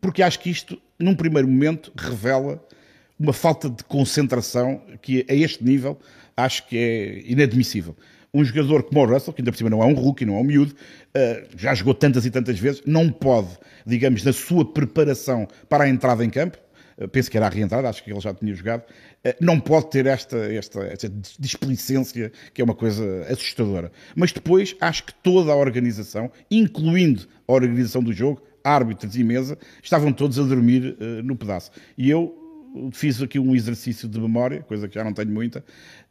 porque 0.00 0.22
acho 0.22 0.40
que 0.40 0.50
isto, 0.50 0.80
num 0.98 1.14
primeiro 1.14 1.48
momento, 1.48 1.92
revela 1.96 2.62
uma 3.18 3.32
falta 3.32 3.68
de 3.68 3.82
concentração 3.84 4.80
que, 5.02 5.26
a 5.28 5.34
este 5.34 5.64
nível, 5.64 5.98
acho 6.36 6.66
que 6.68 6.78
é 6.78 7.30
inadmissível. 7.30 7.96
Um 8.32 8.44
jogador 8.44 8.82
como 8.84 9.00
o 9.00 9.06
Russell, 9.06 9.32
que 9.32 9.40
ainda 9.40 9.50
por 9.50 9.58
cima 9.58 9.70
não 9.70 9.82
é 9.82 9.86
um 9.86 9.94
rookie, 9.94 10.24
não 10.24 10.36
é 10.36 10.40
um 10.40 10.44
miúdo, 10.44 10.72
uh, 10.72 11.48
já 11.56 11.74
jogou 11.74 11.94
tantas 11.94 12.26
e 12.26 12.30
tantas 12.30 12.58
vezes, 12.58 12.82
não 12.86 13.10
pode, 13.10 13.48
digamos, 13.86 14.22
na 14.22 14.32
sua 14.32 14.70
preparação 14.70 15.48
para 15.68 15.84
a 15.84 15.88
entrada 15.88 16.24
em 16.24 16.30
campo, 16.30 16.58
uh, 16.98 17.08
penso 17.08 17.30
que 17.30 17.36
era 17.36 17.46
a 17.46 17.48
reentrada, 17.48 17.88
acho 17.88 18.04
que 18.04 18.12
ele 18.12 18.20
já 18.20 18.32
tinha 18.34 18.54
jogado, 18.54 18.82
uh, 18.82 19.34
não 19.40 19.58
pode 19.58 19.90
ter 19.90 20.06
esta, 20.06 20.36
esta, 20.52 20.80
esta 20.82 21.10
displicência, 21.38 22.30
que 22.52 22.60
é 22.60 22.64
uma 22.64 22.74
coisa 22.74 23.26
assustadora. 23.30 23.90
Mas 24.14 24.30
depois, 24.30 24.76
acho 24.80 25.04
que 25.04 25.14
toda 25.14 25.50
a 25.50 25.56
organização, 25.56 26.30
incluindo 26.50 27.26
a 27.48 27.52
organização 27.52 28.02
do 28.02 28.12
jogo, 28.12 28.42
árbitros 28.68 29.16
e 29.16 29.24
mesa, 29.24 29.58
estavam 29.82 30.12
todos 30.12 30.38
a 30.38 30.42
dormir 30.42 30.96
uh, 31.00 31.22
no 31.22 31.36
pedaço. 31.36 31.70
E 31.96 32.10
eu 32.10 32.34
fiz 32.92 33.20
aqui 33.22 33.38
um 33.38 33.54
exercício 33.54 34.08
de 34.08 34.20
memória, 34.20 34.62
coisa 34.62 34.88
que 34.88 34.94
já 34.94 35.04
não 35.04 35.12
tenho 35.12 35.30
muita. 35.30 35.60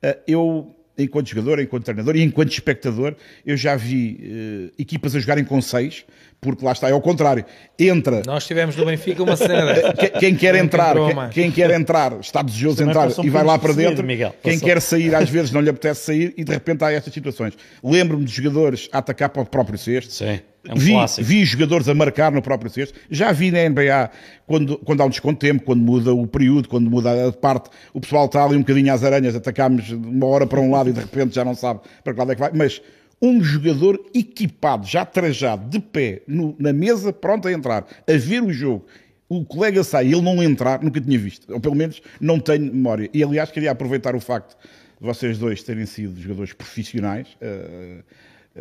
Uh, 0.04 0.20
eu, 0.28 0.76
enquanto 0.98 1.28
jogador, 1.28 1.60
enquanto 1.60 1.84
treinador 1.86 2.16
e 2.16 2.24
enquanto 2.24 2.52
espectador, 2.52 3.16
eu 3.46 3.56
já 3.56 3.76
vi 3.76 4.20
uh, 4.22 4.82
equipas 4.82 5.16
a 5.16 5.20
jogarem 5.20 5.44
com 5.44 5.62
seis, 5.62 6.06
porque 6.40 6.64
lá 6.64 6.72
está, 6.72 6.90
é 6.90 6.92
ao 6.92 7.02
contrário. 7.02 7.46
Entra. 7.80 8.22
Nós 8.26 8.46
tivemos 8.46 8.76
no 8.76 8.86
Benfica 8.86 9.24
uma 9.24 9.36
cena. 9.36 9.74
quem 10.20 10.36
quer 10.36 10.56
entrar, 10.56 10.96
quem, 10.96 11.30
quem, 11.30 11.52
quer 11.52 11.72
entrar, 11.72 12.20
está 12.20 12.42
desejoso 12.42 12.78
de 12.78 12.90
entrar 12.90 13.10
e 13.24 13.30
vai 13.30 13.44
lá 13.44 13.58
para 13.58 13.74
dentro. 13.74 14.06
Miguel, 14.06 14.36
quem 14.42 14.60
quer 14.60 14.82
sair, 14.82 15.16
às 15.16 15.30
vezes 15.30 15.52
não 15.52 15.62
lhe 15.62 15.70
apetece 15.70 16.06
sair 16.06 16.34
e 16.38 16.44
de 16.44 16.52
repente 16.52 16.84
há 16.84 16.92
estas 16.92 17.14
situações. 17.14 17.54
Lembro-me 17.84 18.26
de 18.26 18.32
jogadores 18.32 18.88
a 18.92 19.00
atacar 19.00 19.30
para 19.30 19.42
o 19.42 19.46
próprio 19.46 19.78
cesto. 19.78 20.14
Sim. 20.14 20.40
É 20.68 20.74
um 20.74 20.78
vi, 20.78 20.94
vi, 21.20 21.46
jogadores 21.46 21.88
a 21.88 21.94
marcar 21.94 22.32
no 22.32 22.42
próprio 22.42 22.70
cesto. 22.70 22.98
Já 23.10 23.32
vi 23.32 23.52
na 23.52 23.68
NBA, 23.70 24.12
quando, 24.46 24.78
quando 24.80 25.02
há 25.02 25.06
um 25.06 25.10
desconto 25.10 25.46
de 25.46 25.52
tempo, 25.52 25.64
quando 25.64 25.82
muda 25.82 26.14
o 26.14 26.28
período, 26.28 26.68
quando 26.68 26.90
muda 26.90 27.30
a 27.30 27.32
parte, 27.32 27.70
o 27.94 28.02
pessoal 28.02 28.26
está 28.26 28.44
ali 28.44 28.56
um 28.56 28.60
bocadinho 28.60 28.94
às 28.94 29.04
aranhas, 29.04 29.36
atacámos 29.36 29.90
uma 29.92 30.26
hora 30.26 30.46
para 30.46 30.60
um 30.60 30.70
lado 30.72 30.90
e 30.90 30.94
de 30.94 31.00
repente 31.00 31.34
já 31.34 31.46
não 31.46 31.56
sabe 31.56 31.80
para 32.04 32.14
que 32.14 32.20
lado 32.20 32.32
é 32.32 32.36
que 32.36 32.42
vai. 32.42 32.52
Mas 32.54 32.82
um 33.22 33.44
jogador 33.44 34.00
equipado, 34.14 34.86
já 34.86 35.06
trajado, 35.06 35.70
de 35.70 35.80
pé, 35.80 36.22
no, 36.28 36.56
na 36.60 36.72
mesa, 36.72 37.12
pronto 37.12 37.48
a 37.48 37.52
entrar, 37.52 37.88
a 38.08 38.18
ver 38.18 38.44
o 38.44 38.52
jogo. 38.52 38.86
O 39.30 39.44
colega 39.44 39.84
sai 39.84 40.08
e 40.08 40.14
ele 40.14 40.22
não 40.22 40.42
entrar, 40.42 40.82
nunca 40.82 41.02
tinha 41.02 41.18
visto. 41.18 41.52
Ou 41.52 41.60
pelo 41.60 41.76
menos 41.76 42.02
não 42.20 42.40
tenho 42.40 42.66
memória. 42.74 43.10
E 43.14 43.24
aliás, 43.24 43.52
queria 43.52 43.72
aproveitar 43.72 44.16
o 44.16 44.20
facto 44.22 44.56
de 45.00 45.06
vocês 45.06 45.38
dois 45.38 45.62
terem 45.64 45.86
sido 45.86 46.20
jogadores 46.20 46.54
profissionais. 46.54 47.28
Uh, 47.42 48.04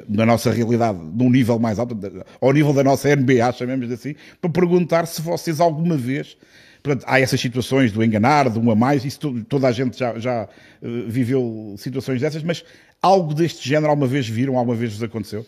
na 0.09 0.27
nossa 0.27 0.51
realidade, 0.51 0.99
num 1.15 1.31
nível 1.31 1.59
mais 1.59 1.79
alto, 1.79 1.97
ao 2.41 2.53
nível 2.53 2.73
da 2.73 2.85
nossa 2.85 3.15
NBA, 3.15 3.53
chamemos 3.53 3.91
assim, 3.91 4.15
para 4.41 4.51
perguntar 4.51 5.07
se 5.07 5.23
vocês 5.23 5.61
alguma 5.61 5.97
vez. 5.97 6.37
Portanto, 6.83 7.05
há 7.09 7.19
essas 7.19 7.41
situações 7.41 7.91
do 7.91 8.03
enganar, 8.05 8.49
de 8.49 8.59
um 8.59 8.71
a 8.71 8.77
mais, 8.77 9.05
isso 9.05 9.45
toda 9.49 9.67
a 9.67 9.73
gente 9.73 9.99
já, 9.99 10.19
já 10.19 10.45
uh, 10.45 11.09
viveu 11.09 11.75
situações 11.79 12.21
dessas, 12.21 12.43
mas 12.45 12.65
algo 13.03 13.35
deste 13.35 13.69
género 13.69 13.91
alguma 13.91 14.07
vez 14.07 14.29
viram, 14.29 14.57
alguma 14.57 14.77
vez 14.77 14.93
vos 14.93 15.03
aconteceu? 15.03 15.45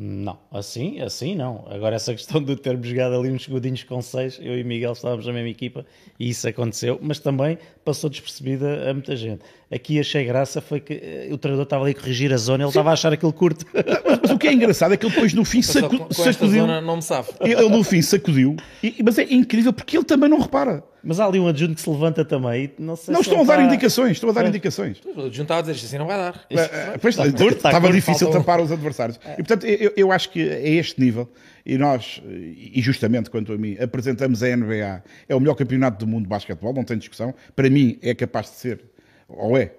Não, 0.00 0.38
assim, 0.52 1.00
assim 1.00 1.34
não. 1.34 1.64
Agora 1.68 1.96
essa 1.96 2.14
questão 2.14 2.40
de 2.40 2.54
termos 2.54 2.86
jogado 2.86 3.16
ali 3.16 3.32
uns 3.32 3.42
segundinhos 3.42 3.82
com 3.82 4.00
seis, 4.00 4.38
eu 4.40 4.56
e 4.56 4.62
Miguel 4.62 4.92
estávamos 4.92 5.26
na 5.26 5.32
mesma 5.32 5.48
equipa 5.48 5.84
e 6.20 6.30
isso 6.30 6.48
aconteceu, 6.48 7.00
mas 7.02 7.18
também 7.18 7.58
passou 7.84 8.08
despercebida 8.08 8.88
a 8.88 8.94
muita 8.94 9.16
gente. 9.16 9.40
Aqui 9.68 9.98
achei 9.98 10.24
graça 10.24 10.60
foi 10.60 10.78
que 10.78 10.94
uh, 11.28 11.34
o 11.34 11.36
treinador 11.36 11.64
estava 11.64 11.82
ali 11.82 11.90
a 11.90 11.94
corrigir 11.96 12.32
a 12.32 12.36
zona, 12.36 12.62
ele 12.62 12.70
Sim. 12.70 12.78
estava 12.78 12.90
a 12.90 12.92
achar 12.92 13.12
aquilo 13.12 13.32
curto. 13.32 13.66
Mas, 13.74 14.20
mas, 14.22 14.30
o 14.30 14.38
que 14.38 14.46
é 14.46 14.52
engraçado 14.52 14.94
é 14.94 14.96
que 14.96 15.04
ele 15.04 15.12
depois 15.12 15.34
no 15.34 15.44
fim 15.44 15.62
sacu 15.62 15.98
com, 15.98 16.04
com 16.04 16.14
sacudiu. 16.14 16.64
não 16.64 16.96
me 16.96 17.02
sabe. 17.02 17.28
Ele 17.40 17.68
no 17.68 17.82
fim 17.82 18.00
sacudiu, 18.00 18.54
e, 18.80 19.02
mas 19.02 19.18
é 19.18 19.24
incrível 19.24 19.72
porque 19.72 19.96
ele 19.96 20.04
também 20.04 20.30
não 20.30 20.40
repara. 20.40 20.84
Mas 21.02 21.20
há 21.20 21.26
ali 21.26 21.38
um 21.38 21.46
adjunto 21.46 21.74
que 21.74 21.80
se 21.80 21.88
levanta 21.88 22.24
também. 22.24 22.72
Não, 22.78 22.96
sei 22.96 23.12
não 23.12 23.20
estão 23.20 23.40
a 23.40 23.44
dar 23.44 23.62
indicações, 23.62 24.12
estão 24.12 24.30
a 24.30 24.32
dar 24.32 24.44
é. 24.44 24.48
indicações. 24.48 25.00
O 25.04 25.26
adjunto 25.26 25.42
estava 25.42 25.60
a 25.60 25.62
dizer 25.62 25.86
assim, 25.86 25.98
não 25.98 26.06
vai 26.06 26.16
dar. 26.16 26.44
É, 26.50 26.54
é, 26.54 26.98
pois, 27.00 27.14
está, 27.14 27.30
curto, 27.30 27.56
estava 27.56 27.92
difícil 27.92 28.30
tapar 28.30 28.60
os 28.60 28.72
adversários. 28.72 29.18
É. 29.24 29.32
E 29.32 29.36
portanto, 29.36 29.64
eu, 29.66 29.92
eu 29.96 30.12
acho 30.12 30.30
que 30.30 30.40
é 30.48 30.68
este 30.70 31.00
nível, 31.00 31.28
e 31.64 31.78
nós, 31.78 32.22
e 32.26 32.80
justamente 32.80 33.30
quanto 33.30 33.52
a 33.52 33.58
mim, 33.58 33.76
apresentamos 33.80 34.42
a 34.42 34.56
NBA, 34.56 35.02
é 35.28 35.34
o 35.34 35.40
melhor 35.40 35.54
campeonato 35.54 36.04
do 36.04 36.10
mundo 36.10 36.22
de 36.24 36.28
basquetebol, 36.28 36.72
não 36.72 36.84
tem 36.84 36.98
discussão. 36.98 37.34
Para 37.54 37.68
mim 37.70 37.98
é 38.02 38.14
capaz 38.14 38.46
de 38.46 38.56
ser, 38.56 38.80
ou 39.28 39.56
é, 39.56 39.72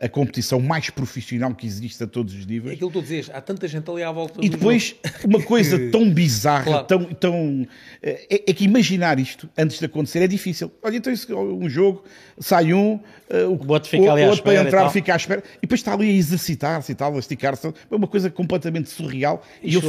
a, 0.00 0.08
competição 0.08 0.58
mais 0.58 0.88
profissional 0.88 1.54
que 1.54 1.66
existe 1.66 2.02
a 2.02 2.06
todos 2.06 2.34
os 2.34 2.46
níveis. 2.46 2.72
É 2.72 2.74
aquilo 2.74 2.90
que 2.90 2.98
tu 2.98 3.02
dizes, 3.02 3.30
há 3.32 3.42
tanta 3.42 3.68
gente 3.68 3.90
ali 3.90 4.02
à 4.02 4.10
volta 4.10 4.42
E 4.42 4.48
depois, 4.48 4.96
uma 5.22 5.42
coisa 5.42 5.78
tão 5.92 6.10
bizarra, 6.10 6.64
claro. 6.64 6.86
tão, 6.86 7.04
tão 7.12 7.68
é, 8.02 8.42
é, 8.48 8.54
que 8.54 8.64
imaginar 8.64 9.18
isto 9.18 9.48
antes 9.56 9.78
de 9.78 9.84
acontecer 9.84 10.20
é 10.20 10.26
difícil. 10.26 10.72
Olha, 10.82 10.96
então 10.96 11.12
um 11.36 11.68
jogo, 11.68 12.04
sai 12.38 12.72
um, 12.72 12.94
uh, 12.94 13.00
o 13.48 13.70
outro 13.70 13.90
fica 13.90 14.10
ali 14.10 14.22
o, 14.22 14.28
outro 14.28 14.42
para 14.42 14.54
entrar 14.54 14.88
fica 14.88 15.12
à 15.12 15.16
espera, 15.16 15.42
e 15.58 15.60
depois 15.62 15.80
está 15.80 15.92
ali 15.92 16.08
a 16.08 16.12
exercitar-se 16.12 16.92
e 16.92 16.94
tal, 16.94 17.14
a 17.14 17.18
esticar-se. 17.18 17.66
É 17.66 17.72
uma 17.90 18.08
coisa 18.08 18.30
completamente 18.30 18.88
surreal. 18.88 19.42
E, 19.62 19.74
eu, 19.74 19.82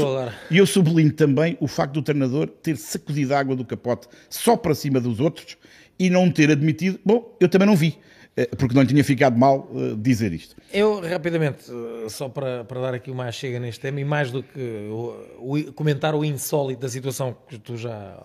e 0.51 0.57
eu 0.57 0.65
sublinho 0.65 1.13
também 1.13 1.57
o 1.61 1.67
facto 1.67 1.93
do 1.93 2.01
treinador 2.01 2.47
ter 2.47 2.75
sacudido 2.75 3.33
a 3.33 3.39
água 3.39 3.55
do 3.55 3.63
capote 3.63 4.09
só 4.29 4.57
para 4.57 4.75
cima 4.75 4.99
dos 4.99 5.21
outros 5.21 5.55
e 5.97 6.09
não 6.09 6.29
ter 6.29 6.51
admitido, 6.51 6.99
bom, 7.05 7.33
eu 7.39 7.47
também 7.47 7.65
não 7.65 7.75
vi. 7.75 7.97
Eh, 8.37 8.47
porque 8.55 8.75
não 8.75 8.85
tinha 8.85 9.03
ficado 9.03 9.35
mal 9.35 9.67
uh, 9.71 9.95
dizer 9.97 10.31
isto. 10.31 10.55
Eu, 10.71 11.01
rapidamente, 11.01 11.71
uh, 11.71 12.07
só 12.07 12.29
para, 12.29 12.63
para 12.63 12.79
dar 12.79 12.93
aqui 12.93 13.09
uma 13.09 13.31
chega 13.31 13.59
neste 13.59 13.81
tema, 13.81 13.99
e 13.99 14.05
mais 14.05 14.29
do 14.29 14.43
que 14.43 14.87
o, 14.91 15.15
o, 15.39 15.73
comentar 15.73 16.13
o 16.13 16.23
insólito 16.23 16.81
da 16.81 16.87
situação 16.87 17.35
que 17.49 17.57
tu 17.57 17.75
já, 17.75 18.15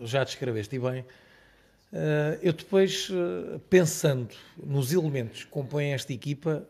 já 0.00 0.22
descreveste 0.22 0.76
e 0.76 0.78
bem, 0.78 1.04
eu 2.42 2.52
depois, 2.52 3.10
pensando 3.70 4.28
nos 4.62 4.92
elementos 4.92 5.44
que 5.44 5.50
compõem 5.50 5.94
esta 5.94 6.12
equipa, 6.12 6.62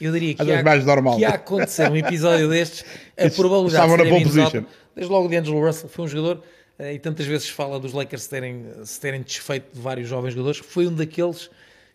eu 0.00 0.12
diria 0.12 0.34
que, 0.34 0.52
há, 0.52 0.62
mais 0.62 0.84
normal. 0.84 1.16
que 1.16 1.24
há 1.24 1.30
acontecer 1.30 1.90
um 1.90 1.96
episódio 1.96 2.48
destes, 2.48 2.84
a 3.16 3.28
probabilidade 3.30 3.90
de 3.90 4.02
ser 4.02 4.22
position. 4.22 4.64
desde 4.94 5.12
logo 5.12 5.28
de 5.28 5.36
Angelo 5.36 5.66
Russell, 5.66 5.88
foi 5.88 6.04
um 6.04 6.08
jogador 6.08 6.44
e 6.78 6.98
tantas 6.98 7.26
vezes 7.26 7.48
fala 7.48 7.80
dos 7.80 7.92
Lakers 7.92 8.28
terem, 8.28 8.66
se 8.84 9.00
terem 9.00 9.22
desfeito 9.22 9.74
de 9.74 9.80
vários 9.80 10.08
jovens 10.08 10.32
jogadores, 10.32 10.60
foi 10.60 10.86
um 10.86 10.94
daqueles 10.94 11.50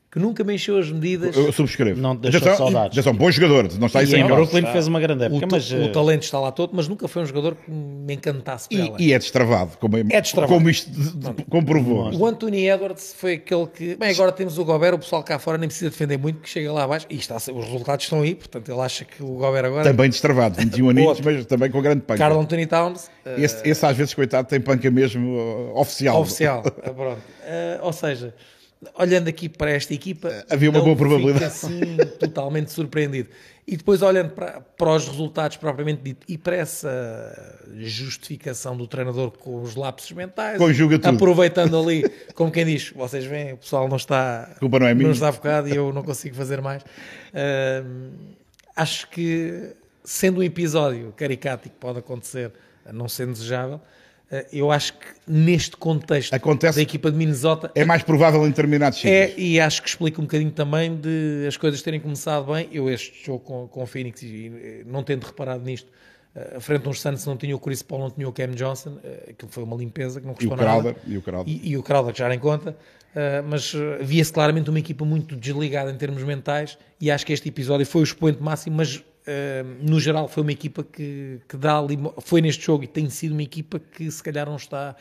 que 0.10 0.20
nunca 0.20 0.41
me 0.43 0.56
encheu 0.56 0.78
as 0.78 0.89
medidas. 0.89 1.36
Eu 1.36 1.52
subscrevo. 1.52 2.00
Não 2.00 2.15
deixou 2.15 2.39
já 2.39 2.56
saudades. 2.56 2.96
Já 2.96 3.04
são 3.04 3.13
bons 3.13 3.36
jogadores, 3.36 3.78
não 3.78 3.88
está 3.88 4.00
aí 4.00 4.08
sem 4.08 4.24
O 4.24 4.28
Brooklyn 4.28 4.65
fez 4.72 4.88
uma 4.88 5.00
grande 5.02 5.26
época, 5.26 5.46
o, 5.46 5.50
mas... 5.52 5.72
O 5.72 5.91
talento 5.91 6.24
está 6.24 6.39
lá 6.39 6.52
todo, 6.52 6.72
mas 6.74 6.88
nunca 6.88 7.08
foi 7.08 7.24
um 7.24 7.26
jogador 7.26 7.56
que 7.56 7.70
me 7.70 8.13
encantasse 8.13 8.67
e, 8.72 8.91
e, 8.98 9.13
é 9.13 9.20
destravado, 9.20 9.78
como, 9.78 9.98
é, 9.98 10.02
é 10.10 10.22
destravado. 10.22 10.54
como 10.54 10.70
isto 10.70 10.89
comprovou. 11.50 12.13
O 12.15 12.26
Anthony 12.26 12.70
Edwards 12.70 13.13
foi 13.17 13.34
aquele 13.34 13.67
que... 13.67 13.96
Bem, 13.96 14.12
agora 14.12 14.32
temos 14.32 14.58
o 14.58 14.63
Gobert, 14.63 14.96
o 14.96 15.00
pessoal 15.00 15.22
cá 15.24 15.38
fora 15.39 15.58
nem 15.58 15.67
precisa 15.67 15.89
defender 15.89 16.17
muito, 16.17 16.39
que 16.39 16.50
chega 16.50 16.72
lá 16.72 16.84
abaixo, 16.84 17.06
e 17.10 17.15
está, 17.15 17.36
os 17.36 17.48
resultados 17.48 18.06
estão 18.06 18.22
aí, 18.22 18.34
portanto 18.34 18.72
ele 18.72 18.82
acha 18.82 19.04
que 19.04 19.22
o 19.22 19.34
Gobert 19.34 19.65
agora... 19.65 19.84
Também 19.84 20.10
destravado, 20.10 20.56
21 20.62 20.89
aninhos, 20.89 21.20
mas 21.20 21.46
também 21.46 21.70
com 21.70 21.82
grande 21.82 22.02
panca. 22.02 22.20
Carl 22.20 22.39
Anthony 22.39 22.65
Towns... 22.65 23.10
Esse, 23.38 23.58
uh... 23.58 23.67
esse 23.67 23.86
às 23.86 23.98
vezes, 23.98 24.13
coitado, 24.13 24.48
tem 24.48 24.62
panca 24.62 24.89
mesmo 24.89 25.36
uh, 25.36 25.78
oficial. 25.78 26.22
Oficial, 26.22 26.63
pronto. 26.96 27.20
Uh, 27.20 27.80
ou 27.82 27.91
seja 27.91 28.34
olhando 28.96 29.28
aqui 29.28 29.50
para 29.50 29.72
esta 29.72 29.94
equipa, 29.94 30.30
eh, 30.30 30.46
havia 30.50 30.70
uma 30.70 30.82
boa 30.82 30.96
probabilidade. 30.96 31.46
assim 31.46 31.98
totalmente 32.20 32.72
surpreendido. 32.72 33.30
E 33.68 33.76
depois 33.76 34.02
olhando 34.02 34.30
para, 34.30 34.62
para 34.62 34.92
os 34.92 35.08
resultados 35.08 35.58
propriamente 35.58 36.02
dito 36.02 36.26
e 36.30 36.38
para 36.38 36.56
essa 36.56 37.66
justificação 37.80 38.78
do 38.78 38.88
treinador 38.88 39.32
com 39.32 39.62
os 39.62 39.76
lapsos 39.76 40.12
mentais, 40.12 40.58
Conjuga 40.58 40.98
tudo. 40.98 41.16
aproveitando 41.16 41.78
ali, 41.78 42.10
como 42.34 42.52
quem 42.52 42.66
diz, 42.66 42.92
vocês 42.92 43.26
veem, 43.26 43.54
o 43.54 43.58
pessoal 43.58 43.90
não 43.90 43.98
está, 43.98 44.56
culpa 44.60 44.80
não, 44.80 44.88
é 44.88 44.94
não 44.94 45.12
está 45.12 45.34
focado 45.34 45.68
e 45.68 45.76
eu 45.76 45.92
não 45.92 46.04
consigo 46.04 46.36
fazer 46.36 46.62
mais. 46.62 46.82
Uh, 46.84 48.12
acho 48.76 49.10
que 49.10 49.74
sendo 50.04 50.40
um 50.40 50.44
episódio 50.44 51.13
caricato 51.18 51.70
que 51.70 51.76
pode 51.76 52.00
acontecer, 52.00 52.52
não 52.94 53.10
sendo 53.10 53.34
desejável, 53.34 53.82
eu 54.52 54.72
acho 54.72 54.94
que 54.94 55.06
neste 55.26 55.78
contexto 55.78 56.34
Acontece, 56.34 56.76
da 56.76 56.82
equipa 56.82 57.10
de 57.10 57.18
Minnesota 57.18 57.72
é 57.74 57.86
mais 57.86 58.04
provável 58.04 58.46
em 58.46 58.50
determinados 58.50 59.04
é, 59.06 59.34
e 59.38 59.60
acho 59.60 59.82
que 59.82 59.88
explica 59.88 60.20
um 60.20 60.26
bocadinho 60.26 60.52
também 60.52 60.96
de 60.98 61.46
as 61.48 61.56
coisas 61.56 61.82
terem 61.82 62.00
começado 62.00 62.52
bem. 62.52 62.68
Eu 62.72 62.90
este 62.90 63.26
jogo 63.26 63.40
com, 63.40 63.68
com 63.68 63.84
o 63.84 63.86
Phoenix 63.86 64.22
e 64.24 64.84
não 64.86 65.02
tendo 65.02 65.24
reparado 65.24 65.63
nisto, 65.63 65.90
uh, 66.36 66.60
frente 66.60 66.86
a 66.86 66.90
uns 66.90 67.00
Santos 67.00 67.26
não 67.26 67.38
tinha 67.38 67.56
o 67.56 67.60
Chris 67.60 67.82
Paul, 67.82 68.02
não 68.02 68.12
tinha 68.12 68.28
o 68.28 68.34
Cam 68.34 68.52
Johnson, 68.52 68.96
uh, 68.96 69.30
aquilo 69.30 69.50
foi 69.50 69.63
uma 69.63 69.78
limpeza 69.78 70.20
que 70.20 70.28
não 70.28 70.34
custou 70.34 70.52
e 70.52 70.56
o 70.56 70.58
Crowder, 70.58 70.94
nada. 70.94 71.02
E 71.08 71.18
o 71.18 71.22
Crowder. 71.22 71.54
E, 71.54 71.70
e 71.70 71.78
o 71.78 71.84
Crowder 71.84 72.13
que 72.13 72.20
já 72.20 72.26
era 72.26 72.36
em 72.36 72.40
conta. 72.40 72.76
Mas 73.50 73.74
via-se 74.02 74.32
claramente 74.32 74.70
uma 74.70 74.78
equipa 74.78 75.04
muito 75.04 75.36
desligada 75.36 75.90
em 75.90 75.96
termos 75.96 76.22
mentais 76.22 76.78
e 77.02 77.10
acho 77.10 77.26
que 77.26 77.34
este 77.34 77.50
episódio 77.50 77.84
foi 77.84 78.02
o 78.02 78.04
expoente 78.04 78.44
máximo, 78.44 78.76
mas 78.76 79.04
no 79.82 80.00
geral 80.00 80.28
foi 80.28 80.44
uma 80.44 80.52
equipa 80.52 80.84
que, 80.84 81.40
que 81.48 81.58
dá 81.58 81.78
ali, 81.78 81.98
foi 82.22 82.42
neste 82.42 82.66
jogo 82.66 82.84
e 82.84 82.88
tem 82.88 83.10
sido 83.10 83.34
uma 83.34 83.44
equipa 83.44 83.80
que 83.80 84.10
se 84.10 84.24
calhar 84.24 84.48
não 84.48 84.56
está 84.56 84.96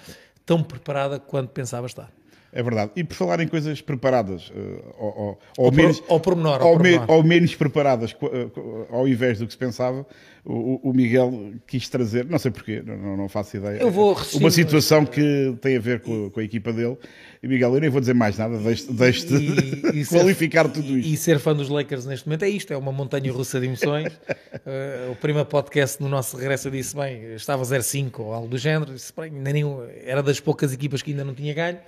tão 0.44 0.62
preparada 0.62 1.18
quanto 1.18 1.50
pensava 1.50 1.86
estar. 1.86 2.10
É 2.56 2.62
verdade. 2.62 2.90
E 2.96 3.04
por 3.04 3.14
falar 3.14 3.38
em 3.40 3.48
coisas 3.48 3.82
preparadas, 3.82 4.48
uh, 4.48 4.94
ou, 4.98 5.38
ou, 5.58 5.70
menos, 5.70 6.02
ao 6.08 6.18
pormenor, 6.18 6.62
ou, 6.62 6.78
me, 6.78 6.98
ou 7.06 7.22
menos 7.22 7.54
preparadas, 7.54 8.12
uh, 8.12 8.86
ao 8.90 9.06
invés 9.06 9.38
do 9.38 9.46
que 9.46 9.52
se 9.52 9.58
pensava, 9.58 10.06
o, 10.42 10.88
o 10.88 10.94
Miguel 10.94 11.52
quis 11.66 11.86
trazer, 11.90 12.24
não 12.24 12.38
sei 12.38 12.50
porquê, 12.50 12.82
não, 12.82 13.14
não 13.14 13.28
faço 13.28 13.58
ideia, 13.58 13.78
eu 13.78 13.90
vou 13.90 14.16
uma 14.36 14.50
situação 14.50 15.04
que 15.04 15.54
tem 15.60 15.76
a 15.76 15.80
ver 15.80 16.00
com, 16.00 16.30
com, 16.30 16.40
a 16.40 16.42
equipa 16.42 16.72
dele. 16.72 16.96
E 17.42 17.46
Miguel, 17.46 17.74
eu 17.74 17.80
nem 17.80 17.90
vou 17.90 18.00
dizer 18.00 18.14
mais 18.14 18.38
nada, 18.38 18.56
deixe-te 18.56 19.38
de 19.38 20.06
qualificar 20.08 20.64
ser, 20.64 20.72
tudo 20.72 20.96
isto. 20.96 21.10
E, 21.10 21.12
e, 21.12 21.16
ser 21.18 21.38
fã 21.38 21.54
dos 21.54 21.68
Lakers 21.68 22.06
neste 22.06 22.26
momento 22.26 22.44
é 22.44 22.48
isto, 22.48 22.72
é 22.72 22.76
uma 22.76 22.90
montanha 22.90 23.30
russa 23.30 23.60
de 23.60 23.66
emoções. 23.66 24.14
uh, 24.14 25.12
o 25.12 25.16
primeiro 25.16 25.46
podcast 25.46 26.02
no 26.02 26.08
nosso 26.08 26.38
regresso 26.38 26.70
disse, 26.70 26.96
bem, 26.96 27.34
estava 27.34 27.62
0-5 27.62 28.18
ou 28.20 28.32
algo 28.32 28.48
do 28.48 28.56
género, 28.56 28.94
disse, 28.94 29.12
bem, 29.14 29.30
nem, 29.30 29.62
era 30.06 30.22
das 30.22 30.40
poucas 30.40 30.72
equipas 30.72 31.02
que 31.02 31.10
ainda 31.10 31.22
não 31.22 31.34
tinha 31.34 31.52
ganho 31.52 31.78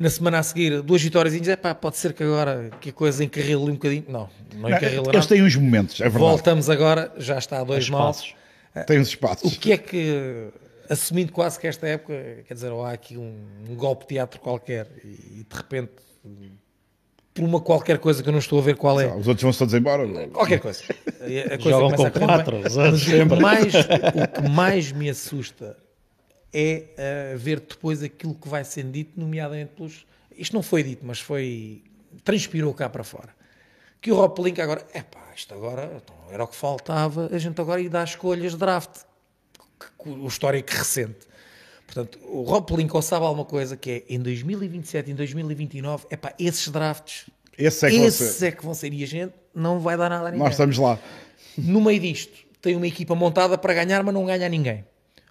na 0.00 0.08
semana 0.08 0.38
a 0.38 0.42
seguir, 0.42 0.80
duas 0.80 1.02
vitórias 1.02 1.34
e 1.34 1.40
dizer, 1.40 1.58
pá, 1.58 1.74
pode 1.74 1.98
ser 1.98 2.14
que 2.14 2.22
agora 2.22 2.70
que 2.80 2.88
a 2.88 2.92
coisa 2.92 3.22
encarrile 3.22 3.56
um 3.56 3.72
bocadinho. 3.72 4.06
Não, 4.08 4.30
não 4.56 4.70
encarrila 4.70 5.12
Eles 5.12 5.26
têm 5.26 5.42
uns 5.42 5.54
momentos, 5.54 6.00
é 6.00 6.04
verdade. 6.04 6.24
Voltamos 6.24 6.70
agora, 6.70 7.12
já 7.18 7.36
está 7.36 7.60
a 7.60 7.64
dois 7.64 7.90
passos. 7.90 8.34
Tem 8.86 8.98
os 8.98 9.08
espaços. 9.08 9.52
O 9.52 9.60
que 9.60 9.72
é 9.72 9.76
que, 9.76 10.48
assumindo 10.88 11.32
quase 11.32 11.60
que 11.60 11.66
esta 11.66 11.86
época, 11.86 12.14
quer 12.48 12.54
dizer, 12.54 12.72
ou 12.72 12.82
há 12.82 12.92
aqui 12.92 13.18
um, 13.18 13.34
um 13.68 13.74
golpe 13.74 14.04
de 14.04 14.14
teatro 14.14 14.40
qualquer 14.40 14.88
e, 15.04 15.44
de 15.46 15.54
repente 15.54 15.92
por 17.34 17.44
uma 17.44 17.60
qualquer 17.60 17.98
coisa 17.98 18.22
que 18.22 18.28
eu 18.28 18.32
não 18.32 18.38
estou 18.38 18.58
a 18.58 18.62
ver 18.62 18.76
qual 18.76 18.98
é. 18.98 19.06
Os 19.06 19.28
outros 19.28 19.42
vão-se 19.42 19.58
todos 19.58 19.74
embora. 19.74 20.08
Qualquer 20.28 20.60
coisa. 20.60 20.82
A 21.20 21.58
coisa 21.58 21.78
Jogam 21.78 21.90
com 21.92 22.10
quatro. 22.10 22.56
O 22.56 22.62
que, 22.62 23.40
mais, 23.40 23.74
o 23.74 24.42
que 24.42 24.48
mais 24.48 24.92
me 24.92 25.10
assusta 25.10 25.76
é 26.52 27.34
uh, 27.34 27.38
ver 27.38 27.60
depois 27.60 28.02
aquilo 28.02 28.34
que 28.34 28.48
vai 28.48 28.64
sendo 28.64 28.92
dito, 28.92 29.18
nomeadamente 29.18 29.72
pelos. 29.76 30.06
Isto 30.36 30.54
não 30.54 30.62
foi 30.62 30.82
dito, 30.82 31.04
mas 31.04 31.20
foi. 31.20 31.82
transpirou 32.24 32.72
cá 32.74 32.88
para 32.88 33.04
fora. 33.04 33.34
Que 34.00 34.10
o 34.10 34.16
Rob 34.16 34.42
Link 34.42 34.60
agora. 34.60 34.86
É 34.92 35.02
pá, 35.02 35.32
isto 35.36 35.54
agora 35.54 35.90
então, 36.02 36.16
era 36.30 36.42
o 36.42 36.48
que 36.48 36.56
faltava, 36.56 37.28
a 37.32 37.38
gente 37.38 37.60
agora 37.60 37.80
ia 37.80 37.90
dar 37.90 38.04
escolhas 38.04 38.52
de 38.52 38.58
draft. 38.58 39.02
O 39.98 40.26
histórico 40.26 40.72
recente. 40.72 41.30
Portanto, 41.86 42.18
o 42.22 42.42
Rob 42.42 42.76
Lincoln 42.76 43.02
sabe 43.02 43.24
alguma 43.26 43.44
coisa 43.44 43.76
que 43.76 43.90
é 43.90 44.14
em 44.14 44.20
2027 44.20 45.10
em 45.10 45.14
2029, 45.14 46.06
é 46.08 46.16
pá, 46.16 46.32
esses 46.38 46.68
drafts, 46.68 47.26
Esse 47.58 47.86
é, 47.86 47.90
que 47.90 47.96
esses 47.96 48.42
é 48.42 48.52
que 48.52 48.64
vão 48.64 48.74
ser 48.74 48.92
e 48.92 49.02
a 49.02 49.06
gente 49.06 49.34
não 49.52 49.80
vai 49.80 49.96
dar 49.96 50.08
nada 50.08 50.28
a 50.28 50.30
ninguém. 50.30 50.44
Nós 50.44 50.52
estamos 50.52 50.78
lá. 50.78 50.98
No 51.58 51.80
meio 51.80 51.98
disto, 51.98 52.46
tem 52.62 52.76
uma 52.76 52.86
equipa 52.86 53.14
montada 53.16 53.58
para 53.58 53.74
ganhar, 53.74 54.04
mas 54.04 54.14
não 54.14 54.24
ganha 54.24 54.48
ninguém. 54.48 54.84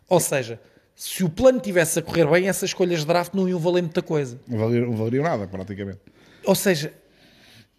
Ou 0.09 0.19
seja, 0.19 0.59
se 0.99 1.23
o 1.23 1.29
plano 1.29 1.61
tivesse 1.61 1.97
a 1.97 2.01
correr 2.01 2.29
bem, 2.29 2.49
essas 2.49 2.71
escolhas 2.71 2.99
de 2.99 3.05
draft 3.05 3.33
não 3.33 3.47
iam 3.47 3.57
valer 3.57 3.81
muita 3.81 4.01
coisa. 4.01 4.37
Não 4.45 4.57
valeriam, 4.97 5.23
nada, 5.23 5.47
praticamente. 5.47 5.99
Ou 6.43 6.53
seja, 6.53 6.93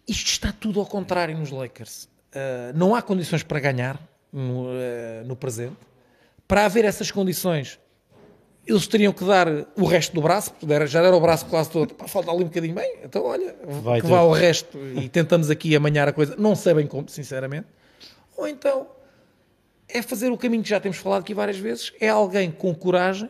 isto 0.07 0.25
está 0.31 0.51
tudo 0.51 0.79
ao 0.79 0.87
contrário 0.87 1.37
nos 1.37 1.51
Lakers. 1.51 2.05
Uh, 2.33 2.73
não 2.73 2.95
há 2.95 3.01
condições 3.03 3.43
para 3.43 3.59
ganhar 3.59 4.01
no, 4.33 4.63
uh, 4.63 5.23
no 5.23 5.35
presente. 5.35 5.77
Para 6.47 6.65
haver 6.65 6.83
essas 6.83 7.11
condições, 7.11 7.79
eles 8.65 8.87
teriam 8.87 9.13
que 9.13 9.23
dar 9.23 9.47
o 9.77 9.85
resto 9.85 10.15
do 10.15 10.21
braço, 10.23 10.51
já 10.87 11.03
era 11.03 11.15
o 11.15 11.21
braço 11.21 11.45
quase 11.45 11.69
todo, 11.69 11.93
Pá, 11.93 12.07
falta 12.07 12.31
ali 12.31 12.41
um 12.41 12.47
bocadinho 12.47 12.73
bem, 12.73 13.01
então 13.03 13.23
olha, 13.23 13.55
Vai 13.83 14.01
que 14.01 14.07
ter. 14.07 14.11
vá 14.11 14.23
o 14.23 14.31
resto 14.31 14.79
e 14.99 15.07
tentamos 15.07 15.51
aqui 15.51 15.75
amanhar 15.75 16.07
a 16.07 16.11
coisa, 16.11 16.35
não 16.39 16.55
sei 16.55 16.73
bem 16.73 16.87
como, 16.87 17.07
sinceramente. 17.07 17.67
Ou 18.35 18.47
então 18.47 18.87
é 19.93 20.01
fazer 20.01 20.31
o 20.31 20.37
caminho 20.37 20.63
que 20.63 20.69
já 20.69 20.79
temos 20.79 20.97
falado 20.97 21.21
aqui 21.21 21.33
várias 21.33 21.57
vezes, 21.57 21.93
é 21.99 22.09
alguém 22.09 22.51
com 22.51 22.73
coragem. 22.73 23.29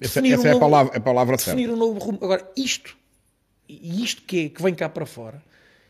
Essa, 0.00 0.20
essa 0.20 0.20
um 0.20 0.26
é, 0.26 0.36
novo, 0.36 0.56
a 0.56 0.60
palavra, 0.60 0.96
a 0.96 1.00
palavra 1.00 1.36
definir 1.36 1.66
certa. 1.68 1.74
um 1.74 1.76
novo 1.76 1.98
rumo. 1.98 2.18
Agora, 2.22 2.48
isto, 2.56 2.96
e 3.68 4.02
isto 4.02 4.22
que, 4.22 4.46
é, 4.46 4.48
que 4.48 4.62
vem 4.62 4.74
cá 4.74 4.88
para 4.88 5.06
fora, 5.06 5.42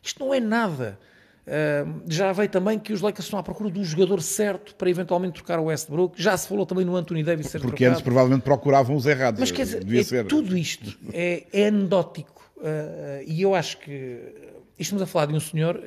isto 0.02 0.24
não 0.24 0.32
é 0.32 0.40
nada. 0.40 0.98
Uh, 1.46 2.02
já 2.06 2.30
veio 2.32 2.48
também 2.50 2.78
que 2.78 2.92
os 2.92 3.00
Lakers 3.00 3.24
estão 3.24 3.38
à 3.38 3.42
procura 3.42 3.70
do 3.70 3.82
jogador 3.82 4.20
certo 4.20 4.74
para 4.74 4.90
eventualmente 4.90 5.34
trocar 5.34 5.58
o 5.58 5.64
Westbrook. 5.64 6.20
Já 6.20 6.36
se 6.36 6.46
falou 6.46 6.66
também 6.66 6.84
no 6.84 6.94
Anthony 6.94 7.22
Davis 7.22 7.46
Porque 7.52 7.66
trocado. 7.66 7.90
antes 7.90 8.02
provavelmente 8.02 8.42
procuravam 8.42 8.94
os 8.94 9.06
errados. 9.06 9.40
Mas 9.40 9.50
quer 9.50 9.64
dizer, 9.64 9.82
é, 9.90 10.02
ser. 10.02 10.26
tudo 10.26 10.56
isto 10.56 10.98
é, 11.10 11.46
é 11.50 11.68
anedótico. 11.68 12.50
Uh, 12.58 13.24
e 13.26 13.40
eu 13.40 13.54
acho 13.54 13.78
que 13.78 14.20
estamos 14.78 15.02
a 15.02 15.06
falar 15.06 15.26
de 15.26 15.34
um 15.34 15.40
senhor 15.40 15.82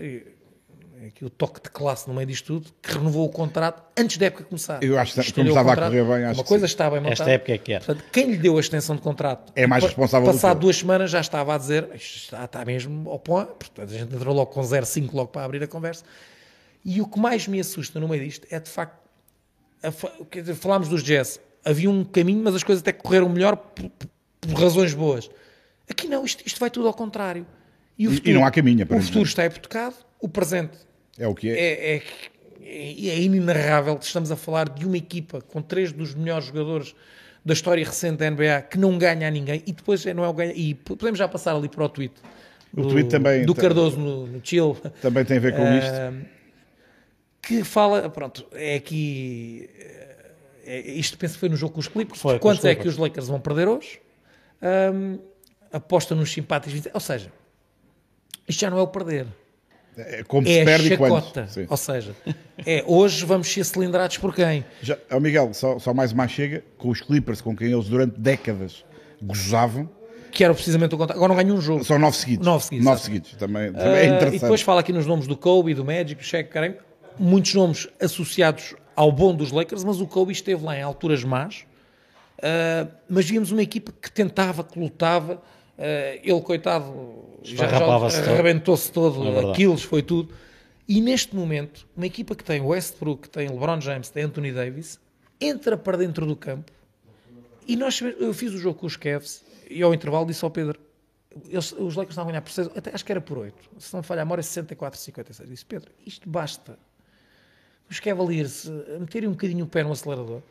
aqui 1.08 1.26
o 1.26 1.30
toque 1.30 1.62
de 1.62 1.70
classe 1.70 2.08
no 2.08 2.14
meio 2.14 2.28
disto 2.28 2.45
tudo, 2.45 2.72
que 2.82 2.93
renovou 2.93 3.26
o 3.26 3.30
contrato 3.30 3.84
antes 3.97 4.18
da 4.18 4.28
época 4.28 4.43
começar. 4.43 4.84
Eu 4.84 4.97
acho 4.99 5.20
que 5.20 5.34
começava 5.34 5.74
a 5.74 5.76
correr 5.76 6.04
bem. 6.04 6.26
Acho 6.26 6.39
uma 6.39 6.43
coisa 6.45 6.68
sim. 6.68 6.72
estava 6.72 6.95
bem 6.95 7.10
montada. 7.10 7.24
Esta 7.24 7.32
época 7.32 7.54
é 7.54 7.58
que 7.58 7.74
é. 7.74 7.78
Portanto, 7.80 8.06
quem 8.12 8.32
lhe 8.32 8.38
deu 8.38 8.58
a 8.58 8.60
extensão 8.60 8.95
de 8.95 9.02
contrato 9.02 9.52
é 9.56 9.66
mais 9.66 9.84
responsável 9.84 10.32
Passado 10.32 10.60
duas 10.60 10.78
semanas 10.78 11.10
já 11.10 11.20
estava 11.20 11.56
a 11.56 11.58
dizer 11.58 11.89
está, 11.95 12.45
está 12.45 12.66
mesmo 12.66 13.10
ao 13.10 13.20
ponto. 13.20 13.54
Portanto, 13.54 13.89
a 13.89 13.97
gente 13.97 14.16
entrou 14.16 14.36
logo 14.36 14.52
com 14.52 14.62
0,5 14.62 15.14
logo 15.14 15.30
para 15.30 15.43
abrir 15.43 15.64
a 15.64 15.68
conversa. 15.68 16.04
E 16.84 17.02
o 17.02 17.08
que 17.08 17.20
mais 17.20 17.47
me 17.47 17.60
assusta 17.60 17.99
no 17.99 18.08
meio 18.08 18.24
disto 18.24 18.47
é 18.52 18.60
de 18.60 18.70
facto. 18.70 18.99
A, 19.84 19.91
falámos 20.56 20.88
dos 20.88 21.04
jazz. 21.04 21.39
Havia 21.64 21.89
um 21.89 22.04
caminho, 22.04 22.43
mas 22.43 22.56
as 22.56 22.64
coisas 22.64 22.82
até 22.82 22.91
correram 22.91 23.30
melhor 23.30 23.56
por, 23.56 23.89
por 24.39 24.54
razões 24.54 24.93
boas. 24.93 25.30
Aqui 25.89 26.08
não, 26.08 26.26
isto, 26.26 26.43
isto, 26.45 26.60
vai 26.60 26.70
tudo 26.70 26.88
ao 26.88 26.93
contrário. 26.93 27.45
E, 27.97 28.08
futuro, 28.08 28.30
e 28.30 28.34
não 28.34 28.45
há 28.45 28.49
caminho. 28.49 28.88
O 28.89 29.02
futuro 29.02 29.26
está 29.26 29.45
hipotecado, 29.45 29.95
o 30.20 30.28
presente 30.28 30.78
é 31.22 31.28
o 31.28 31.36
que 31.36 31.49
é. 31.49 31.53
É, 31.53 31.95
é, 31.95 33.09
é 33.09 33.22
inenarrável. 33.22 33.97
Estamos 34.01 34.32
a 34.32 34.36
falar 34.36 34.67
de 34.67 34.86
uma 34.86 34.97
equipa 34.97 35.39
com 35.39 35.61
três 35.61 35.91
dos 35.91 36.15
melhores 36.15 36.45
jogadores 36.45 36.95
da 37.45 37.53
história 37.53 37.86
recente 37.86 38.17
da 38.17 38.30
NBA 38.30 38.61
que 38.63 38.78
não 38.78 38.97
ganha 38.97 39.28
a 39.28 39.32
ninguém 39.32 39.63
e 39.65 39.72
depois 39.72 40.03
é, 40.05 40.13
não 40.13 40.24
é 40.24 40.28
o 40.28 40.34
ganha. 40.34 40.53
E 40.53 40.74
podemos 40.74 41.19
já 41.19 41.28
passar 41.28 41.55
ali 41.55 41.69
para 41.69 41.84
o 41.84 41.89
tweet. 41.89 42.15
O 42.74 42.82
do, 42.82 42.89
tweet 42.89 43.09
também. 43.09 43.45
Do 43.45 43.53
Cardoso 43.53 43.99
no, 43.99 44.26
no 44.26 44.41
Chill. 44.43 44.76
Também 45.01 45.24
tem 45.24 45.38
a 45.38 45.39
ver 45.39 45.55
com 45.55 45.61
uh, 45.61 45.78
isto. 45.78 46.28
Que 47.41 47.63
fala, 47.63 48.09
pronto, 48.09 48.45
é 48.53 48.76
aqui. 48.76 49.69
É, 50.65 50.91
isto 50.91 51.17
penso 51.19 51.36
que 51.36 51.39
foi 51.39 51.49
no 51.49 51.55
jogo 51.55 51.76
com 51.76 51.80
os 51.82 51.88
Clippers. 51.88 52.19
Foi, 52.19 52.39
Quantos 52.39 52.65
é 52.65 52.74
que 52.74 52.88
os 52.88 52.97
Lakers 52.97 53.28
vão 53.28 53.39
perder 53.39 53.67
hoje? 53.67 53.99
Um, 54.93 55.19
aposta 55.72 56.15
nos 56.15 56.32
simpáticos. 56.32 56.88
Ou 56.91 56.99
seja, 56.99 57.32
isto 58.47 58.59
já 58.59 58.69
não 58.69 58.80
é 58.80 58.82
o 58.82 58.88
perder. 58.88 59.28
É 59.98 60.24
como 60.24 60.48
é 60.48 60.52
se 60.60 60.66
perde 60.66 60.89
chacota. 60.89 61.48
Ou 61.70 61.78
seja, 61.78 62.16
é 62.66 62.84
hoje 62.88 63.26
vamos 63.26 63.52
ser 63.52 63.66
cilindrados 63.66 64.18
por 64.18 64.34
quem? 64.34 64.64
Já, 64.82 64.98
oh 65.12 65.20
Miguel, 65.20 65.54
só, 65.54 65.80
só 65.80 65.94
mais 65.94 66.12
uma 66.12 66.28
chega 66.28 66.64
com 66.78 66.89
os 66.89 67.02
Clippers, 67.02 67.42
com 67.42 67.56
quem 67.56 67.72
eles 67.72 67.88
durante 67.88 68.20
décadas 68.20 68.86
gozavam. 69.22 69.89
Que 70.32 70.46
era 70.46 70.54
precisamente 70.54 70.96
o 70.96 70.98
contrário. 70.98 71.22
Agora 71.22 71.34
não 71.36 71.44
ganham 71.44 71.58
um 71.58 71.62
jogo. 71.62 71.84
São 71.84 72.00
nove 72.00 72.16
seguidos. 72.16 72.46
Nove 72.46 72.64
seguidos. 72.64 72.86
Nove 72.86 73.02
seguidos. 73.02 73.34
Também, 73.34 73.74
também 73.74 73.88
uh, 73.88 73.96
é 73.96 74.06
interessante. 74.06 74.36
E 74.38 74.39
depois 74.39 74.62
fala 74.62 74.80
aqui 74.80 74.94
nos 74.94 75.06
nomes 75.06 75.28
do 75.28 75.36
Kobe, 75.36 75.74
do 75.74 75.84
Magic, 75.84 76.16
do 76.16 76.24
Shaq, 76.24 76.50
Kareem. 76.50 76.76
Muitos 77.20 77.54
nomes 77.54 77.89
associados 78.00 78.74
ao 78.96 79.12
bom 79.12 79.36
dos 79.36 79.52
Lakers, 79.52 79.84
mas 79.84 80.00
o 80.00 80.08
Kobe 80.08 80.32
esteve 80.32 80.64
lá 80.64 80.78
em 80.78 80.82
alturas 80.82 81.22
más. 81.24 81.66
Uh, 82.38 82.89
mas 83.10 83.30
víamos 83.30 83.52
uma 83.52 83.62
equipa 83.62 83.92
que 84.02 84.10
tentava, 84.10 84.64
que 84.64 84.80
lutava, 84.80 85.42
ele, 86.24 86.42
coitado, 86.42 86.94
já, 87.44 87.68
já 87.68 88.32
arrebentou-se 88.32 88.92
todo, 88.92 89.28
é 89.28 89.52
aquilo 89.52 89.78
foi 89.78 90.02
tudo. 90.02 90.34
E 90.88 91.00
neste 91.00 91.36
momento, 91.36 91.88
uma 91.96 92.06
equipa 92.06 92.36
que 92.36 92.44
tem 92.44 92.62
Westbrook, 92.62 93.24
que 93.24 93.30
tem 93.30 93.48
LeBron 93.48 93.80
James, 93.80 94.10
tem 94.10 94.24
Anthony 94.24 94.52
Davis, 94.52 95.00
entra 95.40 95.78
para 95.78 95.98
dentro 95.98 96.26
do 96.26 96.36
campo. 96.36 96.72
E 97.68 97.76
nós, 97.76 98.02
eu 98.02 98.34
fiz 98.34 98.54
o 98.54 98.58
jogo 98.58 98.80
com 98.80 98.86
os 98.86 98.98
Cavs 98.98 99.44
e 99.70 99.82
ao 99.82 99.94
intervalo 99.94 100.26
disse 100.26 100.44
ao 100.44 100.52
Pedro: 100.52 100.80
eles, 101.48 101.72
os 101.72 101.96
Lakers 101.96 102.12
estavam 102.12 102.30
a 102.30 102.32
ganhar 102.32 102.42
por 102.42 102.52
6, 102.52 102.70
até, 102.76 102.94
acho 102.94 103.06
que 103.06 103.12
era 103.12 103.22
por 103.22 103.38
8. 103.38 103.56
Se 103.80 103.94
não 103.94 104.04
falhar 104.04 104.24
a 104.24 104.26
memória, 104.26 104.44
64, 104.44 105.00
56. 105.00 105.50
Disse: 105.50 105.66
Pedro, 105.66 105.92
isto 106.06 106.30
basta. 106.30 106.78
Os 107.90 108.00
Cavaliers 108.00 108.68
eh, 108.68 109.00
meterem 109.00 109.30
um 109.30 109.34
bocadinho 109.34 109.66
o 109.66 109.68
pé 109.68 109.84
no 109.84 109.92
acelerador. 109.92 110.42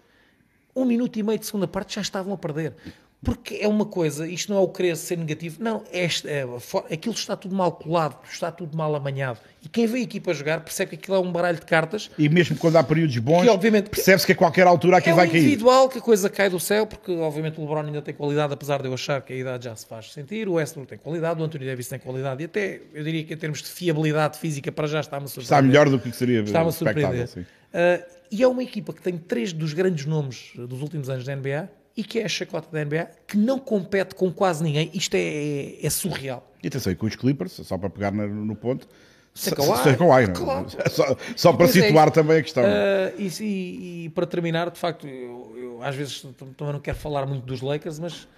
Um 0.75 0.85
minuto 0.85 1.19
e 1.19 1.23
meio 1.23 1.39
de 1.39 1.47
segunda 1.47 1.67
parte 1.67 1.95
já 1.95 2.01
estavam 2.01 2.33
a 2.33 2.39
perder. 2.39 2.75
Porque 3.23 3.59
é 3.61 3.69
uma 3.69 3.85
coisa, 3.85 4.27
isto 4.27 4.51
não 4.51 4.59
é 4.59 4.63
o 4.63 4.69
querer 4.69 4.97
ser 4.97 5.19
negativo, 5.19 5.63
não, 5.63 5.85
é, 5.93 6.07
é, 6.07 6.95
aquilo 6.95 7.15
está 7.15 7.37
tudo 7.37 7.55
mal 7.55 7.73
colado, 7.73 8.17
está 8.31 8.51
tudo 8.51 8.75
mal 8.75 8.95
amanhado. 8.95 9.39
E 9.63 9.69
quem 9.69 9.87
vem 9.87 10.05
aqui 10.05 10.19
para 10.19 10.33
jogar 10.33 10.61
percebe 10.61 10.91
que 10.91 10.95
aquilo 10.97 11.17
é 11.17 11.21
um 11.21 11.31
baralho 11.31 11.59
de 11.59 11.67
cartas. 11.67 12.11
E 12.19 12.31
mesmo 12.31 12.57
quando 12.57 12.77
há 12.77 12.83
períodos 12.83 13.19
bons, 13.19 13.45
percebe-se 13.91 14.25
que 14.25 14.33
a 14.33 14.35
qualquer 14.35 14.67
altura 14.67 14.97
aquilo 14.97 15.13
é 15.13 15.17
vai 15.17 15.29
cair. 15.29 15.37
É 15.37 15.43
individual 15.43 15.91
que 15.91 15.99
a 15.99 16.01
coisa 16.01 16.31
cai 16.31 16.49
do 16.49 16.59
céu, 16.59 16.87
porque 16.87 17.13
obviamente 17.13 17.59
o 17.59 17.61
LeBron 17.61 17.81
ainda 17.81 18.01
tem 18.01 18.15
qualidade, 18.15 18.55
apesar 18.55 18.81
de 18.81 18.89
eu 18.89 18.95
achar 18.95 19.21
que 19.21 19.35
a 19.35 19.37
idade 19.37 19.67
já 19.67 19.77
se 19.77 19.85
faz 19.85 20.15
sentir, 20.15 20.49
o 20.49 20.55
Westbrook 20.55 20.89
tem 20.89 20.99
qualidade, 20.99 21.43
o 21.43 21.45
Anthony 21.45 21.67
Davis 21.67 21.89
tem 21.89 21.99
qualidade, 21.99 22.43
e 22.43 22.47
até, 22.47 22.81
eu 22.95 23.05
diria 23.05 23.23
que 23.23 23.35
em 23.35 23.37
termos 23.37 23.59
de 23.59 23.69
fiabilidade 23.69 24.39
física, 24.39 24.73
para 24.73 24.87
já 24.87 25.01
está-me 25.01 25.27
a 25.27 25.29
surpreender. 25.29 25.59
Está 25.59 25.63
melhor 25.63 25.91
do 25.91 25.99
que 25.99 26.11
seria 26.17 26.41
Está-me 26.41 26.71
a 26.71 26.73
surpreender. 26.73 27.29
Uh, 27.37 28.21
e 28.33 28.43
é 28.43 28.49
uma 28.49 28.63
equipa 28.63 28.95
que 28.95 29.03
tem 29.03 29.19
três 29.19 29.53
dos 29.53 29.75
grandes 29.75 30.07
nomes 30.07 30.53
dos 30.57 30.81
últimos 30.81 31.11
anos 31.11 31.25
da 31.27 31.37
NBA, 31.37 31.69
e 32.01 32.05
que 32.05 32.19
é 32.19 32.25
a 32.25 32.29
chacota 32.29 32.69
da 32.73 32.83
NBA, 32.83 33.11
que 33.27 33.37
não 33.37 33.59
compete 33.59 34.15
com 34.15 34.33
quase 34.33 34.65
ninguém. 34.65 34.91
Isto 34.95 35.17
é, 35.17 35.21
é, 35.21 35.87
é 35.87 35.91
surreal. 35.91 36.51
E 36.63 36.69
atenção, 36.69 36.95
com 36.95 37.07
os 37.07 37.15
Clippers, 37.15 37.53
só 37.53 37.77
para 37.77 37.91
pegar 37.91 38.11
no, 38.11 38.27
no 38.27 38.57
ponto, 38.57 38.89
sem 39.35 39.53
Kawhi, 39.53 40.27
não? 40.27 40.33
Claro. 40.33 40.67
Só, 40.91 41.17
só 41.37 41.53
para 41.53 41.67
é 41.67 41.69
situar 41.69 42.09
é 42.09 42.11
também 42.11 42.39
a 42.39 42.43
questão. 42.43 42.65
Uh, 42.65 43.21
e, 43.21 43.29
e, 43.41 44.05
e, 44.05 44.09
para 44.09 44.27
terminar, 44.27 44.71
de 44.71 44.79
facto, 44.79 45.07
eu, 45.07 45.55
eu, 45.57 45.83
às 45.83 45.95
vezes 45.95 46.27
também 46.57 46.73
não 46.73 46.81
quero 46.81 46.97
falar 46.97 47.27
muito 47.27 47.45
dos 47.45 47.61
Lakers, 47.61 47.99
mas 47.99 48.23
uh, 48.23 48.29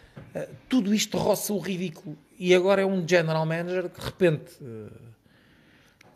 tudo 0.68 0.92
isto 0.92 1.16
roça 1.16 1.52
o 1.52 1.58
ridículo. 1.60 2.18
E 2.36 2.52
agora 2.52 2.82
é 2.82 2.86
um 2.86 3.06
general 3.06 3.46
manager 3.46 3.88
que 3.88 4.00
de 4.00 4.06
repente 4.06 4.52
uh, 4.60 4.90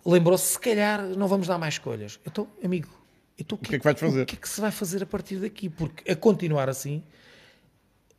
lembrou-se, 0.05 0.55
se 0.55 0.59
calhar 0.59 1.01
não 1.17 1.29
vamos 1.29 1.47
dar 1.47 1.59
mais 1.59 1.75
escolhas. 1.75 2.19
Então, 2.27 2.49
amigo, 2.63 2.89
então, 3.39 3.57
o 3.57 3.61
que, 3.61 3.77
é 3.77 3.79
que 3.79 3.85
vais 3.85 3.99
fazer? 3.99 4.23
O 4.23 4.27
que 4.27 4.35
é 4.35 4.39
que 4.39 4.49
se 4.49 4.61
vai 4.61 4.71
fazer 4.71 5.03
a 5.03 5.07
partir 5.07 5.37
daqui? 5.37 5.69
Porque 5.69 6.11
a 6.11 6.17
continuar 6.17 6.69
assim, 6.69 7.03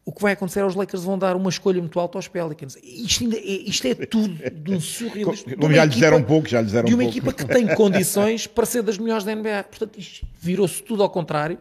o 0.08 0.12
que 0.14 0.22
vai 0.22 0.32
acontecer 0.32 0.62
é 0.62 0.66
os 0.66 0.74
Lakers 0.74 1.03
vão 1.03 1.20
dar 1.20 1.36
uma 1.36 1.49
escolha 1.49 1.82
muito 1.82 1.99
alta 1.99 2.18
aos 2.18 2.30
Pelicans. 2.30 2.78
Isto, 2.82 3.26
ainda 3.26 3.36
é, 3.36 3.41
isto 3.41 3.88
é 3.88 3.93
tudo 3.93 4.36
de 4.53 4.74
um 4.74 4.80
surrealismo. 4.80 5.58
Como 5.58 5.74
já 5.74 5.84
lhes 5.84 5.97
deram 5.97 6.18
um 6.20 6.24
pouco, 6.24 6.47
já 6.47 6.62
lhes 6.62 6.72
deram 6.72 6.88
De 6.88 6.93
uma 6.93 7.03
um 7.03 7.10
equipa 7.10 7.34
que 7.34 7.45
tem 7.45 7.68
condições 7.76 8.47
para 8.47 8.66
ser 8.66 8.84
das 8.84 8.97
melhores 8.97 9.26
da 9.26 9.36
NBA. 9.36 9.66
Portanto, 9.70 9.99
isto 9.99 10.26
virou-se 10.41 10.82
tudo 10.82 11.03
ao 11.03 11.10
contrário. 11.10 11.58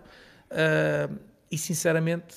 Uh, 0.48 1.12
e 1.50 1.58
sinceramente, 1.58 2.36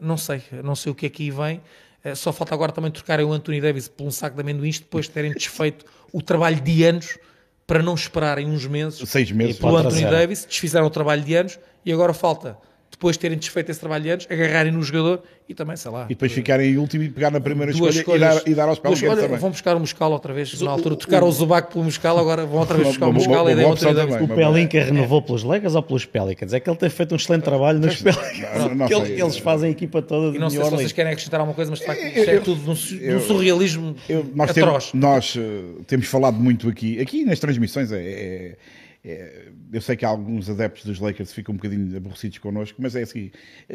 não 0.00 0.16
sei. 0.16 0.40
Não 0.62 0.76
sei 0.76 0.92
o 0.92 0.94
que 0.94 1.06
é 1.06 1.08
que 1.08 1.24
aí 1.24 1.30
vem. 1.32 1.60
Uh, 2.04 2.14
só 2.14 2.32
falta 2.32 2.54
agora 2.54 2.70
também 2.70 2.92
trocarem 2.92 3.26
o 3.26 3.32
Anthony 3.32 3.60
Davis 3.60 3.88
por 3.88 4.06
um 4.06 4.10
saco 4.12 4.36
de 4.36 4.42
amendoins 4.42 4.78
depois 4.78 5.06
de 5.06 5.10
terem 5.10 5.32
desfeito 5.32 5.84
o 6.12 6.22
trabalho 6.22 6.60
de 6.60 6.84
anos 6.84 7.18
para 7.66 7.82
não 7.82 7.96
esperarem 7.96 8.46
uns 8.46 8.68
meses. 8.68 9.08
Seis 9.08 9.32
meses. 9.32 9.60
O 9.60 9.76
Anthony 9.76 10.04
Davis 10.04 10.44
desfizeram 10.44 10.86
o 10.86 10.90
trabalho 10.90 11.24
de 11.24 11.34
anos 11.34 11.58
e 11.84 11.92
agora 11.92 12.14
falta 12.14 12.56
depois 12.92 13.16
de 13.16 13.20
terem 13.20 13.36
desfeito 13.36 13.70
esse 13.70 13.80
trabalho 13.80 14.04
de 14.04 14.10
anos, 14.10 14.26
agarrarem 14.30 14.70
no 14.70 14.82
jogador 14.82 15.22
e 15.48 15.54
também, 15.54 15.76
sei 15.76 15.90
lá. 15.90 16.04
E 16.04 16.10
depois 16.10 16.30
ficarem 16.30 16.72
em 16.72 16.76
último 16.76 17.02
e 17.02 17.08
pegar 17.08 17.30
na 17.30 17.40
primeira 17.40 17.72
escolha 17.72 17.90
escolhas, 17.90 18.36
e, 18.36 18.44
dar, 18.44 18.48
e 18.50 18.54
dar 18.54 18.68
aos 18.68 18.78
Pelicans 18.78 19.18
também. 19.18 19.38
Vão 19.38 19.50
buscar 19.50 19.76
o 19.76 19.80
Muscal 19.80 20.12
outra 20.12 20.32
vez, 20.32 20.60
na 20.60 20.70
altura 20.70 20.94
trocaram 20.94 21.26
o 21.26 21.32
Zubac 21.32 21.72
pelo 21.72 21.84
Muscal, 21.84 22.18
agora 22.18 22.46
vão 22.46 22.60
outra 22.60 22.76
vez 22.76 22.88
buscar 22.90 23.08
o 23.08 23.12
Muscal 23.12 23.50
e 23.50 23.56
daí 23.56 23.64
outra 23.64 23.92
vez. 23.92 24.22
O 24.22 24.28
Pelinka 24.28 24.80
renovou 24.84 25.22
pelos 25.22 25.42
Lakers 25.42 25.74
ou 25.74 25.82
pelos 25.82 26.04
Pelicans? 26.04 26.52
É 26.52 26.60
que 26.60 26.70
ele 26.70 26.76
tem 26.76 26.90
feito 26.90 27.12
um 27.12 27.16
excelente 27.16 27.42
trabalho 27.42 27.80
nos 27.80 27.96
Pelicans. 27.96 29.10
Eles 29.10 29.38
fazem 29.38 29.70
a 29.70 29.72
equipa 29.72 30.02
toda 30.02 30.30
de 30.30 30.36
E 30.36 30.40
não 30.40 30.50
sei 30.50 30.62
se 30.62 30.70
vocês 30.70 30.92
querem 30.92 31.12
acrescentar 31.12 31.40
alguma 31.40 31.54
coisa, 31.54 31.70
mas 31.70 31.80
de 31.80 31.86
facto 31.86 32.04
isto 32.04 32.30
é 32.30 32.38
tudo 32.40 32.62
de 32.62 32.70
um 32.70 33.20
surrealismo 33.20 33.96
atroz. 34.38 34.92
Nós 34.94 35.36
eh, 35.36 35.82
temos 35.86 36.06
falado 36.06 36.36
muito 36.38 36.68
aqui, 36.68 37.00
aqui 37.00 37.24
nas 37.24 37.38
transmissões, 37.38 37.90
é, 37.92 38.56
é 39.04 39.48
eu 39.72 39.80
sei 39.80 39.96
que 39.96 40.04
alguns 40.04 40.48
adeptos 40.48 40.84
dos 40.84 41.00
Lakers 41.00 41.32
ficam 41.32 41.54
um 41.54 41.56
bocadinho 41.56 41.96
aborrecidos 41.96 42.38
connosco, 42.38 42.80
mas 42.80 42.94
é 42.94 43.02
assim: 43.02 43.30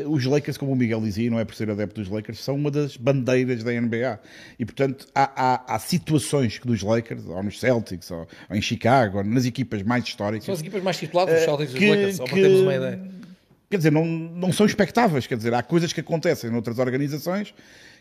os 0.05 0.23
Lakers, 0.25 0.57
como 0.57 0.71
o 0.71 0.75
Miguel 0.75 1.01
dizia, 1.01 1.29
não 1.29 1.39
é 1.39 1.43
por 1.43 1.55
ser 1.55 1.69
adepto 1.69 1.99
dos 1.99 2.09
Lakers, 2.09 2.39
são 2.39 2.55
uma 2.55 2.71
das 2.71 2.95
bandeiras 2.95 3.63
da 3.63 3.71
NBA. 3.71 4.19
E 4.57 4.65
portanto, 4.65 5.07
há, 5.13 5.31
há, 5.35 5.75
há 5.75 5.79
situações 5.79 6.57
que 6.59 6.67
dos 6.67 6.81
Lakers, 6.81 7.25
ou 7.25 7.43
nos 7.43 7.59
Celtics, 7.59 8.11
ou, 8.11 8.27
ou, 8.49 8.55
em 8.55 8.61
Chicago, 8.61 9.17
ou 9.17 9.23
nas 9.23 9.45
equipas 9.45 9.81
mais 9.83 10.03
históricas. 10.03 10.45
São 10.45 10.53
as 10.53 10.61
equipas 10.61 10.83
mais 10.83 10.97
tituladas 10.97 11.35
dos 11.35 11.43
Celtics 11.43 11.73
e 11.73 11.79
dos 11.79 11.89
Lakers, 11.89 12.15
só 12.15 12.23
para 12.25 12.35
termos 12.35 12.61
uma 12.61 12.75
ideia. 12.75 13.17
Quer 13.69 13.77
dizer, 13.77 13.91
não, 13.91 14.05
não 14.05 14.53
são 14.53 14.65
expectáveis, 14.65 15.27
quer 15.27 15.35
dizer, 15.35 15.53
há 15.53 15.61
coisas 15.61 15.91
que 15.91 15.99
acontecem 15.99 16.49
noutras 16.49 16.79
organizações 16.79 17.53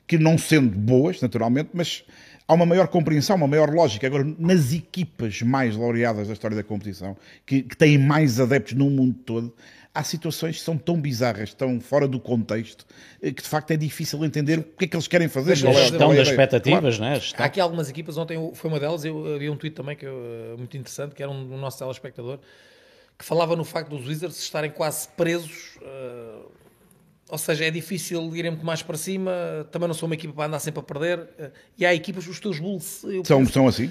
que 0.07 0.17
não 0.17 0.39
sendo 0.39 0.79
boas, 0.79 1.21
naturalmente, 1.21 1.71
mas 1.73 2.05
há 2.47 2.55
uma 2.55 2.67
maior 2.67 2.89
compreensão, 2.89 3.37
uma 3.37 3.49
maior 3.49 3.71
lógica. 3.71 4.07
Agora, 4.07 4.25
nas 4.39 4.73
equipas 4.73 5.43
mais 5.43 5.77
laureadas 5.77 6.29
da 6.29 6.33
história 6.33 6.57
da 6.57 6.63
competição, 6.63 7.17
que, 7.45 7.63
que 7.63 7.77
têm 7.77 7.99
mais 7.99 8.39
adeptos 8.39 8.75
no 8.75 8.89
mundo 8.89 9.17
todo, 9.25 9.55
há 9.95 10.03
situações 10.03 10.59
que 10.59 10.63
são 10.63 10.77
tão 10.77 11.01
bizarras, 11.01 11.55
tão 11.55 11.81
fora 11.81 12.07
do 12.07 12.21
contexto, 12.21 12.87
eh, 13.23 13.33
que 13.33 13.43
de 13.43 13.49
facto 13.49 13.71
é 13.71 13.77
difícil 13.77 14.23
entender 14.25 14.59
o 14.59 14.63
que 14.63 14.85
é 14.85 14.89
que 14.89 14.97
eles 14.97 15.09
querem 15.09 15.29
fazer. 15.29 15.53
A 15.53 15.55
gestão 15.55 16.15
das 16.15 16.29
expectativas, 16.29 16.99
claro. 16.99 17.15
né? 17.15 17.21
Há 17.39 17.45
aqui 17.45 17.61
algumas 17.61 17.89
equipas, 17.89 18.17
ontem 18.17 18.39
foi 18.55 18.71
uma 18.71 18.79
delas, 18.79 19.05
eu 19.05 19.39
vi 19.39 19.49
um 19.49 19.57
tweet 19.57 19.75
também 19.75 19.97
que 19.97 20.07
é 20.07 20.55
muito 20.57 20.77
interessante, 20.77 21.15
que 21.15 21.23
era 21.23 21.33
um, 21.33 21.55
um 21.55 21.59
nosso 21.59 21.79
telespectador, 21.79 22.39
que 23.19 23.25
falava 23.25 23.57
no 23.57 23.65
facto 23.65 23.89
dos 23.89 24.07
Wizards 24.07 24.39
estarem 24.39 24.71
quase 24.71 25.09
presos. 25.09 25.77
Uh, 25.77 26.66
ou 27.29 27.39
seja, 27.39 27.65
é 27.65 27.71
difícil 27.71 28.35
irem 28.37 28.53
muito 28.53 28.65
mais 28.65 28.83
para 28.83 28.97
cima. 28.97 29.33
Também 29.71 29.89
não 29.89 29.95
sou 29.95 30.07
uma 30.09 30.15
equipa 30.15 30.33
para 30.33 30.47
andar 30.47 30.61
sempre 30.61 30.81
a 30.81 30.83
perder. 30.83 31.19
Uh, 31.19 31.51
e 31.77 31.85
há 31.85 31.95
equipas, 31.95 32.27
os 32.27 32.39
teus 32.39 32.59
Bulls. 32.59 33.05
São, 33.25 33.45
são 33.47 33.67
assim? 33.67 33.91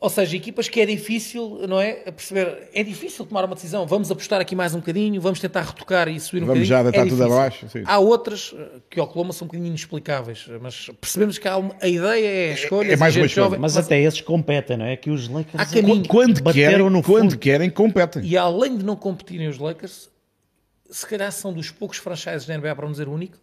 Ou 0.00 0.08
seja, 0.08 0.34
equipas 0.34 0.66
que 0.66 0.80
é 0.80 0.86
difícil, 0.86 1.60
não 1.68 1.78
é? 1.78 2.04
A 2.06 2.12
perceber, 2.12 2.70
é 2.72 2.82
difícil 2.82 3.26
tomar 3.26 3.44
uma 3.44 3.54
decisão. 3.54 3.86
Vamos 3.86 4.10
apostar 4.10 4.40
aqui 4.40 4.56
mais 4.56 4.74
um 4.74 4.78
bocadinho, 4.78 5.20
vamos 5.20 5.40
tentar 5.40 5.60
retocar 5.60 6.08
e 6.08 6.18
subir 6.18 6.42
um 6.42 6.46
vamos 6.46 6.66
bocadinho. 6.66 6.68
Vamos 6.68 6.68
já 6.68 6.82
deitar 6.82 7.06
é 7.06 7.10
tudo 7.10 7.24
abaixo. 7.24 7.68
Sim. 7.68 7.82
Há 7.84 7.98
outras 7.98 8.54
eh, 8.56 8.80
que 8.88 8.98
ao 8.98 9.06
Coloma 9.06 9.34
são 9.34 9.44
um 9.44 9.48
bocadinho 9.48 9.68
inexplicáveis, 9.68 10.48
mas 10.58 10.88
percebemos 10.98 11.36
que 11.36 11.46
há 11.46 11.58
uma, 11.58 11.76
a 11.78 11.86
ideia 11.86 12.26
é 12.26 12.50
a 12.52 12.54
escolha. 12.54 12.88
É, 12.88 12.92
é 12.94 12.96
mais 12.96 13.14
uma 13.14 13.26
escolha. 13.26 13.50
Mas, 13.50 13.74
mas, 13.74 13.76
até 13.76 14.00
esses 14.00 14.22
competem, 14.22 14.78
não 14.78 14.86
é? 14.86 14.96
Que 14.96 15.10
os 15.10 15.28
Lakers 15.28 15.62
há 15.62 15.66
caminho, 15.66 16.08
quando, 16.08 16.42
querem, 16.50 16.88
no 16.88 17.02
quando 17.02 17.36
querem, 17.36 17.68
competem. 17.68 18.24
E 18.24 18.38
além 18.38 18.78
de 18.78 18.84
não 18.84 18.96
competirem 18.96 19.48
os 19.48 19.58
Lakers, 19.58 20.08
se 20.90 21.06
calhar 21.06 21.30
são 21.32 21.52
dos 21.52 21.70
poucos 21.70 21.98
franchises 21.98 22.46
da 22.46 22.56
NBA, 22.56 22.74
para 22.74 22.84
não 22.84 22.92
dizer 22.92 23.08
o 23.08 23.12
único, 23.12 23.38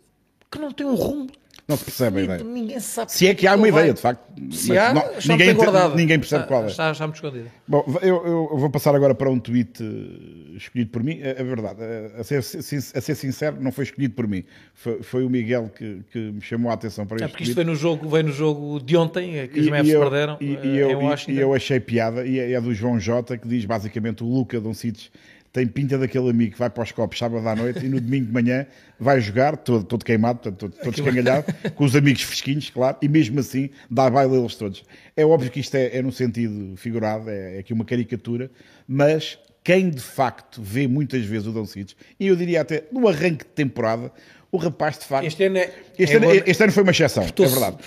que 0.51 0.59
não 0.59 0.71
tem 0.71 0.85
um 0.85 0.95
rumo 0.95 1.29
não 1.67 1.75
se 1.75 1.83
percebe 1.83 2.21
a 2.21 2.23
ideia. 2.23 2.43
Ninguém 2.45 2.79
sabe 2.79 3.11
se 3.11 3.27
é 3.27 3.35
que 3.35 3.45
há 3.45 3.55
uma 3.55 3.67
ideia, 3.67 3.93
de 3.93 3.99
facto. 3.99 4.23
Se 4.51 4.77
há, 4.77 4.93
não, 4.93 5.03
ninguém, 5.27 5.53
ninguém 5.95 6.17
percebe 6.17 6.43
está, 6.43 6.47
qual 6.47 6.63
é. 6.63 6.67
Está, 6.67 6.91
está 6.91 7.05
muito 7.05 7.15
escondido. 7.15 7.51
Bom, 7.67 7.83
eu, 8.01 8.25
eu, 8.25 8.57
vou 8.57 8.69
passar 8.69 8.95
agora 8.95 9.13
para 9.13 9.29
um 9.29 9.37
tweet 9.37 9.83
eh, 9.83 10.55
escolhido 10.55 10.91
por 10.91 11.03
mim. 11.03 11.19
É, 11.21 11.31
é 11.31 11.43
verdade, 11.43 11.79
eh, 11.81 12.11
a 12.19 12.23
ser, 12.23 12.37
a 12.37 13.01
ser, 13.01 13.15
sincero, 13.15 13.57
não 13.59 13.73
foi 13.73 13.83
escolhido 13.83 14.13
por 14.13 14.25
mim. 14.25 14.45
Foi, 14.73 15.03
foi 15.03 15.25
o 15.25 15.29
Miguel 15.29 15.69
que, 15.75 16.03
que, 16.09 16.17
me 16.17 16.39
chamou 16.39 16.71
a 16.71 16.73
atenção 16.73 17.05
para 17.05 17.17
é 17.17 17.25
este 17.25 17.31
porque 17.31 17.43
isto 17.43 17.55
veio 17.55 17.67
no, 17.67 17.75
jogo, 17.75 18.07
veio 18.07 18.23
no 18.23 18.31
jogo 18.31 18.79
de 18.79 18.95
ontem, 18.95 19.45
que 19.49 19.59
os 19.59 19.67
Mavs 19.67 19.91
perderam. 19.91 20.37
E, 20.39 20.45
e, 20.45 20.77
eu, 20.77 21.01
e, 21.27 21.37
eu 21.37 21.53
achei 21.53 21.81
piada, 21.81 22.25
e 22.25 22.39
é, 22.39 22.53
é 22.53 22.61
do 22.61 22.73
João 22.73 22.97
Jota, 22.97 23.37
que 23.37 23.45
diz 23.45 23.65
basicamente 23.65 24.23
o 24.23 24.27
Luca 24.27 24.61
Doncic 24.61 25.09
tem 25.57 25.65
pinta 25.65 25.97
daquele 25.97 26.29
amigo 26.29 26.51
que 26.51 26.59
vai 26.59 26.69
para 26.69 26.83
os 26.83 26.91
copos 26.91 27.17
sábado 27.17 27.47
à 27.47 27.55
noite 27.55 27.83
e 27.83 27.89
no 27.89 27.99
domingo 27.99 28.27
de 28.27 28.31
manhã 28.31 28.67
vai 28.99 29.19
jogar, 29.19 29.57
todo, 29.57 29.83
todo 29.83 30.05
queimado, 30.05 30.51
todo, 30.51 30.71
todo 30.71 30.93
escangalhado, 30.93 31.51
com 31.73 31.83
os 31.83 31.95
amigos 31.95 32.21
fresquinhos, 32.21 32.69
claro, 32.69 32.95
e 33.01 33.09
mesmo 33.09 33.39
assim 33.39 33.71
dá 33.89 34.07
baile 34.07 34.35
a 34.35 34.37
eles 34.37 34.53
todos. 34.53 34.83
É 35.15 35.25
óbvio 35.25 35.49
que 35.49 35.59
isto 35.59 35.73
é, 35.73 35.97
é 35.97 36.01
no 36.03 36.11
sentido 36.11 36.77
figurado, 36.77 37.27
é, 37.31 37.55
é 37.55 37.59
aqui 37.59 37.73
uma 37.73 37.83
caricatura, 37.85 38.51
mas 38.87 39.39
quem 39.63 39.89
de 39.89 39.99
facto 39.99 40.61
vê 40.61 40.87
muitas 40.87 41.25
vezes 41.25 41.47
o 41.47 41.51
Doncic, 41.51 41.95
e 42.19 42.27
eu 42.27 42.35
diria 42.35 42.61
até 42.61 42.83
no 42.91 43.07
arranque 43.07 43.43
de 43.43 43.51
temporada, 43.55 44.11
o 44.51 44.57
rapaz 44.57 44.97
de 44.97 45.05
facto. 45.05 45.25
Este 45.25 45.43
ano, 45.43 45.57
é, 45.57 45.73
este, 45.97 46.15
é 46.15 46.17
ano, 46.17 46.43
este 46.45 46.63
ano 46.63 46.71
foi 46.71 46.83
uma 46.83 46.91
exceção, 46.91 47.23
é 47.23 47.47
verdade. 47.47 47.77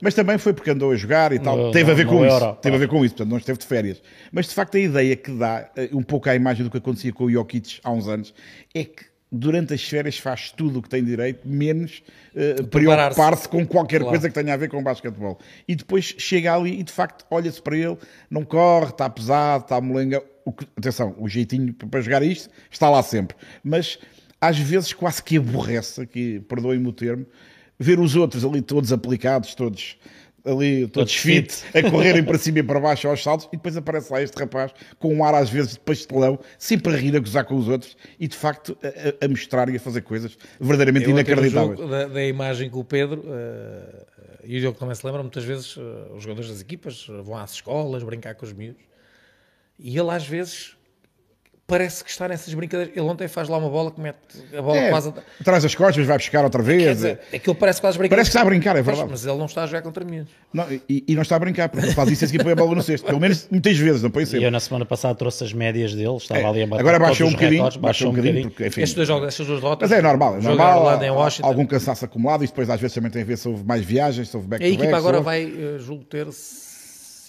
Mas 0.00 0.14
também 0.14 0.38
foi 0.38 0.52
porque 0.52 0.70
andou 0.70 0.90
a 0.90 0.96
jogar 0.96 1.32
e 1.32 1.38
tal. 1.38 1.56
No, 1.56 1.70
teve 1.70 1.86
no, 1.86 1.92
a 1.92 1.94
ver 1.94 2.06
com 2.06 2.24
Euro, 2.24 2.46
isso. 2.46 2.56
Teve 2.60 2.76
a 2.76 2.78
ver 2.78 2.88
com 2.88 3.04
isso, 3.04 3.14
portanto, 3.14 3.30
não 3.30 3.38
esteve 3.38 3.58
de 3.58 3.66
férias. 3.66 4.02
Mas 4.32 4.48
de 4.48 4.54
facto 4.54 4.76
a 4.76 4.80
ideia 4.80 5.14
que 5.16 5.30
dá, 5.30 5.70
eh, 5.76 5.88
um 5.92 6.02
pouco 6.02 6.28
à 6.28 6.34
imagem 6.34 6.64
do 6.64 6.70
que 6.70 6.78
acontecia 6.78 7.12
com 7.12 7.24
o 7.24 7.30
Jokic 7.30 7.80
há 7.84 7.90
uns 7.92 8.08
anos, 8.08 8.34
é 8.74 8.84
que 8.84 9.10
durante 9.30 9.72
as 9.72 9.82
férias 9.82 10.18
faz 10.18 10.50
tudo 10.50 10.80
o 10.80 10.82
que 10.82 10.88
tem 10.88 11.04
direito, 11.04 11.46
menos 11.46 12.02
uh, 12.34 12.66
preocupar-se 12.66 13.48
com 13.48 13.64
qualquer 13.64 14.00
claro. 14.00 14.10
coisa 14.10 14.28
que 14.28 14.34
tenha 14.34 14.52
a 14.52 14.56
ver 14.56 14.68
com 14.68 14.82
basquetebol. 14.82 15.38
E 15.68 15.76
depois 15.76 16.16
chega 16.18 16.54
ali 16.54 16.80
e 16.80 16.82
de 16.82 16.92
facto 16.92 17.24
olha-se 17.30 17.62
para 17.62 17.76
ele, 17.76 17.96
não 18.28 18.44
corre, 18.44 18.90
está 18.90 19.08
pesado, 19.08 19.64
está 19.64 19.80
molenga. 19.80 20.22
O 20.44 20.52
que, 20.52 20.66
atenção, 20.76 21.14
o 21.18 21.28
jeitinho 21.28 21.72
para 21.72 22.00
jogar 22.00 22.22
isto 22.22 22.50
está 22.70 22.90
lá 22.90 23.02
sempre. 23.02 23.36
Mas 23.62 23.98
às 24.40 24.58
vezes 24.58 24.92
quase 24.92 25.22
que 25.22 25.36
aborrece, 25.36 26.06
que 26.06 26.40
perdoem-me 26.40 26.88
o 26.88 26.92
termo, 26.92 27.26
ver 27.78 28.00
os 28.00 28.16
outros 28.16 28.44
ali 28.44 28.62
todos 28.62 28.92
aplicados, 28.92 29.54
todos 29.54 29.98
ali, 30.44 30.86
todos 30.88 31.14
fit, 31.14 31.62
a 31.74 31.90
correrem 31.90 32.24
para 32.24 32.38
cima 32.38 32.60
e 32.60 32.62
para 32.62 32.80
baixo 32.80 33.08
aos 33.08 33.22
saltos, 33.22 33.46
e 33.52 33.56
depois 33.56 33.76
aparece 33.76 34.12
lá 34.12 34.22
este 34.22 34.38
rapaz 34.38 34.72
com 34.98 35.14
um 35.14 35.24
ar 35.24 35.34
às 35.34 35.50
vezes 35.50 35.72
de 35.72 35.80
pastelão, 35.80 36.38
sempre 36.58 36.94
a 36.94 36.96
rir, 36.96 37.14
a 37.16 37.20
gozar 37.20 37.44
com 37.44 37.56
os 37.56 37.68
outros, 37.68 37.96
e 38.18 38.26
de 38.26 38.36
facto 38.36 38.76
a, 38.82 39.24
a 39.24 39.28
mostrar 39.28 39.68
e 39.68 39.76
a 39.76 39.80
fazer 39.80 40.02
coisas 40.02 40.36
verdadeiramente 40.58 41.06
Eu 41.06 41.10
inacreditáveis. 41.12 41.78
Da, 41.78 42.06
da, 42.06 42.24
imagem 42.24 42.70
com 42.70 42.80
o 42.80 42.84
Pedro, 42.84 43.20
uh, 43.20 44.06
e 44.44 44.56
o 44.56 44.60
Diogo 44.60 44.78
também 44.78 44.94
se 44.94 45.04
lembra, 45.04 45.22
muitas 45.22 45.44
vezes 45.44 45.76
uh, 45.76 46.14
os 46.16 46.22
jogadores 46.22 46.50
das 46.50 46.60
equipas 46.60 47.06
vão 47.22 47.36
às 47.36 47.52
escolas 47.52 48.02
brincar 48.02 48.34
com 48.34 48.46
os 48.46 48.52
miúdos, 48.52 48.82
e 49.78 49.98
ele 49.98 50.10
às 50.10 50.26
vezes 50.26 50.76
parece 51.70 52.02
que 52.02 52.10
está 52.10 52.26
nessas 52.26 52.52
brincadeiras. 52.52 52.96
Ele 52.96 53.06
ontem 53.06 53.28
faz 53.28 53.48
lá 53.48 53.56
uma 53.56 53.70
bola 53.70 53.92
que 53.92 54.00
mete 54.00 54.18
a 54.52 54.60
bola 54.60 54.76
é, 54.76 54.90
quase. 54.90 55.14
Traz 55.44 55.64
as 55.64 55.74
costas, 55.74 56.04
vai 56.04 56.18
buscar 56.18 56.42
outra 56.42 56.60
vez. 56.60 56.82
Quer 56.82 56.94
dizer, 56.94 57.20
aquilo 57.32 57.54
parece 57.54 57.80
quase 57.80 57.96
brincar. 57.96 58.16
Parece 58.16 58.30
que 58.30 58.36
está 58.36 58.42
a 58.42 58.44
brincar, 58.44 58.76
é 58.76 58.82
verdade. 58.82 59.08
Mas, 59.08 59.22
mas 59.22 59.26
ele 59.26 59.38
não 59.38 59.46
está 59.46 59.62
a 59.62 59.66
jogar 59.66 59.82
contra 59.82 60.04
mim. 60.04 60.26
Não, 60.52 60.66
e, 60.72 61.04
e, 61.06 61.14
não 61.14 61.22
está 61.22 61.36
a 61.36 61.38
brincar, 61.38 61.68
porque 61.68 61.86
ele 61.86 61.94
faz 61.94 62.10
isso 62.10 62.34
e 62.34 62.38
põe 62.38 62.52
a 62.52 62.56
bola 62.56 62.74
no 62.74 62.82
cesto. 62.82 63.06
Pelo 63.06 63.20
menos 63.20 63.46
muitas 63.48 63.76
vezes, 63.78 64.02
não 64.02 64.10
põe 64.10 64.26
sempre. 64.26 64.40
E 64.40 64.44
eu 64.44 64.50
na 64.50 64.58
semana 64.58 64.84
passada 64.84 65.14
trouxe 65.14 65.44
as 65.44 65.52
médias 65.52 65.94
dele, 65.94 66.16
estava 66.16 66.40
é, 66.40 66.44
ali 66.44 66.62
a 66.62 66.66
bater 66.66 66.80
Agora 66.80 66.98
baixou 66.98 67.28
um 67.28 67.32
bocadinho, 67.32 67.62
recordes, 67.62 67.76
baixou 67.80 68.08
um 68.08 68.14
bocadinho, 68.14 68.50
porque, 68.50 68.66
enfim, 68.66 68.82
Estes 68.82 68.96
dois 68.96 69.06
jogos, 69.06 69.28
estas 69.28 69.46
duas 69.46 69.60
rotas. 69.60 69.88
Mas 69.88 69.98
é 69.98 70.02
normal, 70.02 70.38
é 70.38 70.40
normal. 70.40 71.02
Em 71.02 71.10
Washington. 71.10 71.46
Algum 71.48 71.66
cansaço 71.66 72.04
acumulado 72.04 72.42
e 72.42 72.46
depois 72.48 72.68
às 72.68 72.80
vezes 72.80 72.94
também 72.94 73.10
tem 73.10 73.22
a 73.22 73.24
ver 73.24 73.38
se 73.38 73.48
houve 73.48 73.64
mais 73.64 73.84
viagens, 73.84 74.28
se 74.28 74.36
houve 74.36 74.48
back 74.48 74.64
A 74.64 74.68
equipa 74.68 74.96
agora 74.96 75.20
vai, 75.20 75.46
uh, 75.46 75.78
julgo 75.78 76.04
ter 76.04 76.26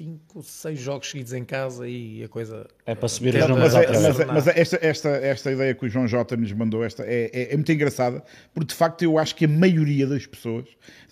cinco, 0.01 0.41
seis 0.41 0.79
jogos 0.79 1.09
seguidos 1.09 1.31
em 1.33 1.43
casa 1.43 1.87
e 1.87 2.23
a 2.23 2.27
coisa. 2.27 2.67
É 2.85 2.95
para 2.95 3.07
subir 3.07 3.35
os 3.35 3.47
números 3.47 3.73
Mas, 3.73 3.83
é, 3.83 3.87
mas, 3.87 4.19
é, 4.19 4.25
mas 4.25 4.47
esta, 4.47 4.79
esta, 4.81 5.09
esta 5.09 5.51
ideia 5.51 5.75
que 5.75 5.85
o 5.85 5.89
João 5.89 6.07
Jota 6.07 6.35
nos 6.35 6.51
mandou 6.53 6.83
esta 6.83 7.03
é, 7.03 7.29
é, 7.31 7.53
é, 7.53 7.55
muito 7.55 7.71
engraçada, 7.71 8.23
porque 8.53 8.69
de 8.69 8.75
facto 8.75 9.03
eu 9.03 9.19
acho 9.19 9.35
que 9.35 9.45
a 9.45 9.47
maioria 9.47 10.07
das 10.07 10.25
pessoas, 10.25 10.65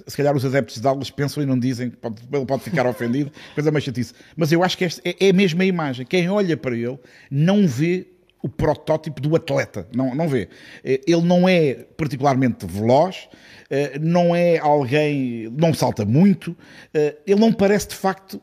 se 0.07 0.17
calhar 0.17 0.35
os 0.35 0.43
adeptos 0.43 0.81
de 0.81 0.87
aulas 0.87 1.11
pensam 1.11 1.43
e 1.43 1.45
não 1.45 1.59
dizem, 1.59 1.91
pode, 1.91 2.21
ele 2.31 2.45
pode 2.45 2.63
ficar 2.63 2.87
ofendido, 2.87 3.31
coisa 3.53 3.71
mais 3.71 3.83
chatice. 3.83 4.13
Mas 4.35 4.51
eu 4.51 4.63
acho 4.63 4.77
que 4.77 4.85
esta 4.85 5.01
é, 5.07 5.27
é 5.29 5.33
mesmo 5.33 5.61
a 5.61 5.65
imagem. 5.65 6.05
Quem 6.05 6.27
olha 6.29 6.57
para 6.57 6.75
ele 6.75 6.97
não 7.29 7.67
vê 7.67 8.07
o 8.41 8.47
protótipo 8.47 9.21
do 9.21 9.35
atleta, 9.35 9.87
não, 9.93 10.15
não 10.15 10.27
vê. 10.27 10.47
Ele 10.83 11.21
não 11.21 11.47
é 11.47 11.73
particularmente 11.97 12.65
veloz, 12.65 13.27
eh, 13.69 13.99
não 13.99 14.35
é 14.35 14.57
alguém, 14.57 15.49
não 15.55 15.73
salta 15.73 16.05
muito, 16.05 16.57
eh, 16.93 17.15
ele 17.27 17.39
não 17.39 17.53
parece 17.53 17.89
de 17.89 17.95
facto, 17.95 18.41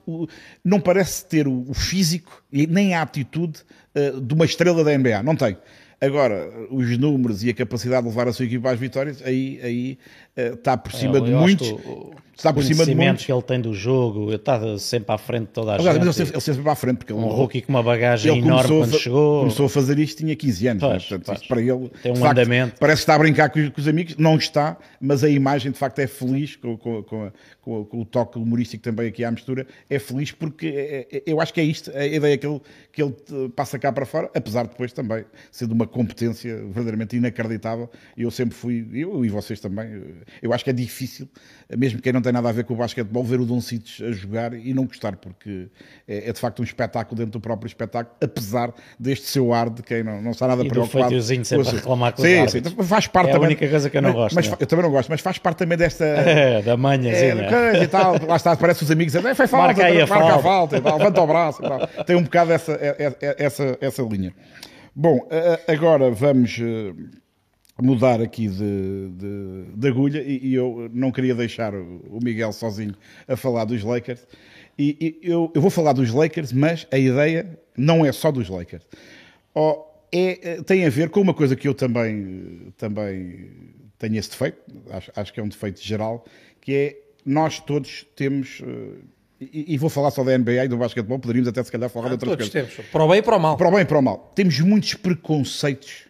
não 0.64 0.78
parece 0.78 1.24
ter 1.24 1.49
o 1.49 1.72
físico 1.74 2.44
e 2.53 2.66
nem 2.66 2.94
a 2.94 3.03
atitude 3.03 3.61
eh, 3.94 4.12
de 4.20 4.34
uma 4.34 4.44
estrela 4.44 4.84
da 4.84 4.97
NBA, 4.97 5.22
não 5.22 5.34
tem. 5.34 5.57
Agora, 5.99 6.49
os 6.70 6.97
números 6.99 7.42
e 7.42 7.49
a 7.49 7.55
capacidade 7.55 8.03
de 8.03 8.09
levar 8.11 8.28
a 8.28 8.32
sua 8.32 8.44
equipa 8.44 8.70
às 8.70 8.78
vitórias, 8.78 9.22
aí, 9.24 9.59
aí 9.62 9.99
está 10.37 10.76
por 10.76 10.93
cima 10.93 11.18
é, 11.18 11.20
de 11.20 11.30
muitos. 11.30 11.70
O, 11.70 12.14
está 12.37 12.53
por 12.53 12.62
cima 12.62 12.84
de 12.84 12.95
muitos. 12.95 13.24
que 13.24 13.32
ele 13.32 13.43
tem 13.43 13.61
do 13.61 13.72
jogo, 13.72 14.32
está 14.32 14.78
sempre 14.78 15.14
à 15.14 15.18
frente 15.18 15.47
de 15.47 15.53
toda 15.53 15.72
a 15.72 15.74
Aliás, 15.76 15.97
gente. 15.97 16.20
Ele, 16.20 16.30
ele 16.30 16.41
sempre 16.41 16.70
à 16.70 16.74
frente. 16.74 16.99
Porque 16.99 17.12
um 17.12 17.24
ele, 17.24 17.34
rookie 17.34 17.62
com 17.62 17.72
uma 17.72 17.82
bagagem 17.82 18.39
enorme 18.39 18.68
quando 18.68 18.99
chegou. 18.99 19.41
Começou 19.41 19.66
a 19.66 19.68
fazer 19.68 19.99
isto, 19.99 20.18
tinha 20.18 20.37
15 20.37 20.68
anos. 20.68 20.82
Pois, 20.82 21.11
né? 21.11 21.18
Portanto, 21.18 21.49
para 21.49 21.61
ele, 21.61 21.91
tem 22.03 22.12
um 22.12 22.16
facto, 22.16 22.39
andamento. 22.39 22.76
Parece 22.78 22.99
que 22.99 23.03
está 23.03 23.14
a 23.14 23.18
brincar 23.18 23.51
com, 23.51 23.70
com, 23.70 23.80
os 23.80 23.89
amigos, 23.89 24.16
não 24.16 24.37
está, 24.37 24.76
mas 25.01 25.24
a 25.24 25.28
imagem 25.28 25.72
de 25.72 25.78
facto 25.78 25.99
é 25.99 26.07
feliz, 26.07 26.57
com, 26.57 26.76
com, 26.76 27.03
com, 27.03 27.32
com, 27.84 28.01
o 28.01 28.05
toque 28.05 28.39
humorístico 28.39 28.82
também 28.82 29.09
aqui 29.09 29.24
à 29.24 29.30
mistura, 29.30 29.66
é 29.89 29.99
feliz 29.99 30.30
porque 30.30 30.66
é, 30.66 31.16
é, 31.16 31.22
eu 31.26 31.41
acho 31.41 31.53
que 31.53 31.61
é 31.61 31.64
isto, 31.64 31.91
a 31.97 32.07
ideia 32.07 32.37
que 32.37 32.47
ele, 32.47 32.61
que 32.93 33.03
ele 33.03 33.14
passa 33.55 33.78
cá 33.78 33.91
para 33.91 34.07
fora, 34.07 34.30
apesar 34.34 34.64
de 34.64 34.70
depois 34.70 34.93
também 34.93 35.24
ser 35.51 35.66
de 35.66 35.72
uma 35.72 35.87
competência 35.87 36.57
verdadeiramente 36.57 37.16
inacreditável. 37.16 37.91
Eu 38.16 38.30
sempre 38.30 38.55
fui, 38.55 38.87
eu 38.93 39.24
e 39.24 39.28
vocês 39.28 39.59
também, 39.59 39.87
eu 40.41 40.53
acho 40.53 40.64
que 40.64 40.70
é 40.70 40.72
difícil, 40.72 41.29
mesmo 41.77 42.01
quem 42.01 42.12
não 42.12 42.22
tem 42.22 42.33
nada 42.33 42.49
a 42.49 42.53
ver 42.53 42.64
com 42.64 42.74
o 42.74 42.77
basquetebol 42.77 43.24
ver 43.24 43.41
o 43.41 43.45
Doncic 43.45 44.03
a 44.03 44.12
jogar 44.12 44.55
e 44.55 44.72
não 44.72 44.87
gostar, 44.87 45.16
porque 45.16 45.68
é, 46.07 46.29
é, 46.29 46.33
de 46.33 46.41
facto 46.41 46.61
um 46.61 46.64
espetáculo 46.64 47.16
dentro 47.16 47.33
do 47.33 47.41
próprio 47.41 47.66
espetáculo, 47.66 48.16
apesar 48.20 48.72
deste 48.99 49.27
seu 49.27 49.53
ar 49.53 49.68
de 49.68 49.83
quem 49.83 50.03
não, 50.03 50.22
não 50.22 50.31
está 50.31 50.47
nada 50.47 50.64
e 50.64 50.68
preocupado. 50.68 51.14
E 51.14 51.22
sempre 51.45 51.68
a 51.68 51.72
reclamar 51.72 52.12
com 52.12 52.22
sim, 52.22 52.49
sim, 52.49 52.62
faz 52.85 53.07
parte 53.07 53.31
É 53.31 53.33
também, 53.33 53.47
a 53.47 53.51
única 53.51 53.68
coisa 53.68 53.91
que 53.91 53.97
eu 53.97 54.03
não 54.03 54.11
mas, 54.11 54.18
gosto. 54.18 54.35
Mas, 54.37 54.49
não. 54.49 54.57
eu 54.61 54.66
também 54.66 54.85
não 54.85 54.91
gosto, 54.91 55.09
mas 55.09 55.20
faz 55.20 55.39
parte 55.39 55.59
também 55.59 55.77
desta... 55.77 56.05
É, 56.37 56.61
da 56.62 56.77
manhãzinha. 56.77 57.45
É, 57.45 57.83
e 57.83 57.89
tal, 57.89 58.16
lá 58.27 58.37
está, 58.37 58.55
parece 58.57 58.85
os 58.85 58.91
amigos, 58.91 59.14
é, 59.14 59.35
foi 59.35 59.47
falta, 59.47 59.66
Marca 59.68 59.85
aí 59.87 60.01
a 60.01 60.07
marca 60.07 60.24
falta. 60.24 60.39
a 60.39 60.43
falta 60.43 60.81
tal, 60.87 60.99
levanta 60.99 61.22
o 61.22 61.27
braço 61.27 61.64
e 61.64 61.68
tal. 61.68 62.05
Tem 62.05 62.16
um 62.16 62.22
bocado 62.22 62.53
essa, 62.53 62.72
é- 62.72 63.14
é- 63.20 63.37
essa, 63.45 63.77
essa 63.81 64.03
linha. 64.03 64.33
Bom, 64.95 65.29
agora 65.68 66.11
vamos 66.11 66.59
eh, 66.59 66.93
mudar 67.83 68.20
aqui 68.20 68.49
de, 68.49 69.11
de, 69.11 69.64
de 69.74 69.89
agulha 69.89 70.22
e, 70.22 70.49
e 70.49 70.55
eu 70.55 70.91
não 70.93 71.12
queria 71.12 71.35
deixar 71.35 71.74
o 71.74 72.18
Miguel 72.22 72.53
sozinho 72.53 72.95
a 73.29 73.37
falar 73.37 73.64
dos 73.64 73.83
Lakers. 73.83 74.27
E, 74.79 75.18
e 75.22 75.31
eu, 75.31 75.51
eu 75.55 75.61
vou 75.61 75.70
falar 75.70 75.93
dos 75.93 76.12
Lakers, 76.12 76.53
mas 76.53 76.87
a 76.91 76.99
ideia 76.99 77.59
não 77.77 78.05
é 78.05 78.12
só 78.12 78.31
dos 78.31 78.49
Lakers. 78.49 78.85
Oh, 79.55 79.85
é, 80.12 80.39
eh, 80.43 80.62
tem 80.62 80.85
a 80.87 80.91
ver 80.91 81.11
com 81.11 81.20
uma 81.20 81.35
coisa 81.35 81.57
que 81.57 81.66
eu 81.66 81.74
também, 81.74 82.72
também 82.77 83.51
tenho 83.99 84.16
esse 84.18 84.31
defeito, 84.31 84.59
acho, 84.91 85.11
acho 85.16 85.33
que 85.33 85.41
é 85.41 85.43
um 85.43 85.49
defeito 85.49 85.83
geral, 85.83 86.24
que 86.61 86.74
é 86.74 86.99
nós 87.24 87.59
todos 87.61 88.07
temos, 88.14 88.62
eh, 88.62 89.01
e, 89.41 89.74
e 89.74 89.79
vou 89.79 89.91
falar 89.91 90.11
só 90.11 90.22
da 90.22 90.37
NBA 90.37 90.64
e 90.64 90.68
do 90.68 90.77
basquetebol, 90.77 91.18
poderíamos 91.18 91.49
até 91.49 91.62
se 91.62 91.72
calhar 91.72 91.91
falar 91.91 92.09
de 92.09 92.12
outras 92.14 92.31
Todos 92.31 92.51
coisas. 92.51 92.74
temos. 92.74 92.91
Para 92.91 93.05
o 93.05 93.09
bem 93.09 93.18
e 93.18 93.22
para 93.22 93.37
o 93.37 93.41
mal. 93.41 93.57
Para 93.57 93.68
o 93.68 93.70
bem 93.70 93.81
e 93.81 93.85
para 93.85 93.99
o 93.99 94.03
mal. 94.03 94.33
Temos 94.35 94.61
muitos 94.61 94.95
preconceitos 94.95 96.06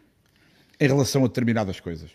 em 0.78 0.86
relação 0.86 1.24
a 1.24 1.28
determinadas 1.28 1.80
coisas. 1.80 2.10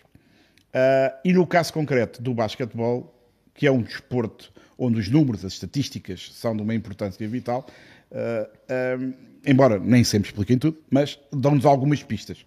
Ah, 0.72 1.14
e 1.24 1.32
no 1.32 1.46
caso 1.46 1.72
concreto 1.72 2.22
do 2.22 2.32
basquetebol, 2.34 3.14
que 3.54 3.66
é 3.66 3.70
um 3.70 3.82
desporto 3.82 4.52
onde 4.78 4.98
os 4.98 5.08
números, 5.08 5.44
as 5.44 5.52
estatísticas 5.52 6.30
são 6.32 6.56
de 6.56 6.62
uma 6.62 6.74
importância 6.74 7.26
vital, 7.28 7.66
ah, 8.12 8.48
embora 9.46 9.78
nem 9.78 10.04
sempre 10.04 10.28
expliquem 10.30 10.58
tudo, 10.58 10.78
mas 10.90 11.18
dão-nos 11.32 11.66
algumas 11.66 12.02
pistas. 12.02 12.44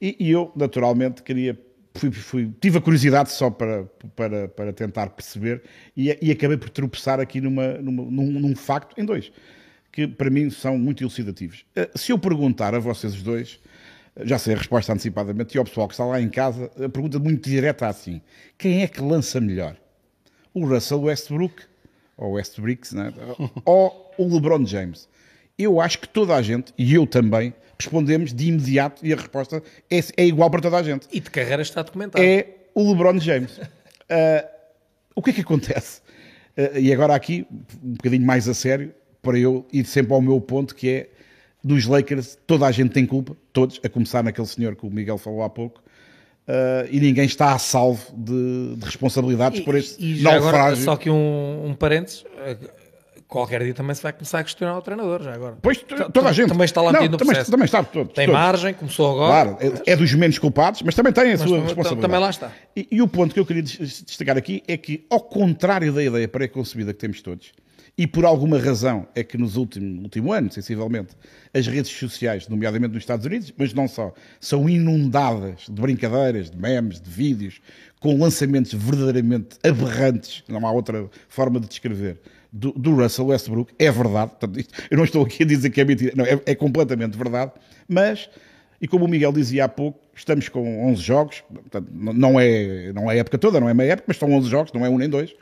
E, 0.00 0.16
e 0.20 0.30
eu, 0.30 0.52
naturalmente, 0.56 1.22
queria. 1.22 1.58
Fui, 1.94 2.12
fui- 2.12 2.52
tive 2.60 2.78
a 2.78 2.80
curiosidade 2.80 3.32
só 3.32 3.50
para, 3.50 3.84
para, 4.14 4.46
para 4.46 4.72
tentar 4.72 5.08
perceber 5.10 5.62
e, 5.96 6.16
e 6.22 6.30
acabei 6.30 6.56
por 6.56 6.70
tropeçar 6.70 7.18
aqui 7.18 7.40
numa, 7.40 7.72
numa- 7.78 8.04
num, 8.04 8.38
num 8.38 8.54
facto, 8.54 8.94
em 9.00 9.04
dois, 9.04 9.32
que 9.90 10.06
para 10.06 10.30
mim 10.30 10.48
são 10.48 10.78
muito 10.78 11.02
elucidativos. 11.02 11.64
Se 11.96 12.12
eu 12.12 12.18
perguntar 12.18 12.72
a 12.72 12.78
vocês 12.78 13.20
dois, 13.20 13.58
já 14.24 14.38
sei 14.38 14.54
a 14.54 14.58
resposta 14.58 14.92
antecipadamente, 14.92 15.56
e 15.56 15.58
ao 15.58 15.64
pessoal 15.64 15.88
que 15.88 15.94
está 15.94 16.04
lá 16.04 16.20
em 16.20 16.28
casa, 16.28 16.70
a 16.76 16.88
pergunta 16.88 17.18
muito 17.18 17.48
direta 17.48 17.86
é 17.86 17.88
assim: 17.88 18.20
quem 18.56 18.82
é 18.82 18.88
que 18.88 19.00
lança 19.00 19.40
melhor? 19.40 19.76
O 20.52 20.66
Russell 20.66 21.02
Westbrook, 21.02 21.62
ou 22.16 22.32
Westbricks, 22.32 22.92
né? 22.92 23.12
ou 23.64 24.12
o 24.18 24.34
LeBron 24.34 24.64
James? 24.66 25.08
Eu 25.58 25.80
acho 25.80 25.98
que 25.98 26.08
toda 26.08 26.34
a 26.34 26.42
gente, 26.42 26.72
e 26.78 26.94
eu 26.94 27.06
também, 27.06 27.52
respondemos 27.78 28.32
de 28.32 28.48
imediato 28.48 29.04
e 29.06 29.12
a 29.12 29.16
resposta 29.16 29.62
é, 29.90 30.00
é 30.16 30.26
igual 30.26 30.50
para 30.50 30.60
toda 30.60 30.76
a 30.76 30.82
gente 30.82 31.06
E 31.12 31.20
de 31.20 31.30
carreira 31.30 31.62
está 31.62 31.82
documentado. 31.82 32.22
é 32.24 32.46
o 32.74 32.90
LeBron 32.90 33.18
James. 33.18 33.60
Ah, 34.10 34.42
o 35.14 35.22
que 35.22 35.28
é 35.28 35.32
que 35.34 35.42
acontece? 35.42 36.00
Ah, 36.56 36.78
e 36.78 36.90
agora 36.90 37.14
aqui, 37.14 37.46
um 37.84 37.92
bocadinho 37.92 38.24
mais 38.24 38.48
a 38.48 38.54
sério, 38.54 38.94
para 39.20 39.38
eu 39.38 39.66
ir 39.70 39.84
sempre 39.84 40.14
ao 40.14 40.22
meu 40.22 40.40
ponto, 40.40 40.74
que 40.74 40.88
é 40.88 41.10
dos 41.68 41.86
Lakers, 41.86 42.38
toda 42.46 42.66
a 42.66 42.72
gente 42.72 42.90
tem 42.92 43.04
culpa, 43.06 43.36
todos, 43.52 43.80
a 43.84 43.88
começar 43.88 44.22
naquele 44.24 44.46
senhor 44.46 44.74
que 44.76 44.86
o 44.86 44.90
Miguel 44.90 45.18
falou 45.18 45.42
há 45.42 45.50
pouco, 45.50 45.82
ah, 46.46 46.86
e 46.90 46.98
ninguém 47.00 47.26
está 47.26 47.52
a 47.54 47.58
salvo 47.58 48.02
de, 48.16 48.76
de 48.76 48.84
responsabilidades 48.84 49.60
por 49.60 49.74
este 49.76 50.02
e 50.04 50.16
já 50.16 50.34
agora, 50.36 50.52
naufrágio. 50.58 50.84
só 50.84 50.96
que 50.96 51.10
um, 51.10 51.66
um 51.66 51.74
parênteses, 51.74 52.24
eh, 52.38 52.56
qualquer 53.26 53.62
dia 53.62 53.74
também 53.74 53.94
se 53.94 54.02
vai 54.02 54.12
começar 54.14 54.38
a 54.38 54.44
questionar 54.44 54.78
o 54.78 54.80
treinador, 54.80 55.22
já 55.22 55.34
agora. 55.34 55.58
Pois, 55.60 55.76
Tu- 55.82 56.10
toda 56.10 56.30
a 56.30 56.32
gente. 56.32 56.48
Também 56.48 56.64
está 56.64 56.80
lá 56.80 56.90
Não, 56.92 57.00
metido 57.00 57.18
também, 57.18 57.34
processo. 57.34 57.50
também 57.50 57.64
está, 57.66 57.84
todos, 57.84 58.14
Tem 58.14 58.24
todos. 58.26 58.40
margem, 58.40 58.72
começou 58.72 59.12
agora. 59.12 59.54
Claro, 59.56 59.74
é, 59.86 59.92
é 59.92 59.96
dos 59.96 60.14
menos 60.14 60.38
culpados, 60.38 60.80
mas 60.82 60.94
também 60.94 61.12
tem 61.12 61.24
a 61.24 61.26
Mas 61.32 61.40
sua 61.40 61.58
responsabilidade. 61.60 62.00
também 62.00 62.18
lá 62.20 62.30
está. 62.30 62.50
E, 62.74 62.88
e 62.90 63.02
o 63.02 63.06
ponto 63.08 63.34
que 63.34 63.40
eu 63.40 63.44
queria 63.44 63.62
des- 63.62 64.02
destacar 64.06 64.38
aqui 64.38 64.62
é 64.66 64.78
que, 64.78 65.04
ao 65.10 65.20
contrário 65.20 65.92
da 65.92 66.02
ideia 66.02 66.26
pré-concebida 66.26 66.94
que 66.94 66.98
temos 67.00 67.20
todos, 67.20 67.52
e 67.98 68.06
por 68.06 68.24
alguma 68.24 68.58
razão 68.60 69.08
é 69.12 69.24
que 69.24 69.36
nos 69.36 69.56
últimos 69.56 70.04
último 70.04 70.32
ano, 70.32 70.50
sensivelmente, 70.52 71.16
as 71.52 71.66
redes 71.66 71.90
sociais, 71.90 72.46
nomeadamente 72.48 72.94
nos 72.94 73.02
Estados 73.02 73.26
Unidos, 73.26 73.52
mas 73.58 73.74
não 73.74 73.88
só, 73.88 74.14
são 74.40 74.68
inundadas 74.68 75.66
de 75.68 75.72
brincadeiras, 75.82 76.48
de 76.48 76.56
memes, 76.56 77.00
de 77.00 77.10
vídeos, 77.10 77.60
com 77.98 78.16
lançamentos 78.16 78.72
verdadeiramente 78.72 79.58
aberrantes, 79.64 80.44
não 80.48 80.64
há 80.64 80.70
outra 80.70 81.10
forma 81.28 81.58
de 81.58 81.66
descrever, 81.66 82.20
do, 82.52 82.70
do 82.72 82.94
Russell 82.94 83.26
Westbrook. 83.26 83.74
É 83.78 83.90
verdade, 83.90 84.30
portanto, 84.30 84.60
isto- 84.60 84.74
eu 84.90 84.96
não 84.96 85.04
estou 85.04 85.24
aqui 85.24 85.42
a 85.42 85.46
dizer 85.46 85.68
que 85.70 85.80
é 85.80 85.84
mentira, 85.84 86.12
não, 86.14 86.24
é, 86.24 86.40
é 86.46 86.54
completamente 86.54 87.18
verdade, 87.18 87.50
mas 87.88 88.30
e 88.80 88.86
como 88.86 89.04
o 89.04 89.08
Miguel 89.08 89.32
dizia 89.32 89.64
há 89.64 89.68
pouco, 89.68 89.98
estamos 90.14 90.48
com 90.48 90.86
11 90.90 91.02
jogos, 91.02 91.42
portanto, 91.52 91.88
não 91.92 92.38
é, 92.38 92.92
não 92.92 93.10
é 93.10 93.14
a 93.14 93.18
época 93.18 93.38
toda, 93.38 93.58
não 93.58 93.68
é 93.68 93.74
meia 93.74 93.92
época, 93.92 94.04
mas 94.08 94.16
são 94.16 94.32
11 94.32 94.48
jogos, 94.48 94.72
não 94.72 94.84
é 94.86 94.88
um 94.88 94.98
nem 94.98 95.08
dois. 95.08 95.34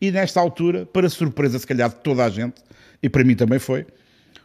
E 0.00 0.10
nesta 0.10 0.40
altura, 0.40 0.86
para 0.86 1.08
surpresa 1.08 1.58
se 1.58 1.66
calhar 1.66 1.88
de 1.88 1.96
toda 1.96 2.24
a 2.24 2.30
gente, 2.30 2.62
e 3.02 3.08
para 3.08 3.24
mim 3.24 3.34
também 3.34 3.58
foi, 3.58 3.86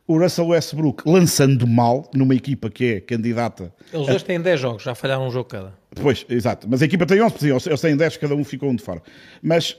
o 0.07 0.17
Russell 0.17 0.47
Westbrook 0.47 1.03
lançando 1.07 1.67
mal 1.67 2.09
numa 2.15 2.33
equipa 2.33 2.69
que 2.69 2.93
é 2.93 2.99
candidata. 2.99 3.71
Eles 3.93 4.07
dois 4.07 4.23
têm 4.23 4.41
10 4.41 4.59
jogos, 4.59 4.83
já 4.83 4.95
falharam 4.95 5.27
um 5.27 5.31
jogo 5.31 5.47
cada. 5.47 5.73
Pois, 6.01 6.25
exato, 6.27 6.67
mas 6.67 6.81
a 6.81 6.85
equipa 6.85 7.05
tem 7.05 7.21
11, 7.21 7.37
sim, 7.37 7.47
eles 7.67 7.81
têm 7.81 7.95
10, 7.95 8.17
cada 8.17 8.35
um 8.35 8.43
ficou 8.43 8.69
um 8.69 8.75
de 8.75 8.83
fora. 8.83 9.03
Mas 9.41 9.77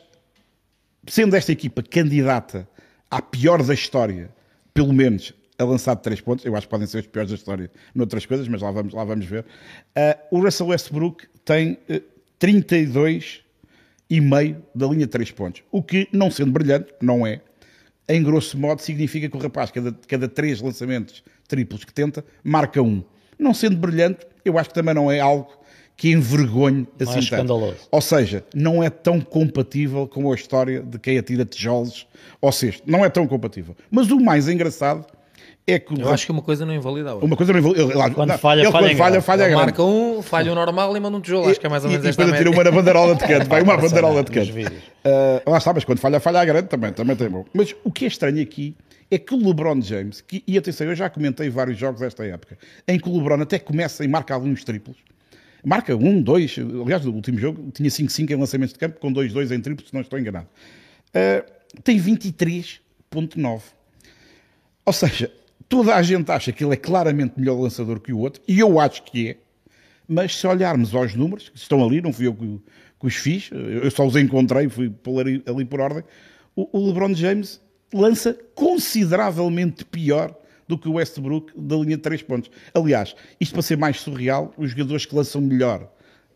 sendo 1.08 1.34
esta 1.34 1.50
equipa 1.50 1.82
candidata 1.82 2.68
à 3.10 3.20
pior 3.20 3.62
da 3.62 3.74
história, 3.74 4.30
pelo 4.72 4.92
menos 4.92 5.34
a 5.60 5.64
lançar 5.64 5.94
de 5.94 6.02
3 6.02 6.20
pontos, 6.22 6.44
eu 6.44 6.56
acho 6.56 6.66
que 6.66 6.70
podem 6.70 6.86
ser 6.86 7.00
os 7.00 7.06
piores 7.06 7.30
da 7.30 7.36
história 7.36 7.70
noutras 7.94 8.24
coisas, 8.24 8.48
mas 8.48 8.62
lá 8.62 8.70
vamos, 8.70 8.94
lá 8.94 9.04
vamos 9.04 9.26
ver. 9.26 9.44
Ah, 9.94 10.16
o 10.30 10.40
Russell 10.40 10.68
Westbrook 10.68 11.26
tem 11.44 11.76
eh, 11.88 12.02
32 12.38 13.42
e 14.08 14.20
meio 14.20 14.64
da 14.74 14.86
linha 14.86 15.06
de 15.06 15.08
3 15.08 15.30
pontos, 15.32 15.62
o 15.70 15.82
que, 15.82 16.08
não 16.12 16.30
sendo 16.30 16.50
brilhante, 16.50 16.94
não 17.00 17.26
é, 17.26 17.42
em 18.08 18.22
grosso 18.22 18.58
modo, 18.58 18.80
significa 18.80 19.28
que 19.28 19.36
o 19.36 19.40
rapaz, 19.40 19.70
cada, 19.70 19.92
cada 20.08 20.28
três 20.28 20.60
lançamentos 20.60 21.22
triplos 21.46 21.84
que 21.84 21.92
tenta, 21.92 22.24
marca 22.42 22.82
um. 22.82 23.04
Não 23.38 23.54
sendo 23.54 23.76
brilhante, 23.76 24.26
eu 24.44 24.58
acho 24.58 24.70
que 24.70 24.74
também 24.74 24.94
não 24.94 25.12
é 25.12 25.20
algo 25.20 25.52
que 25.96 26.10
envergonhe 26.10 26.88
é 26.98 27.02
assim 27.02 27.12
tanto. 27.12 27.24
escandaloso. 27.24 27.76
Ou 27.90 28.00
seja, 28.00 28.44
não 28.54 28.82
é 28.82 28.88
tão 28.88 29.20
compatível 29.20 30.08
com 30.08 30.32
a 30.32 30.34
história 30.34 30.82
de 30.82 30.98
quem 30.98 31.18
atira 31.18 31.44
tijolos 31.44 32.06
ao 32.40 32.50
cesto. 32.50 32.82
Não 32.84 33.04
é 33.04 33.10
tão 33.10 33.26
compatível. 33.26 33.76
Mas 33.90 34.10
o 34.10 34.18
mais 34.18 34.48
engraçado 34.48 35.06
é 35.66 35.78
que... 35.78 36.00
Eu 36.00 36.08
acho 36.10 36.26
que 36.26 36.32
uma 36.32 36.42
coisa 36.42 36.66
não 36.66 36.74
invalida 36.74 37.10
a 37.10 37.12
outra. 37.14 37.26
Uma 37.26 37.36
coisa 37.36 37.52
não 37.52 37.60
envolve- 37.60 37.80
ele- 37.80 37.92
Quando 38.14 38.28
não, 38.28 38.38
falha, 38.38 38.60
ele 38.62 38.70
falha 38.70 38.86
quando 38.88 38.96
falha, 38.96 39.10
grande. 39.10 39.24
falha 39.24 39.42
Ele 39.42 39.48
grande. 39.50 39.64
marca 39.66 39.82
um, 39.84 40.22
falha 40.22 40.52
o 40.52 40.54
normal 40.54 40.96
e 40.96 41.00
manda 41.00 41.16
um 41.16 41.20
tijolo. 41.20 41.48
Acho 41.48 41.60
que 41.60 41.66
é 41.66 41.68
mais 41.68 41.84
ou 41.84 41.90
menos 41.90 42.04
e, 42.04 42.08
e 42.08 42.10
esta 42.10 42.22
depois 42.22 42.32
a 42.32 42.36
atira 42.40 42.50
média. 42.50 42.62
uma 42.62 42.70
na 42.70 42.76
banderola 42.76 43.14
de 43.14 43.24
canto. 43.26 43.48
Vai 43.48 43.62
uma 43.62 43.76
banderola 43.78 44.24
de 44.24 44.30
canto. 44.32 44.52
vídeos. 44.52 44.82
Ah, 45.04 45.42
lá 45.50 45.58
está, 45.58 45.72
mas 45.72 45.84
quando 45.84 45.98
falha, 46.00 46.18
falha 46.20 46.40
a 46.40 46.44
grande 46.44 46.68
também, 46.68 46.92
também 46.92 47.14
tem 47.16 47.28
bom. 47.28 47.44
Mas 47.54 47.74
o 47.84 47.90
que 47.92 48.04
é 48.04 48.08
estranho 48.08 48.42
aqui 48.42 48.74
é 49.10 49.18
que 49.18 49.34
o 49.34 49.38
LeBron 49.46 49.80
James, 49.80 50.20
que, 50.20 50.42
e 50.46 50.56
atenção, 50.58 50.86
eu 50.86 50.94
já 50.94 51.08
comentei 51.10 51.48
vários 51.50 51.78
jogos 51.78 52.00
desta 52.00 52.24
época, 52.24 52.56
em 52.88 52.98
que 52.98 53.08
o 53.08 53.16
LeBron 53.16 53.40
até 53.42 53.58
começa 53.58 54.04
e 54.04 54.08
marca 54.08 54.34
alguns 54.34 54.62
triplos. 54.64 54.96
Marca 55.64 55.94
um, 55.94 56.22
dois, 56.22 56.56
aliás, 56.82 57.04
no 57.04 57.12
último 57.12 57.38
jogo 57.38 57.70
tinha 57.72 57.88
5-5 57.90 58.30
em 58.30 58.36
lançamentos 58.36 58.72
de 58.72 58.78
campo, 58.78 58.98
com 58.98 59.12
2-2 59.12 59.50
em 59.54 59.60
triplos, 59.60 59.88
se 59.88 59.94
não 59.94 60.00
estou 60.00 60.18
enganado. 60.18 60.46
Ah, 61.14 61.44
tem 61.84 61.98
23.9. 61.98 63.60
Ou 64.86 64.92
seja, 64.92 65.30
toda 65.70 65.94
a 65.94 66.02
gente 66.02 66.30
acha 66.30 66.52
que 66.52 66.64
ele 66.64 66.74
é 66.74 66.76
claramente 66.76 67.38
melhor 67.38 67.58
lançador 67.58 68.00
que 68.00 68.12
o 68.12 68.18
outro, 68.18 68.42
e 68.46 68.58
eu 68.58 68.78
acho 68.80 69.04
que 69.04 69.30
é, 69.30 69.36
mas 70.06 70.36
se 70.36 70.46
olharmos 70.46 70.92
aos 70.92 71.14
números, 71.14 71.48
que 71.48 71.56
estão 71.56 71.82
ali, 71.82 72.02
não 72.02 72.12
fui 72.12 72.26
eu 72.26 72.34
que, 72.34 72.60
que 72.98 73.06
os 73.06 73.14
fiz, 73.14 73.48
eu 73.52 73.88
só 73.92 74.04
os 74.04 74.16
encontrei, 74.16 74.68
fui 74.68 74.90
pôr 74.90 75.20
ali, 75.20 75.42
ali 75.46 75.64
por 75.64 75.80
ordem, 75.80 76.02
o, 76.56 76.68
o 76.76 76.86
LeBron 76.88 77.14
James 77.14 77.60
lança 77.94 78.36
consideravelmente 78.54 79.84
pior 79.84 80.34
do 80.66 80.76
que 80.76 80.88
o 80.88 80.94
Westbrook 80.94 81.52
da 81.56 81.76
linha 81.76 81.96
de 81.96 82.02
3 82.02 82.22
pontos. 82.22 82.50
Aliás, 82.74 83.14
isto 83.40 83.52
para 83.52 83.62
ser 83.62 83.78
mais 83.78 84.00
surreal, 84.00 84.52
os 84.58 84.72
jogadores 84.72 85.06
que 85.06 85.14
lançam 85.14 85.40
melhor 85.40 85.88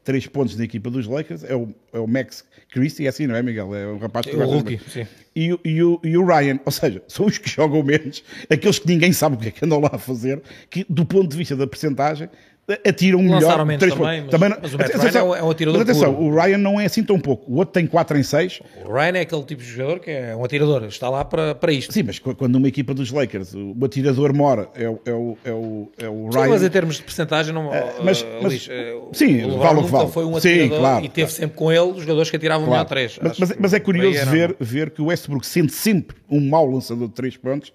3 0.05 0.26
pontos 0.26 0.57
na 0.57 0.64
equipa 0.64 0.90
dos 0.90 1.07
Lakers 1.07 1.42
é 1.44 1.55
o, 1.57 1.74
é 1.92 1.98
o 1.98 2.07
Max 2.07 2.44
Christie, 2.70 3.07
é 3.07 3.09
assim, 3.09 3.26
não 3.26 3.34
é, 3.34 3.42
Miguel? 3.42 3.74
É 3.74 3.86
o 3.86 3.96
rapaz 3.98 4.26
que 4.26 4.32
É 4.32 4.36
o 4.36 4.46
rookie, 4.46 4.78
sim. 4.88 5.07
e, 5.34 5.52
o- 5.52 5.61
e 5.64 5.82
o, 5.82 6.00
e 6.05 6.16
o 6.18 6.24
Ryan, 6.26 6.61
ou 6.64 6.70
seja, 6.72 7.02
são 7.09 7.26
os 7.26 7.38
que 7.38 7.48
jogam 7.48 7.82
menos, 7.82 8.22
aqueles 8.50 8.78
que 8.78 8.86
ninguém 8.86 9.12
sabe 9.12 9.36
o 9.36 9.38
que 9.38 9.48
é 9.48 9.50
que 9.50 9.64
andam 9.64 9.80
lá 9.80 9.90
a 9.92 9.98
fazer, 9.98 10.42
que 10.70 10.84
do 10.88 11.05
ponto 11.07 11.28
de 11.30 11.36
vista 11.36 11.57
da 11.57 11.66
percentagem 11.66 12.28
atiram 12.86 13.22
melhor. 13.22 13.66
Três 13.78 13.94
também, 13.94 14.22
mas, 14.22 14.30
também 14.30 14.48
mas 14.62 14.74
o 14.74 14.78
Matt 14.78 14.94
Ryan 14.94 15.36
é 15.36 15.42
um 15.42 15.50
atirador 15.50 15.80
Mas 15.80 15.90
atenção, 15.90 16.14
puro. 16.14 16.26
o 16.26 16.34
Ryan 16.34 16.58
não 16.58 16.80
é 16.80 16.86
assim 16.86 17.02
tão 17.02 17.18
pouco. 17.18 17.50
O 17.50 17.56
outro 17.56 17.72
tem 17.72 17.86
4 17.86 18.18
em 18.18 18.22
6. 18.22 18.60
O 18.84 18.92
Ryan 18.92 19.18
é 19.18 19.20
aquele 19.20 19.42
tipo 19.42 19.62
de 19.62 19.68
jogador 19.68 20.00
que 20.00 20.10
é 20.10 20.34
um 20.34 20.44
atirador, 20.44 20.84
está 20.84 21.10
lá 21.10 21.24
para, 21.24 21.54
para 21.54 21.72
isto. 21.72 21.92
Sim, 21.92 22.04
mas 22.04 22.18
quando 22.18 22.56
uma 22.56 22.68
equipa 22.68 22.94
dos 22.94 23.10
Lakers 23.10 23.54
o 23.54 23.84
atirador 23.84 24.34
mora 24.34 24.68
é, 24.74 24.88
o, 24.88 25.00
é, 25.04 25.12
o, 25.12 25.38
é, 25.44 25.52
o, 25.52 25.92
é 25.98 26.08
o 26.08 26.30
Ryan. 26.30 26.44
Sim, 26.44 26.50
mas 26.50 26.62
em 26.62 26.70
termos 26.70 26.96
de 26.96 27.02
porcentagem, 27.02 27.52
não. 27.52 27.68
Uh, 27.68 27.72
mas, 28.02 28.24
mas, 28.42 28.66
uh, 28.66 29.10
sim, 29.12 29.44
o 29.44 29.58
vale 29.58 29.80
o 29.80 29.84
que 29.84 29.90
vale. 29.90 30.10
foi 30.10 30.24
um 30.24 30.36
atirador 30.36 30.76
sim, 30.76 30.80
claro, 30.80 31.04
e 31.04 31.08
teve 31.08 31.26
claro. 31.26 31.40
sempre 31.40 31.56
com 31.56 31.72
ele 31.72 31.92
os 31.92 32.00
jogadores 32.00 32.30
que 32.30 32.36
atiravam 32.36 32.66
claro. 32.66 32.88
melhor 32.88 32.88
3. 32.88 33.18
Mas, 33.22 33.38
mas, 33.38 33.56
mas, 33.58 33.74
é 33.74 33.80
curioso 33.80 34.24
ver, 34.26 34.56
ver 34.58 34.90
que 34.90 35.02
o 35.02 35.06
Westbrook, 35.06 35.46
sendo 35.46 35.70
sempre 35.70 36.16
um 36.30 36.40
mau 36.40 36.66
lançador 36.66 37.08
de 37.08 37.14
3 37.14 37.36
pontos, 37.36 37.72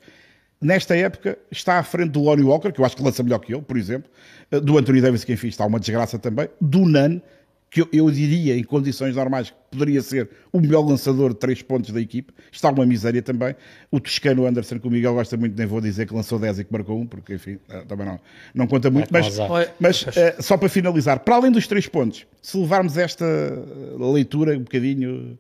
nesta 0.62 0.96
época 0.96 1.38
está 1.52 1.80
à 1.80 1.84
frente 1.84 2.12
do 2.12 2.22
Lonnie 2.22 2.44
Walker, 2.44 2.72
que 2.72 2.82
eu 2.82 2.86
acho 2.86 2.96
que 2.96 3.04
lança 3.04 3.24
melhor 3.24 3.40
que 3.40 3.54
ele, 3.54 3.62
por 3.62 3.78
exemplo 3.78 4.10
eh, 4.52 4.60
do 4.60 4.78
Anthony 4.78 5.02
Davis, 5.02 5.24
que 5.24 5.34
enfim 5.34 5.48
está 5.48 5.66
uma 5.66 5.80
desgraça 5.80 6.18
também, 6.20 6.50
do 6.60 6.86
Nan, 6.86 7.22
que 7.70 7.82
eu, 7.82 7.90
eu, 7.94 8.10
diria 8.10 8.58
em 8.58 8.64
condições 8.64 9.16
normais 9.16 9.52
que 9.52 9.56
poderia 9.70 10.02
ser 10.02 10.28
o 10.52 10.60
melhor 10.60 10.82
lançador 10.82 11.30
de 11.30 11.36
três 11.36 11.62
pontos 11.62 11.92
da 11.92 12.02
equipe, 12.02 12.34
está 12.52 12.72
uma 12.72 12.84
miséria 12.84 13.22
também. 13.22 13.56
O 13.92 14.00
toscano 14.00 14.48
Anderson, 14.48 14.80
que 14.80 14.88
o 14.88 14.90
Miguel 14.90 15.14
gosta 15.14 15.38
muito, 15.38 15.56
nem 15.56 15.68
vou 15.68 15.80
dizer 15.80 16.08
que 16.08 16.14
lançou 16.14 16.40
10 16.40 16.60
e 16.60 16.64
que 16.64 16.74
marcou 16.74 17.00
um, 17.00 17.06
porque 17.06 17.36
enfim, 17.36 17.60
eh, 17.70 17.84
também 17.88 18.08
não, 18.08 18.20
não 18.56 18.68
conta 18.68 18.90
muito. 18.90 19.16
É 19.16 19.22
mas, 19.22 19.38
mas 19.80 20.02
uh, 20.02 20.42
só 20.42 20.58
para 20.58 20.68
finalizar, 20.68 21.20
para 21.20 21.36
além 21.36 21.52
dos 21.52 21.68
três 21.68 21.86
pontos, 21.86 22.26
se 22.42 22.58
levarmos 22.58 22.98
esta 22.98 23.26
leitura 24.00 24.58
um 24.58 24.64
bocadinho 24.64 25.38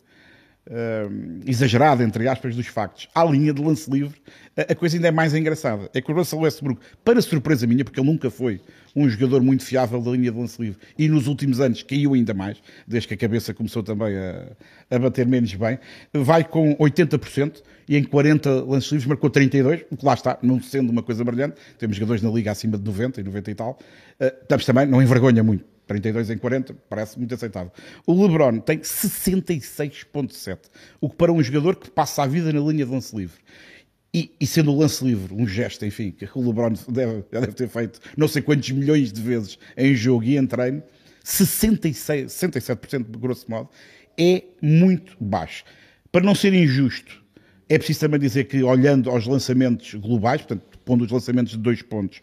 uh, 0.68 1.42
exagerada, 1.46 2.04
entre 2.04 2.28
aspas, 2.28 2.56
dos 2.56 2.68
factos, 2.68 3.08
à 3.14 3.24
linha 3.24 3.54
de 3.54 3.62
lance 3.62 3.90
livre, 3.90 4.20
a, 4.56 4.72
a 4.72 4.76
coisa 4.76 4.98
ainda 4.98 5.08
é 5.08 5.12
mais 5.12 5.34
engraçada. 5.34 5.90
É 5.94 6.02
que 6.02 6.12
o 6.12 6.16
Russell 6.16 6.40
Westbrook, 6.40 6.82
para 7.04 7.22
surpresa 7.22 7.66
minha, 7.68 7.84
porque 7.84 8.00
ele 8.00 8.08
nunca 8.08 8.30
foi 8.30 8.62
um 8.96 9.08
jogador 9.08 9.42
muito 9.42 9.64
fiável 9.64 10.02
da 10.02 10.12
linha 10.12 10.32
de 10.32 10.38
lance 10.38 10.62
livre, 10.62 10.80
e 10.98 11.08
nos 11.08 11.28
últimos 11.28 11.60
anos 11.60 11.84
caiu 11.84 12.14
ainda 12.14 12.34
mais, 12.34 12.58
desde 12.88 13.08
que 13.08 13.14
a 13.14 13.18
cabeça 13.18 13.54
começou 13.54 13.84
também 13.84 14.16
a, 14.18 14.48
a 14.90 15.00
bater 15.00 15.28
menos 15.28 15.54
bem, 15.54 15.80
vai 16.14 16.44
com 16.44 16.76
80% 16.78 17.62
e 17.88 17.98
em 17.98 18.04
40 18.04 18.66
lances 18.66 18.92
livres 18.92 19.08
marcou 19.08 19.30
32, 19.30 19.86
o 19.92 19.98
que 19.98 20.06
lá 20.06 20.14
está, 20.14 20.38
não 20.42 20.62
sendo 20.62 20.92
uma 20.92 21.02
coisa 21.04 21.24
brilhante, 21.24 21.56
temos 21.78 21.96
jogadores 21.96 22.22
na 22.22 22.30
liga 22.30 22.52
acima 22.52 22.78
de 22.78 22.84
90 22.84 23.22
e 23.22 23.24
90 23.24 23.52
e 23.52 23.56
tal, 23.56 23.80
uh, 24.20 24.58
também 24.66 24.86
não 24.86 25.02
envergonha 25.02 25.44
muito 25.44 25.79
32 25.90 26.30
em 26.30 26.38
40, 26.38 26.76
parece 26.88 27.18
muito 27.18 27.34
aceitável. 27.34 27.72
O 28.06 28.22
LeBron 28.22 28.60
tem 28.60 28.78
66,7, 28.78 30.60
o 31.02 31.10
que 31.10 31.16
para 31.16 31.34
um 31.34 31.42
jogador 31.42 31.76
que 31.76 31.90
passa 31.90 32.22
a 32.24 32.28
vida 32.28 32.54
na 32.54 32.60
linha 32.60 32.86
de 32.86 32.92
lance 32.92 33.16
livre. 33.16 33.40
E, 34.14 34.32
e, 34.40 34.48
sendo 34.48 34.72
o 34.72 34.80
lance 34.80 35.04
livre 35.04 35.34
um 35.34 35.48
gesto, 35.48 35.86
enfim, 35.86 36.12
que 36.12 36.28
o 36.34 36.48
LeBron 36.48 36.74
deve, 36.90 37.24
já 37.32 37.40
deve 37.40 37.54
ter 37.54 37.68
feito 37.68 38.00
não 38.16 38.28
sei 38.28 38.42
quantos 38.42 38.70
milhões 38.70 39.12
de 39.12 39.22
vezes 39.22 39.58
em 39.76 39.96
jogo 39.96 40.24
e 40.24 40.38
em 40.38 40.46
treino, 40.46 40.84
66, 41.24 42.32
67% 42.32 43.10
de 43.10 43.20
grosso 43.20 43.50
modo, 43.50 43.70
é 44.18 44.44
muito 44.62 45.16
baixo. 45.20 45.64
Para 46.12 46.24
não 46.24 46.36
ser 46.36 46.54
injusto, 46.54 47.24
é 47.68 47.78
preciso 47.78 48.02
também 48.02 48.20
dizer 48.20 48.46
que, 48.46 48.64
olhando 48.64 49.10
aos 49.10 49.26
lançamentos 49.26 49.94
globais, 49.96 50.42
portanto, 50.42 50.80
pondo 50.86 51.04
os 51.04 51.12
lançamentos 51.12 51.54
de 51.54 51.60
dois 51.60 51.82
pontos, 51.82 52.22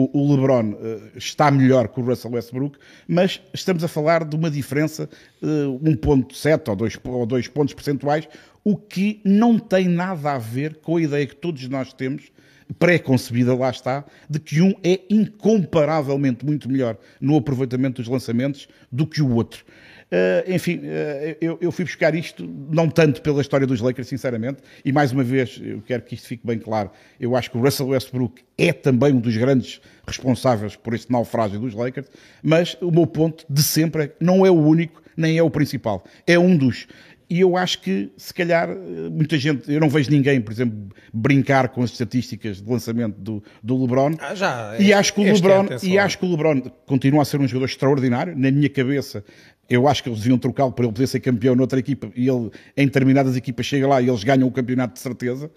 o, 0.00 0.30
LeBron 0.30 0.70
uh, 0.70 1.10
está 1.16 1.50
melhor 1.50 1.88
que 1.88 1.98
o 1.98 2.04
Russell 2.04 2.30
Westbrook, 2.30 2.78
mas 3.08 3.40
estamos 3.52 3.82
a 3.82 3.88
falar 3.88 4.24
de 4.24 4.36
uma 4.36 4.50
diferença 4.50 5.08
eh, 5.42 5.46
1.7 5.46 6.68
ou 6.68 6.76
2, 6.76 7.00
ou 7.04 7.26
2 7.26 7.48
pontos 7.48 7.74
percentuais, 7.74 8.28
o 8.62 8.76
que 8.76 9.20
não 9.24 9.58
tem 9.58 9.88
nada 9.88 10.32
a 10.32 10.38
ver 10.38 10.76
com 10.76 10.96
a 10.96 11.02
ideia 11.02 11.26
que 11.26 11.34
todos 11.34 11.66
nós 11.68 11.92
temos, 11.92 12.30
pré-concebida, 12.78 13.54
lá 13.54 13.70
está, 13.70 14.04
de 14.28 14.38
que 14.38 14.60
um 14.60 14.74
é 14.84 15.00
incomparavelmente 15.10 16.44
muito 16.44 16.70
melhor 16.70 16.96
no 17.20 17.36
aproveitamento 17.36 18.02
dos 18.02 18.10
lançamentos 18.10 18.68
do 18.92 19.06
que 19.06 19.22
o 19.22 19.34
outro. 19.34 19.64
Uh, 20.10 20.54
enfim, 20.54 20.78
uh, 20.78 21.36
eu, 21.38 21.58
eu, 21.60 21.70
fui 21.70 21.84
buscar 21.84 22.14
isto, 22.14 22.48
não 22.70 22.88
tanto 22.88 23.20
pela 23.20 23.42
história 23.42 23.66
dos 23.66 23.80
Lakers, 23.80 24.08
sinceramente, 24.08 24.62
e 24.82 24.90
mais 24.90 25.12
uma 25.12 25.22
vez, 25.22 25.60
eu 25.62 25.82
quero 25.82 26.02
que 26.02 26.14
isto 26.14 26.26
fique 26.26 26.46
bem 26.46 26.58
claro, 26.58 26.90
eu 27.20 27.36
acho 27.36 27.50
que 27.50 27.58
o 27.58 27.60
Russell 27.60 27.88
Westbrook 27.88 28.42
é 28.56 28.72
também 28.72 29.12
um 29.12 29.20
dos 29.20 29.36
grandes 29.36 29.82
responsáveis 30.06 30.76
por 30.76 30.94
este 30.94 31.12
naufrágio 31.12 31.60
dos 31.60 31.74
Lakers, 31.74 32.06
mas 32.42 32.74
o 32.80 32.90
meu 32.90 33.06
ponto 33.06 33.44
de 33.50 33.62
sempre 33.62 34.04
é 34.04 34.08
que 34.08 34.24
não 34.24 34.46
é 34.46 34.50
o 34.50 34.58
único, 34.58 35.02
nem 35.14 35.36
é 35.36 35.42
o 35.42 35.50
principal, 35.50 36.02
é 36.26 36.38
um 36.38 36.56
dos. 36.56 36.86
E 37.30 37.40
eu 37.40 37.58
acho 37.58 37.80
que, 37.82 38.10
se 38.16 38.32
calhar, 38.32 38.70
muita 39.10 39.36
gente, 39.36 39.70
eu 39.70 39.78
não 39.78 39.88
vejo 39.90 40.10
ninguém, 40.10 40.40
por 40.40 40.50
exemplo, 40.50 40.88
brincar 41.12 41.68
com 41.68 41.82
as 41.82 41.90
estatísticas 41.90 42.62
de 42.62 42.70
lançamento 42.70 43.20
do, 43.20 43.42
do 43.62 43.78
LeBron. 43.82 44.14
Ah, 44.18 44.34
já, 44.34 44.76
e, 44.78 44.94
acho 44.94 45.12
que 45.12 45.20
o 45.20 45.24
LeBron, 45.24 45.66
é 45.70 45.86
e 45.86 45.98
acho 45.98 46.18
que 46.18 46.24
o 46.24 46.30
LeBron 46.30 46.62
continua 46.86 47.22
a 47.22 47.24
ser 47.26 47.38
um 47.38 47.46
jogador 47.46 47.66
extraordinário. 47.66 48.34
Na 48.34 48.50
minha 48.50 48.70
cabeça, 48.70 49.22
eu 49.68 49.86
acho 49.86 50.02
que 50.02 50.08
eles 50.08 50.20
deviam 50.20 50.38
trocá-lo 50.38 50.72
para 50.72 50.86
ele 50.86 50.92
poder 50.94 51.06
ser 51.06 51.20
campeão 51.20 51.54
noutra 51.54 51.78
equipa 51.78 52.10
e 52.16 52.28
ele, 52.28 52.50
em 52.74 52.86
determinadas 52.86 53.36
equipas, 53.36 53.66
chega 53.66 53.86
lá 53.86 54.00
e 54.00 54.08
eles 54.08 54.24
ganham 54.24 54.48
o 54.48 54.50
campeonato 54.50 54.94
de 54.94 55.00
certeza. 55.00 55.50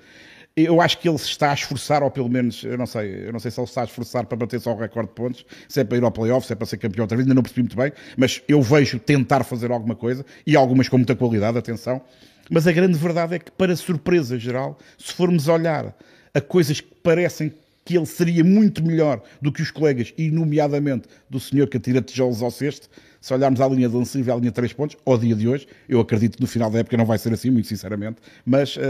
Eu 0.56 0.82
acho 0.82 0.97
que 0.97 1.08
ele 1.08 1.18
se 1.18 1.28
está 1.28 1.52
a 1.52 1.54
esforçar, 1.54 2.04
ou 2.04 2.12
pelo 2.12 2.28
menos, 2.28 2.64
eu 2.64 2.78
não 2.78 2.86
sei, 2.86 3.28
eu 3.28 3.32
não 3.32 3.39
sei 3.39 3.49
se 3.49 3.60
ele 3.60 3.68
está 3.68 3.82
a 3.82 3.84
esforçar 3.86 4.26
para 4.26 4.38
bater 4.38 4.60
só 4.60 4.74
o 4.74 4.78
recorde 4.78 5.08
de 5.08 5.16
pontos, 5.16 5.45
se 5.70 5.80
é 5.80 5.84
para 5.84 5.97
ir 5.97 6.04
ao 6.04 6.12
playoff, 6.12 6.45
se 6.45 6.52
é 6.52 6.56
para 6.56 6.66
ser 6.66 6.78
campeão 6.78 7.04
outra 7.04 7.16
vez, 7.16 7.26
ainda 7.26 7.34
não 7.34 7.41
percebi 7.41 7.62
muito 7.62 7.78
bem, 7.78 7.93
mas 8.18 8.41
eu 8.49 8.62
vejo 8.62 8.99
tentar 8.99 9.45
fazer 9.45 9.72
alguma 9.72 9.95
coisa, 9.95 10.26
e 10.45 10.56
algumas 10.58 10.89
com 10.89 10.97
muita 10.97 11.16
qualidade, 11.16 11.58
atenção. 11.58 12.02
Mas 12.49 12.68
a 12.68 12.72
grande 12.74 12.97
verdade 12.97 13.36
é 13.36 13.39
que, 13.39 13.49
para 13.49 13.74
surpresa 13.78 14.38
geral, 14.38 14.78
se 14.97 15.14
formos 15.14 15.47
olhar 15.47 15.95
a 16.34 16.41
coisas 16.41 16.82
que 16.82 16.93
parecem 16.95 17.54
que 17.86 17.97
ele 17.97 18.06
seria 18.06 18.43
muito 18.43 18.84
melhor 18.84 19.22
do 19.41 19.52
que 19.52 19.62
os 19.62 19.72
colegas, 19.72 20.14
e 20.18 20.30
nomeadamente 20.30 21.08
do 21.30 21.39
senhor 21.39 21.68
que 21.68 21.78
atira 21.78 22.02
tijolos 22.02 22.41
ao 22.41 22.52
cesto, 22.52 22.89
se 23.22 23.32
olharmos 23.36 23.61
à 23.61 23.67
linha 23.67 23.88
de 23.88 23.95
lance 23.95 24.17
livre, 24.17 24.32
à 24.32 24.36
linha 24.36 24.49
de 24.49 24.55
3 24.55 24.74
pontos, 24.74 24.97
ao 25.05 25.15
dia 25.15 25.36
de 25.36 25.47
hoje, 25.47 25.67
eu 25.88 25.99
acredito 25.99 26.38
que 26.38 26.41
no 26.41 26.47
final 26.47 26.72
da 26.72 26.80
época 26.80 26.97
não 26.97 27.05
vai 27.05 27.19
ser 27.19 27.32
assim, 27.32 27.51
muito 27.51 27.67
sinceramente, 27.67 28.17
mas 28.43 28.76
uh, 28.76 28.82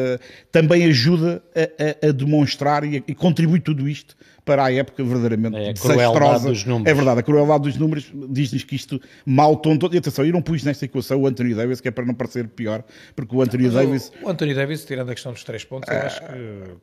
também 0.51 0.85
ajuda 0.85 1.43
a, 1.53 2.07
a, 2.07 2.09
a 2.09 2.11
demonstrar 2.13 2.85
e, 2.85 3.03
e, 3.05 3.13
contribui 3.13 3.59
tudo 3.59 3.89
isto 3.89 4.15
para 4.45 4.63
a 4.63 4.73
época 4.73 5.03
verdadeiramente 5.03 5.55
é, 5.57 5.73
desastrosa. 5.73 6.49
Dos 6.49 6.65
números. 6.65 6.89
É 6.89 6.93
verdade, 6.93 7.19
a 7.19 7.23
crueldade 7.23 7.63
dos 7.63 7.77
números 7.77 8.11
diz-nos 8.29 8.63
que 8.63 8.75
isto 8.75 8.99
mal 9.25 9.55
tom 9.57 9.77
todo. 9.77 9.93
E 9.93 9.97
atenção, 9.97 10.25
eu 10.25 10.33
não 10.33 10.41
pus 10.41 10.63
nesta 10.63 10.85
equação 10.85 11.21
o 11.21 11.27
Anthony 11.27 11.53
Davis, 11.53 11.81
que 11.81 11.89
é 11.89 11.91
para 11.91 12.05
não 12.05 12.13
parecer 12.13 12.47
pior, 12.47 12.83
porque 13.15 13.35
o 13.35 13.41
Anthony 13.41 13.69
Davis. 13.69 14.11
O, 14.21 14.27
o 14.27 14.29
Anthony 14.29 14.53
Davis, 14.53 14.85
tirando 14.85 15.09
a 15.09 15.13
questão 15.13 15.33
dos 15.33 15.43
3 15.43 15.63
pontos, 15.65 15.89
eu 15.89 15.99
acho 15.99 16.21
que, 16.21 16.27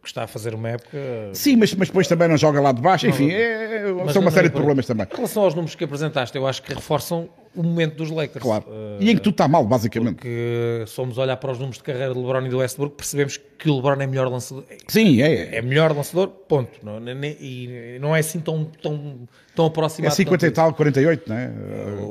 que, 0.03 0.07
está 0.07 0.24
a 0.24 0.26
fazer 0.26 0.55
uma 0.55 0.68
época. 0.68 0.99
Sim, 1.32 1.57
mas, 1.57 1.74
mas 1.74 1.88
depois 1.88 2.07
também 2.07 2.28
não 2.28 2.36
joga 2.36 2.61
lá 2.61 2.72
de 2.72 2.80
baixo, 2.80 3.07
enfim, 3.07 3.30
é, 3.30 3.82
são 4.12 4.22
uma 4.22 4.30
série 4.30 4.49
de 4.49 4.55
problemas 4.55 4.86
também. 4.86 5.07
Em 5.11 5.16
relação 5.16 5.42
aos 5.42 5.55
números 5.55 5.74
que 5.74 5.84
apresentaste, 5.84 6.36
eu 6.36 6.46
acho 6.46 6.62
que 6.62 6.74
reforçam 6.74 7.28
o 7.55 7.62
momento 7.62 7.96
dos 7.96 8.11
Lakers. 8.11 8.42
Claro. 8.42 8.64
Uh, 8.68 8.96
e 9.01 9.11
em 9.11 9.16
que 9.16 9.22
tudo 9.22 9.34
está 9.34 9.49
mal, 9.49 9.64
basicamente. 9.64 10.16
Porque 10.16 10.84
somos 10.86 11.18
olhar 11.18 11.36
para 11.36 11.53
os 11.53 11.59
números 11.59 11.78
de 11.78 11.84
carreira 11.84 12.12
de 12.12 12.18
LeBron 12.18 12.46
e 12.46 12.49
do 12.49 12.59
Westbrook, 12.59 12.96
percebemos 12.96 13.38
que 13.59 13.68
o 13.68 13.76
LeBron 13.76 14.01
é 14.01 14.07
melhor 14.07 14.28
lançador. 14.28 14.64
Sim, 14.86 15.22
é. 15.22 15.57
É 15.57 15.62
melhor 15.62 15.94
lançador, 15.94 16.28
ponto. 16.28 16.78
Não, 16.82 17.01
e 17.40 17.99
não 18.01 18.14
é 18.14 18.20
assim 18.20 18.40
tão, 18.40 18.64
tão, 18.64 19.28
tão 19.55 19.66
aproximado. 19.66 20.12
É 20.12 20.16
50 20.16 20.46
e 20.46 20.51
tal, 20.51 20.74
48, 20.74 21.28
não 21.28 21.36
é? 21.36 21.53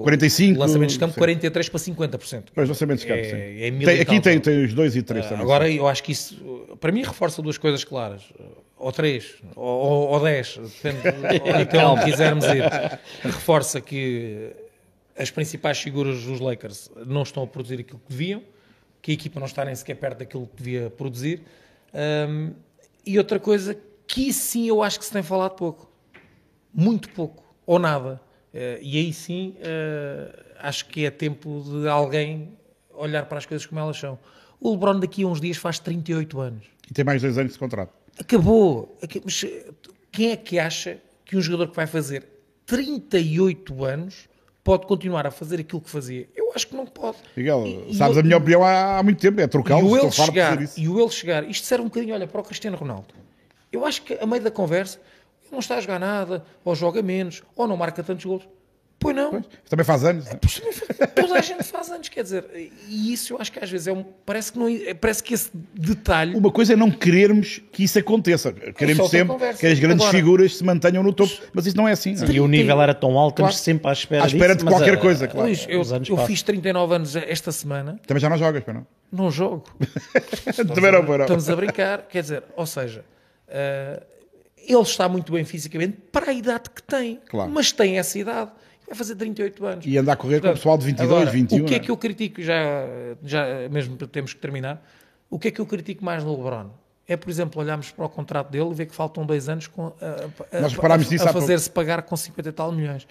45. 0.04 0.60
Lançamentos 0.60 0.94
de 0.94 1.00
campo, 1.00 1.14
sim. 1.14 1.20
43 1.20 1.70
para 1.70 1.80
50%. 1.80 2.44
Mas 2.56 2.70
lançamentos 2.70 3.02
de 3.04 3.08
campo, 3.08 3.20
é, 3.20 3.24
sim. 3.24 3.64
É 3.64 3.72
tem, 3.72 4.00
aqui 4.02 4.20
tem, 4.20 4.40
tem 4.40 4.66
os 4.66 4.74
dois 4.74 4.96
e 4.96 5.02
três 5.02 5.26
uh, 5.26 5.30
também. 5.30 5.44
Agora, 5.44 5.68
sim. 5.68 5.78
eu 5.78 5.88
acho 5.88 6.04
que 6.04 6.12
isso, 6.12 6.36
para 6.80 6.92
mim, 6.92 7.04
reforça 7.04 7.42
duas 7.42 7.58
coisas 7.58 7.84
claras 7.84 8.24
ou 8.80 8.92
três, 8.92 9.36
ou, 9.56 10.10
ou 10.10 10.20
dez, 10.20 10.60
depende 10.84 11.08
até 11.64 11.86
onde 11.86 12.06
quisermos 12.12 12.46
ir, 12.46 12.64
reforça 13.24 13.82
que 13.82 14.52
as 15.18 15.32
principais 15.32 15.80
figuras 15.80 16.24
dos 16.24 16.40
Lakers 16.40 16.92
não 17.06 17.24
estão 17.24 17.44
a 17.44 17.48
produzir 17.48 17.80
aquilo 17.80 18.00
que 18.00 18.10
deviam, 18.10 18.44
que 19.02 19.12
a 19.12 19.14
equipa 19.14 19.40
não 19.40 19.48
está 19.48 19.66
nem 19.66 19.74
sequer 19.74 19.96
perto 19.96 20.20
daquilo 20.20 20.48
que 20.48 20.56
devia 20.58 20.90
produzir. 20.90 21.44
Um, 21.94 22.54
e 23.06 23.18
outra 23.18 23.40
coisa 23.40 23.78
que 24.06 24.32
sim 24.32 24.68
eu 24.68 24.84
acho 24.84 25.00
que 25.00 25.06
se 25.06 25.12
tem 25.12 25.24
falado 25.24 25.56
pouco, 25.56 25.92
muito 26.74 27.10
pouco, 27.10 27.44
ou 27.66 27.80
nada. 27.80 28.22
Uh, 28.54 28.80
e 28.82 28.98
aí 28.98 29.14
sim 29.14 29.56
uh, 29.58 30.44
acho 30.60 30.86
que 30.88 31.06
é 31.06 31.12
tempo 31.12 31.64
de 31.64 31.88
alguém 31.88 32.58
olhar 32.94 33.26
para 33.26 33.38
as 33.38 33.46
coisas 33.46 33.66
como 33.66 33.80
elas 33.80 33.98
são. 33.98 34.20
O 34.60 34.72
LeBron 34.72 35.00
daqui 35.00 35.24
a 35.24 35.28
uns 35.28 35.40
dias 35.40 35.58
faz 35.58 35.80
38 35.80 36.40
anos. 36.40 36.66
E 36.90 36.94
tem 36.94 37.06
mais 37.06 37.22
dois 37.22 37.38
anos 37.38 37.54
de 37.54 37.60
contrato. 37.60 37.94
Acabou. 38.20 38.98
Mas 39.24 39.46
quem 40.12 40.32
é 40.32 40.38
que 40.38 40.58
acha 40.58 41.00
que 41.24 41.38
um 41.38 41.42
jogador 41.42 41.70
que 41.70 41.76
vai 41.76 41.86
fazer 41.86 42.28
38 42.66 43.86
anos 43.86 44.28
pode 44.68 44.86
continuar 44.86 45.26
a 45.26 45.32
fazer 45.32 45.62
aquilo 45.62 45.80
que 45.80 45.90
fazia? 45.90 46.28
Eu 46.36 46.52
acho 46.54 46.68
que 46.68 46.76
não 46.76 46.86
pode. 46.86 47.20
Miguel, 47.38 47.66
e, 47.66 47.96
sabes 47.96 48.18
e 48.18 48.20
a 48.20 48.24
minha 48.24 48.36
opinião 48.36 48.66
há, 48.66 48.98
há 48.98 49.04
muito 49.04 49.18
tempo, 49.18 49.40
é 49.40 49.48
trocá-lo. 49.48 49.88
E 49.88 49.92
o 49.92 49.98
ele 49.98 50.12
chegar, 50.12 50.58
e 50.78 50.90
o 50.90 51.00
ele 51.00 51.10
chegar, 51.10 51.50
isto 51.50 51.66
serve 51.66 51.86
um 51.86 51.88
bocadinho, 51.88 52.14
olha, 52.14 52.28
para 52.28 52.42
o 52.42 52.44
Cristiano 52.44 52.76
Ronaldo. 52.76 53.08
Eu 53.72 53.86
acho 53.86 54.02
que 54.02 54.16
a 54.16 54.26
meio 54.26 54.44
da 54.44 54.52
conversa, 54.52 55.00
ele 55.44 55.54
não 55.54 55.60
está 55.60 55.78
a 55.78 55.80
jogar 55.80 56.00
nada, 56.00 56.44
ou 56.66 56.76
joga 56.76 57.02
menos, 57.02 57.42
ou 57.56 57.66
não 57.66 57.78
marca 57.78 58.04
tantos 58.04 58.26
gols. 58.26 58.44
Pois 59.00 59.16
não. 59.16 59.30
Pois, 59.30 59.46
também 59.70 59.86
faz 59.86 60.04
anos. 60.04 60.26
né? 60.26 60.40
Toda 61.16 61.36
a 61.36 61.42
gente 61.42 61.64
faz 61.64 61.90
anos, 61.92 62.10
quer 62.10 62.24
dizer, 62.24 62.46
e 62.88 63.14
isso 63.14 63.34
eu 63.34 63.38
acho 63.40 63.52
que 63.52 63.60
às 63.64 63.70
vezes 63.70 63.86
é 63.88 63.92
um, 63.94 64.04
parece 64.26 64.52
que 64.52 64.58
não, 64.58 64.68
parece 65.00 65.22
que 65.22 65.36
esse 65.36 65.52
detalhe 65.76 66.36
Uma 66.36 66.52
coisa 66.52 66.74
é 66.74 66.76
não 66.76 66.90
querermos 66.90 67.62
que 67.72 67.84
isso 67.84 68.00
aconteça. 68.00 68.52
Queremos 68.52 69.08
sempre 69.12 69.36
que 69.54 69.68
as 69.68 69.78
grandes 69.80 70.04
Agora- 70.04 70.18
figuras 70.18 70.58
se 70.58 70.64
mantenham 70.64 71.04
no 71.04 71.14
topo, 71.14 71.32
mas 71.54 71.68
isso 71.68 71.78
não 71.78 71.88
é 71.88 71.92
assim. 71.92 72.16
não 72.16 72.26
é? 72.28 72.32
E 72.32 72.40
o 72.40 72.48
nível 72.48 72.82
era 72.82 72.94
tão 72.96 73.18
alto, 73.20 73.36
estamos 73.36 73.52
Claro. 73.56 73.64
sempre 73.64 73.88
à 73.90 73.94
espera, 73.94 74.24
À 74.24 74.28
espera 74.28 74.56
disso, 74.56 74.66
de 74.66 74.72
qualquer 74.72 75.00
coisa, 75.00 75.28
claro. 75.28 75.48
Luís, 75.48 75.66
eu, 75.70 75.84
eu 76.18 76.26
fiz 76.26 76.42
39 76.42 76.96
anos 76.96 77.16
esta 77.16 77.52
semana, 77.52 78.00
Também 78.08 78.20
já 78.20 78.30
não 78.30 78.38
jogas, 78.38 78.64
para 78.64 78.74
não? 78.74 78.88
não 79.12 79.30
jogo. 79.30 79.64
Também 80.74 80.92
não, 80.92 81.04
não. 81.04 81.22
Estamos 81.22 81.50
a 81.50 81.56
brincar, 81.56 82.02
quer 82.10 82.22
dizer, 82.24 82.44
ou 82.56 82.66
seja, 82.66 83.06
eh, 83.48 84.02
ele 84.68 84.82
está 84.82 85.08
muito 85.08 85.32
bem 85.32 85.46
fisicamente 85.46 85.98
para 86.12 86.32
a 86.32 86.34
idade 86.34 86.70
que 86.74 86.82
tem, 86.84 87.20
Claro. 87.30 87.50
mas 87.52 87.72
tem 87.72 87.98
essa 88.00 88.18
idade, 88.20 88.52
vai 88.88 88.96
fazer 88.96 89.16
38 89.16 89.66
anos. 89.66 89.86
E 89.86 89.98
anda 89.98 90.14
a 90.14 90.16
correr 90.16 90.36
com 90.36 90.38
o 90.40 90.42
Portanto, 90.42 90.58
pessoal 90.58 90.78
de 90.78 90.86
22, 90.86 91.12
agora, 91.12 91.30
21. 91.32 91.58
O 91.64 91.66
que 91.66 91.74
é 91.74 91.78
não 91.78 91.86
que 91.86 91.92
eu 91.92 91.98
critico, 91.98 92.42
já, 92.42 92.86
já 93.24 93.46
mesmo 93.70 93.96
temos 94.08 94.34
que 94.34 94.40
terminar, 94.40 94.86
o 95.30 95.38
que 95.38 95.50
é 95.50 95.52
que 95.52 95.60
eu 95.62 95.66
critico 95.66 96.04
mais 96.06 96.24
no 96.24 96.36
LeBron? 96.36 96.70
É, 97.08 97.16
por 97.16 97.30
exemplo, 97.30 97.62
olharmos 97.62 97.90
para 97.92 98.06
o 98.06 98.10
contrato 98.10 98.50
dele 98.50 98.70
e 98.70 98.74
ver 98.74 98.86
que 98.86 98.96
faltam 98.96 99.26
dois 99.26 99.48
anos 99.48 99.68
com, 99.68 99.88
a, 100.02 100.58
a- 100.58 100.62
Nós 100.62 100.74
a- 100.74 101.26
a 101.26 101.34
fazer-se 101.34 101.70
pagar 101.70 102.02
com 102.02 102.18
50 102.18 102.50
e 102.50 102.52
tal 102.52 102.72
milhões. 102.72 103.08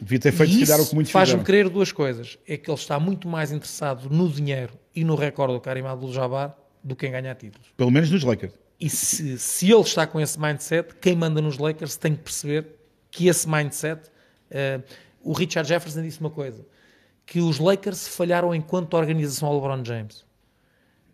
Devia 0.00 0.18
ter 0.20 0.32
feito, 0.32 0.52
se 0.52 0.60
calhar, 0.66 0.80
o 0.80 0.86
que 0.88 0.94
muitos 0.94 1.12
faz-me 1.12 1.42
crer 1.44 1.68
duas 1.68 1.92
coisas. 1.92 2.38
É 2.48 2.56
que 2.56 2.70
ele 2.70 2.78
está 2.78 2.98
muito 2.98 3.28
mais 3.28 3.50
interessado 3.52 4.08
no 4.08 4.28
dinheiro 4.28 4.72
e 4.94 5.04
no 5.04 5.14
recorde 5.14 5.52
do 5.54 5.60
Karim 5.60 5.82
Abdul-Jabbar 5.84 6.56
do 6.82 6.94
que 6.96 7.06
em 7.06 7.10
ganhar 7.10 7.34
títulos. 7.34 7.68
Pelo 7.76 7.90
menos 7.90 8.10
nos 8.10 8.22
Lakers. 8.24 8.54
E 8.80 8.88
se, 8.88 9.36
se 9.38 9.70
ele 9.70 9.82
está 9.82 10.06
com 10.06 10.18
esse 10.20 10.40
mindset, 10.40 10.94
quem 11.00 11.14
manda 11.14 11.42
nos 11.42 11.58
Lakers 11.58 11.96
tem 11.96 12.14
que 12.14 12.22
perceber 12.22 12.66
que 13.10 13.28
esse 13.28 13.46
mindset... 13.48 14.00
eh, 14.50 14.80
o 15.22 15.32
Richard 15.32 15.68
Jefferson 15.68 16.02
disse 16.02 16.20
uma 16.20 16.30
coisa, 16.30 16.64
que 17.26 17.40
os 17.40 17.58
Lakers 17.58 18.08
falharam 18.08 18.54
enquanto 18.54 18.94
organização 18.94 19.48
ao 19.48 19.54
LeBron 19.54 19.84
James. 19.84 20.24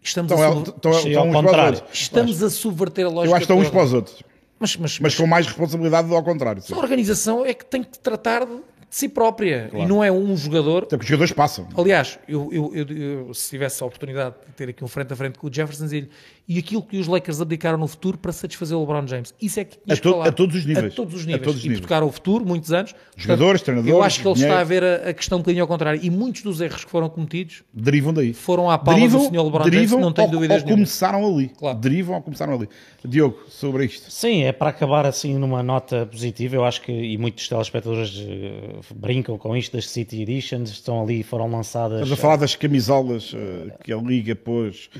Estamos, 0.02 0.30
Então, 0.32 0.42
a, 0.44 0.46
é, 0.48 0.52
sub- 0.52 0.74
então, 0.76 0.92
uns 0.92 1.02
para 1.02 1.26
os 1.28 1.44
contrário. 1.44 1.82
estamos 1.92 2.42
a 2.42 2.50
subverter 2.50 3.06
a 3.06 3.08
lógica 3.08 3.30
Eu 3.32 3.36
acho 3.36 3.46
que 3.46 3.52
estão 3.52 3.58
uns 3.58 3.70
para 3.70 3.82
os 3.84 3.92
outros. 3.92 4.22
Mas, 4.58 4.76
mas, 4.76 5.00
Mas 5.00 5.14
com 5.14 5.26
mais 5.26 5.46
responsabilidade 5.46 6.12
ao 6.14 6.22
contrário. 6.22 6.62
sim. 6.62 6.72
a 6.72 6.78
organização 6.78 7.44
é 7.44 7.52
que 7.52 7.64
tem 7.64 7.82
que 7.82 7.98
tratar 7.98 8.46
de 8.46 8.60
si 8.88 9.08
própria. 9.08 9.68
E 9.74 9.84
não 9.84 10.02
é 10.02 10.10
um 10.10 10.34
jogador 10.36 10.84
Até 10.84 10.96
porque 10.96 11.02
os 11.04 11.08
jogadores 11.08 11.32
passam. 11.32 11.68
Aliás, 11.76 12.18
eu, 12.28 12.48
eu- 12.52 12.72
eu- 12.74 12.96
eu, 13.26 13.34
se 13.34 13.50
tivesse 13.50 13.82
a 13.82 13.86
oportunidade 13.86 14.36
de 14.46 14.52
ter 14.52 14.68
aqui 14.70 14.82
um 14.84 14.88
frente 14.88 15.12
a 15.12 15.16
frente 15.16 15.38
com 15.38 15.48
o 15.48 15.52
Jefferson, 15.52 15.84
dizia-lhe, 15.84 16.08
e 16.48 16.58
aquilo 16.58 16.82
que 16.82 16.96
os 16.98 17.06
Lakers 17.08 17.40
abdicaram 17.40 17.76
no 17.78 17.88
futuro 17.88 18.16
para 18.18 18.30
satisfazer 18.32 18.76
o 18.76 18.80
LeBron 18.80 19.06
James. 19.06 19.34
Isso 19.42 19.58
é 19.60 19.64
que 19.64 19.78
A 19.88 19.96
to- 19.96 20.12
falar. 20.12 20.28
a 20.28 20.32
todos 20.32 20.54
os 20.56 20.64
níveis. 20.64 20.92
A 20.92 20.96
todos 20.96 21.14
os 21.14 21.22
A 21.22 21.26
níveis. 21.26 21.42
todos 21.42 21.58
os 21.58 21.64
e 21.64 21.68
níveis. 21.68 21.80
tocar 21.80 22.02
o 22.02 22.10
futuro, 22.12 22.44
muitos 22.46 22.72
anos. 22.72 22.94
Jogadores, 23.16 23.60
Portanto, 23.62 23.64
treinadores, 23.84 23.96
Eu 23.98 24.02
acho 24.02 24.20
que 24.20 24.28
ele 24.28 24.34
dinheiro. 24.34 24.54
está 24.54 24.60
a 24.60 24.64
ver 24.64 24.84
a, 24.84 25.10
a 25.10 25.12
questão 25.14 25.38
um 25.38 25.40
bocadinho 25.40 25.64
ao 25.64 25.68
contrário. 25.68 26.00
E 26.02 26.10
muitos 26.10 26.42
dos 26.42 26.60
erros 26.60 26.84
que 26.84 26.90
foram 26.90 27.08
cometidos 27.08 27.62
Derivam 27.72 28.12
daí. 28.12 28.32
foram 28.32 28.70
à 28.70 28.78
pala 28.78 29.00
do 29.08 29.18
Sr. 29.20 29.30
LeBron 29.32 29.58
James, 29.58 29.70
derivam 29.70 30.00
não 30.00 30.12
tenho 30.12 30.30
dúvidas 30.30 30.62
nenhuma. 30.62 30.76
começaram 30.76 31.26
ali. 31.26 31.48
Claro. 31.48 31.78
Derivam 31.78 32.14
ao 32.16 32.22
começaram 32.22 32.54
ali. 32.54 32.68
Diogo, 33.04 33.38
sobre 33.48 33.84
isto. 33.86 34.10
Sim, 34.10 34.42
é 34.42 34.52
para 34.52 34.70
acabar 34.70 35.06
assim 35.06 35.36
numa 35.38 35.62
nota 35.62 36.06
positiva. 36.06 36.56
Eu 36.56 36.64
acho 36.64 36.82
que, 36.82 36.90
e 36.92 37.16
muitos 37.16 37.48
telespectadores 37.48 38.14
eh, 38.28 38.80
brincam 38.94 39.38
com 39.38 39.56
isto 39.56 39.76
das 39.76 39.88
City 39.88 40.22
Editions, 40.22 40.70
estão 40.70 41.02
ali, 41.02 41.22
foram 41.22 41.48
lançadas. 41.50 41.98
Estamos 42.00 42.12
a 42.12 42.16
falar 42.20 42.36
das 42.36 42.56
camisolas 42.56 43.32
eh, 43.34 43.72
que 43.84 43.92
a 43.92 43.96
Liga 43.96 44.34
pôs, 44.34 44.90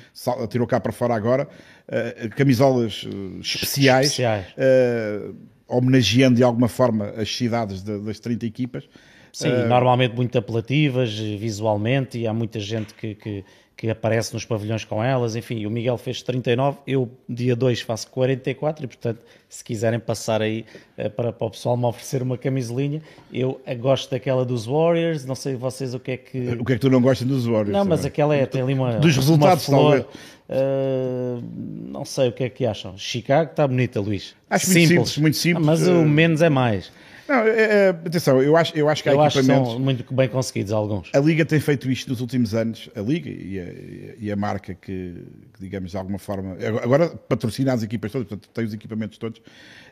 tirou 0.49 0.67
cá 0.69 0.79
para 0.79 0.93
fora 0.93 1.15
agora, 1.15 1.36
eh, 1.89 2.29
camisolas 2.37 3.05
eh, 3.07 3.41
especiais, 3.41 4.07
Especiais. 4.07 4.47
eh, 4.57 5.31
homenageando 5.69 6.37
de 6.37 6.43
alguma 6.43 6.69
forma 6.69 7.09
as 7.17 7.35
cidades 7.35 7.83
de- 7.83 7.99
das 8.01 8.21
30 8.21 8.47
equipas. 8.47 8.85
Sim, 9.33 9.51
normalmente 9.69 10.15
muito 10.15 10.39
apelativas 10.39 11.13
visualmente 11.19 12.19
e 12.19 12.27
há 12.27 12.33
muita 12.33 12.59
gente 12.59 12.95
que, 12.95 13.15
que, 13.15 13.45
que 13.77 13.91
aparece 13.91 14.33
nos 14.33 14.47
pavilhões 14.47 14.83
com 14.85 15.05
elas. 15.05 15.37
Enfim, 15.37 15.67
o 15.67 15.71
Miguel 15.71 15.99
fez 15.99 16.23
39, 16.23 16.79
eu 16.87 17.11
dia 17.29 17.55
2 17.55 17.83
faço 17.83 18.09
44 18.13 18.85
e 18.85 18.89
portanto 18.89 19.21
se 19.47 19.63
quiserem 19.63 20.01
passar 20.01 20.41
aí 20.41 20.65
para, 21.15 21.35
para 21.35 21.47
o 21.47 21.51
pessoal 21.51 21.77
me 21.77 21.85
oferecer 21.85 22.23
uma 22.23 22.39
camisolinha, 22.39 23.03
eu 23.31 23.61
gosto 23.79 24.11
daquela 24.11 24.43
dos 24.45 24.65
Warriors, 24.65 25.27
não 25.27 25.35
sei 25.35 25.55
vocês 25.55 25.93
o 25.93 26.01
que 26.01 26.13
é 26.13 26.17
que... 26.17 26.39
O 26.59 26.65
que 26.65 26.73
é 26.73 26.77
que 26.77 26.81
tu 26.81 26.89
não 26.91 27.03
gostas 27.03 27.29
dos 27.29 27.45
Warriors? 27.45 27.71
Não, 27.73 27.85
mas 27.85 28.07
aquela 28.07 28.35
é, 28.35 28.47
tem 28.47 28.63
ali 28.63 28.73
uma, 28.73 28.95
Dos 28.95 29.15
resultados, 29.17 29.69
uma 29.69 29.79
flor. 29.79 30.01
talvez. 30.01 30.07
Uh, 30.49 31.43
não 31.91 32.05
sei 32.05 32.29
o 32.29 32.33
que 32.33 32.45
é 32.45 32.49
que 32.49 32.65
acham. 32.67 32.97
Chicago 32.97 33.51
está 33.51 33.67
bonita, 33.67 34.01
Luís. 34.01 34.35
Acho 34.49 34.67
muito 34.71 34.89
simples, 34.89 35.19
muito 35.19 35.37
simples. 35.37 35.65
Ah, 35.65 35.67
Mas 35.71 35.87
o 35.87 36.01
Uh, 36.03 36.09
menos 36.09 36.41
é 36.43 36.49
mais. 36.49 36.93
Não, 37.29 37.41
é- 37.41 37.49
é- 37.49 37.89
atenção, 37.89 38.41
eu 38.41 38.57
acho, 38.57 38.77
eu 38.79 38.89
acho 38.89 39.03
que 39.03 39.09
há 39.09 39.13
Eu 39.13 39.21
acho 39.21 39.33
que 39.35 39.39
equipamentos. 39.41 39.73
são 39.73 39.81
muito 39.81 40.15
bem 40.15 40.29
conseguidos 40.29 40.71
alguns. 40.73 41.11
A 41.13 41.19
Liga 41.19 41.45
tem 41.45 41.59
feito 41.59 41.91
isto 41.91 42.09
nos 42.09 42.21
últimos 42.21 42.55
anos, 42.55 42.89
a 42.95 43.01
Liga 43.01 43.29
e 43.29 43.59
a, 43.59 44.15
e 44.21 44.31
a 44.31 44.37
marca 44.37 44.73
que, 44.75 45.15
que, 45.53 45.61
digamos, 45.61 45.91
de 45.91 45.97
alguma 45.97 46.19
forma, 46.21 46.57
agora 46.81 47.09
patrocina 47.09 47.73
as 47.73 47.83
equipas 47.83 48.13
todas, 48.13 48.29
portanto, 48.29 48.49
tem 48.55 48.65
os 48.65 48.73
equipamentos 48.73 49.19
todos. 49.19 49.43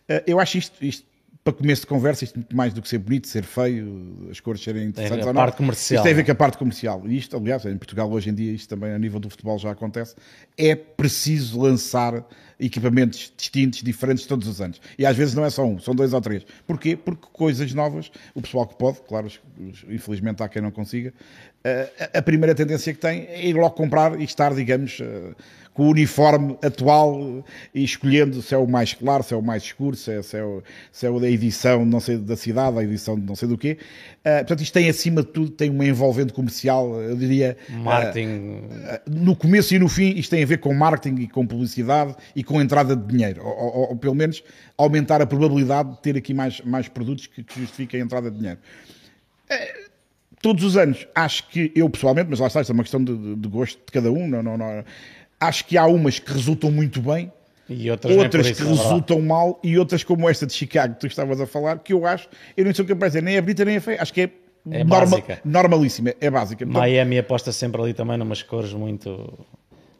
Eh, 0.08 0.22
Eu 0.28 0.38
acho 0.38 0.58
isto, 0.58 0.84
isto 0.84 1.04
para 1.44 1.52
começo 1.52 1.82
de 1.82 1.86
conversa, 1.86 2.24
isto 2.24 2.36
muito 2.36 2.56
mais 2.56 2.72
do 2.72 2.80
que 2.80 2.88
ser 2.88 2.96
bonito, 2.96 3.28
ser 3.28 3.44
feio, 3.44 4.28
as 4.30 4.40
cores 4.40 4.62
serem 4.62 4.84
interessantes 4.88 5.26
a 5.26 5.28
ou 5.28 5.34
não. 5.34 5.42
parte 5.42 5.56
comercial. 5.58 5.96
Isto 5.98 6.02
tem 6.04 6.12
a 6.12 6.16
ver 6.16 6.24
com 6.24 6.32
a 6.32 6.34
parte 6.34 6.56
comercial. 6.56 7.02
E 7.04 7.18
isto, 7.18 7.36
aliás, 7.36 7.66
em 7.66 7.76
Portugal 7.76 8.10
hoje 8.10 8.30
em 8.30 8.34
dia, 8.34 8.50
isto 8.50 8.66
também 8.70 8.92
a 8.92 8.98
nível 8.98 9.20
do 9.20 9.28
futebol 9.28 9.58
já 9.58 9.70
acontece, 9.70 10.14
é 10.56 10.74
preciso 10.74 11.60
lançar 11.60 12.24
equipamentos 12.58 13.30
distintos, 13.36 13.82
diferentes 13.82 14.24
todos 14.24 14.48
os 14.48 14.58
anos. 14.62 14.80
E 14.98 15.04
às 15.04 15.14
vezes 15.16 15.34
não 15.34 15.44
é 15.44 15.50
só 15.50 15.66
um, 15.66 15.78
são 15.78 15.94
dois 15.94 16.14
ou 16.14 16.20
três. 16.22 16.46
Porquê? 16.66 16.96
Porque 16.96 17.26
coisas 17.30 17.74
novas, 17.74 18.10
o 18.34 18.40
pessoal 18.40 18.66
que 18.66 18.76
pode, 18.78 19.02
claro, 19.06 19.28
infelizmente 19.88 20.42
há 20.42 20.48
quem 20.48 20.62
não 20.62 20.70
consiga, 20.70 21.12
eh, 21.62 21.90
a- 22.14 22.18
a 22.18 22.22
primeira 22.22 22.54
tendência 22.54 22.92
que 22.94 23.00
tem 23.00 23.26
é 23.26 23.46
ir 23.46 23.54
logo 23.54 23.72
comprar 23.74 24.18
e 24.18 24.24
estar, 24.24 24.54
digamos, 24.54 24.98
eh, 25.00 25.34
com 25.74 25.86
o 25.86 25.90
uniforme 25.90 26.56
atual 26.62 27.44
e 27.74 27.82
escolhendo 27.84 28.40
se 28.40 28.54
é 28.54 28.56
o 28.56 28.66
mais 28.66 28.94
claro, 28.94 29.22
se 29.24 29.34
é 29.34 29.36
o 29.36 29.42
mais 29.42 29.64
escuro, 29.64 29.96
se 29.96 30.12
é, 30.12 30.22
se 30.22 30.36
é, 30.38 30.44
o, 30.44 30.62
se 30.92 31.04
é 31.06 31.10
edição 31.30 31.84
não 31.84 31.98
sei 32.00 32.16
da 32.16 32.36
cidade, 32.36 32.78
a 32.78 32.82
edição 32.84 33.16
de 33.18 33.26
não 33.26 33.34
sei 33.34 33.48
do 33.48 33.58
quê. 33.58 33.76
Eh, 34.24 34.38
portanto, 34.38 34.62
isto 34.62 34.72
tem 34.72 34.88
acima 34.88 35.20
de 35.22 35.28
tudo, 35.28 35.50
tem 35.50 35.68
uma 35.68 35.84
envolvente 35.84 36.32
comercial, 36.32 36.94
eu 37.02 37.16
diria, 37.16 37.56
Marketing. 37.70 38.62
eh, 38.84 39.02
no 39.10 39.34
começo 39.34 39.74
e 39.74 39.78
no 39.80 39.88
fim, 39.88 40.10
isto 40.16 40.30
tem 40.30 40.44
a 40.44 40.46
ver 40.46 40.58
com 40.58 40.72
marketing 40.72 41.22
e 41.22 41.28
com 41.28 41.44
publicidade 41.46 42.14
e 42.36 42.44
com 42.44 42.62
entrada 42.62 42.94
de 42.96 43.04
dinheiro, 43.06 43.42
ou, 43.44 43.52
ou- 43.52 43.88
ou 43.90 43.96
pelo 43.96 44.14
menos 44.14 44.44
aumentar 44.78 45.20
a 45.20 45.26
probabilidade 45.26 45.90
de 45.90 46.00
ter 46.00 46.16
aqui 46.16 46.32
mais, 46.32 46.60
mais 46.60 46.86
produtos 46.88 47.26
que, 47.26 47.42
que 47.42 47.60
justifiquem 47.60 48.00
a 48.00 48.04
entrada 48.04 48.30
de 48.30 48.38
dinheiro. 48.38 48.60
Eh, 49.50 49.84
Todos 50.42 50.62
os 50.62 50.76
anos, 50.76 51.06
acho 51.14 51.48
que 51.48 51.72
eu 51.74 51.88
pessoalmente, 51.88 52.28
mas 52.28 52.38
lá 52.38 52.48
está, 52.48 52.60
isto 52.60 52.70
é 52.70 52.74
uma 52.74 52.82
questão 52.82 53.02
de, 53.02 53.16
de- 53.16 53.34
de 53.36 53.48
gosto 53.48 53.78
de 53.78 53.90
cada 53.90 54.12
um, 54.12 54.28
não, 54.28 54.42
não, 54.42 54.58
não, 54.58 54.84
acho 55.40 55.64
que 55.66 55.76
há 55.76 55.86
umas 55.86 56.18
que 56.18 56.32
resultam 56.32 56.70
muito 56.70 57.00
bem, 57.00 57.30
E 57.68 57.90
outras, 57.90 58.16
outras 58.16 58.50
que 58.50 58.62
é 58.62 58.66
resultam 58.66 59.20
mal 59.20 59.58
e 59.62 59.78
outras 59.78 60.04
como 60.04 60.28
esta 60.28 60.46
de 60.46 60.52
Chicago 60.52 60.94
que 60.94 61.00
tu 61.00 61.06
estavas 61.06 61.40
a 61.40 61.46
falar, 61.46 61.78
que 61.78 61.92
eu 61.92 62.06
acho, 62.06 62.28
eu 62.56 62.64
não 62.64 62.74
sou 62.74 62.84
capaz 62.84 63.12
de 63.12 63.18
dizer 63.18 63.24
nem 63.24 63.36
é 63.36 63.40
bonita 63.40 63.64
nem 63.64 63.76
é 63.76 63.80
feia, 63.80 64.00
acho 64.02 64.12
que 64.12 64.20
é, 64.22 64.30
É 64.70 64.84
norma- 64.84 65.06
básica. 65.10 65.40
normalíssima, 65.44 66.14
é 66.20 66.30
básica. 66.30 66.64
Portanto, 66.64 66.80
Miami 66.82 67.18
aposta 67.18 67.52
sempre 67.52 67.80
ali 67.82 67.92
também 67.94 68.16
numas 68.16 68.42
cores 68.42 68.72
muito 68.72 69.46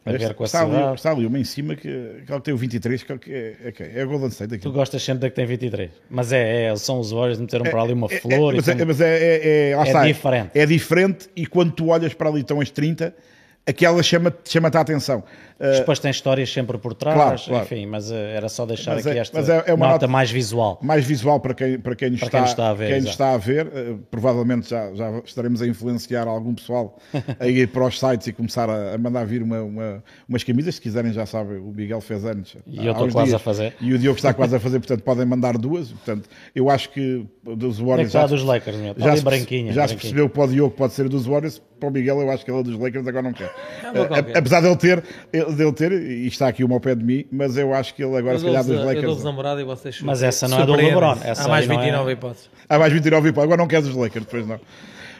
a 0.07 0.11
ver 0.11 0.35
com 0.35 0.43
a 0.43 0.45
está, 0.45 0.61
ali, 0.61 0.71
cidade. 0.75 0.95
está 0.95 1.11
ali 1.11 1.25
uma 1.25 1.39
em 1.39 1.43
cima 1.43 1.75
que, 1.75 1.81
que 2.23 2.31
ela 2.31 2.39
tem 2.39 2.53
o 2.53 2.57
23, 2.57 3.01
que 3.03 3.11
é, 3.11 3.17
que 3.17 3.31
é, 3.33 3.37
é, 3.63 3.73
é, 3.79 3.99
é 3.99 4.01
a 4.03 4.05
Golden 4.05 4.27
State 4.29 4.57
Tu 4.59 4.67
aqui. 4.67 4.69
gostas 4.77 5.01
sempre 5.03 5.21
da 5.21 5.29
que 5.31 5.35
tem 5.35 5.47
23. 5.47 5.89
Mas 6.09 6.31
é, 6.31 6.65
é 6.65 6.75
são 6.75 6.99
os 6.99 7.11
Warriors 7.11 7.39
meteram 7.39 7.65
para 7.65 7.81
ali 7.81 7.93
uma 7.93 8.07
flor. 8.07 8.53
e 8.53 8.57
mas, 8.57 8.67
é, 8.67 8.85
mas 8.85 9.01
é, 9.01 9.17
é, 9.17 9.69
é, 9.71 9.75
lá 9.75 9.83
É 9.83 9.87
está, 9.87 10.05
diferente. 10.05 10.51
É 10.53 10.65
diferente 10.67 11.27
e 11.35 11.47
quando 11.47 11.71
tu 11.71 11.87
olhas 11.87 12.13
para 12.13 12.29
ali 12.29 12.41
estão 12.41 12.61
as 12.61 12.69
30, 12.69 13.15
aquela 13.67 14.01
chama- 14.03 14.33
chama-te 14.45 14.77
a 14.77 14.81
atenção. 14.81 15.23
Uh, 15.57 15.79
Depois 15.79 15.99
tem 15.99 16.11
histórias 16.11 16.51
sempre 16.51 16.77
por 16.77 16.93
trás, 16.93 17.15
Claro, 17.15 17.41
claro. 17.45 17.63
enfim, 17.63 17.85
mas 17.85 18.11
eh, 18.11 18.33
era 18.35 18.49
só 18.49 18.65
deixar 18.65 18.95
Mas 18.95 19.07
aqui 19.07 19.17
é- 19.17 19.21
esta 19.21 19.37
mas 19.39 19.47
é- 19.49 19.63
é 19.67 19.73
uma 19.73 19.85
nota, 19.85 19.93
nota- 19.93 20.07
mais 20.09 20.29
visual. 20.29 20.77
mais 20.83 21.05
visual 21.05 21.39
para 21.39 21.53
quem, 21.53 21.79
para 21.79 21.95
quem, 21.95 22.09
nos, 22.09 22.19
Para 22.19 22.27
está, 22.27 22.37
quem 22.37 22.41
nos 22.41 22.49
está 22.51 22.69
a 22.69 22.73
ver, 22.73 22.87
quem 22.89 23.09
está 23.09 23.33
a 23.33 23.37
ver. 23.37 23.71
Eh, 23.73 23.95
provavelmente 24.11 24.69
já, 24.69 24.93
já 24.93 25.17
estaremos 25.23 25.61
a 25.61 25.67
influenciar 25.67 26.27
algum 26.27 26.53
pessoal 26.53 26.99
a 27.39 27.47
ir 27.47 27.69
para 27.69 27.85
os 27.85 27.97
sites 27.97 28.27
e 28.27 28.33
começar 28.33 28.69
a, 28.69 28.95
a 28.95 28.97
mandar 28.97 29.25
vir 29.25 29.41
uma, 29.41 29.61
uma- 29.61 30.03
umas 30.27 30.43
camisas. 30.43 30.75
Se 30.75 30.81
quiserem, 30.81 31.13
já 31.13 31.25
sabem, 31.25 31.57
o 31.57 31.71
Miguel 31.71 32.01
fez 32.01 32.25
anos. 32.25 32.57
E 32.67 32.85
eu 32.85 32.91
estou 32.91 33.07
quase 33.09 33.29
dias. 33.29 33.35
a 33.35 33.39
fazer. 33.39 33.73
E 33.79 33.93
o 33.93 33.97
Diogo 33.97 34.17
está 34.17 34.33
quase 34.33 34.53
a 34.57 34.59
fazer, 34.59 34.79
portanto, 34.79 35.03
podem 35.03 35.25
mandar 35.25 35.57
duas. 35.57 35.89
Portanto, 35.89 36.27
eu 36.53 36.69
acho 36.69 36.89
que 36.89 37.25
dos 37.43 37.77
é 37.77 37.79
que 37.79 37.85
Warriors. 37.87 38.07
está 38.09 38.19
a 38.19 38.21
já, 38.23 38.27
dos 38.27 38.43
Lakers, 38.43 38.75
meu? 38.77 38.91
Está 38.91 39.05
já, 39.05 39.15
se, 39.15 39.23
branquinha. 39.23 39.71
já 39.71 39.87
se 39.87 39.93
branquinha. 39.93 39.99
percebeu 40.01 40.29
para 40.29 40.43
o 40.43 40.47
Diogo 40.49 40.75
pode 40.75 40.91
ser 40.91 41.07
dos 41.07 41.25
Warriors. 41.25 41.61
Para 41.79 41.89
o 41.89 41.91
Miguel, 41.91 42.21
eu 42.21 42.31
acho 42.31 42.43
que 42.45 42.51
ele 42.51 42.59
é 42.59 42.63
dos 42.63 42.77
Lakers, 42.79 43.05
agora 43.07 43.21
não 43.23 43.33
quer. 43.33 43.53
Eh, 43.83 44.05
qualquer. 44.07 44.37
apesar 44.37 44.61
dele 44.61 44.75
ter, 44.77 45.03
dele 45.31 45.71
ter, 45.73 45.91
e 45.91 46.27
está 46.27 46.47
aqui 46.47 46.63
uma 46.63 46.75
ao 46.75 46.79
pé 46.79 46.95
de 46.95 47.03
mim, 47.03 47.25
mas 47.31 47.55
eu 47.57 47.73
acho 47.73 47.93
que 47.93 48.03
ele 48.03 48.15
agora, 48.17 48.35
Eu 48.35 48.39
se 48.39 48.45
calhar, 48.45 48.63
dos 48.63 48.71
a- 48.71 48.79
eu 48.79 48.85
Lakers. 48.85 49.05
dou-vos 49.05 49.23
namorada 49.23 49.61
e 49.61 49.63
vocês 49.63 50.01
Mas 50.01 50.23
essa 50.23 50.47
não 50.47 50.59
é 50.61 50.65
do. 50.65 50.73
LeBron, 50.75 51.17
essa 51.23 51.45
Há 51.45 51.47
mais 51.47 51.63
aí 51.63 51.67
não 51.69 51.75
é- 51.75 51.85
29 51.85 52.11
hipóteses. 52.13 52.49
Há 52.67 52.79
mais 52.79 52.91
29 52.93 53.29
e 53.29 53.31
pouco. 53.31 53.43
Agora 53.45 53.57
não 53.61 53.67
queres 53.67 53.87
os 53.87 53.95
Lakers, 53.95 54.25
depois 54.25 54.47
não. 54.47 54.59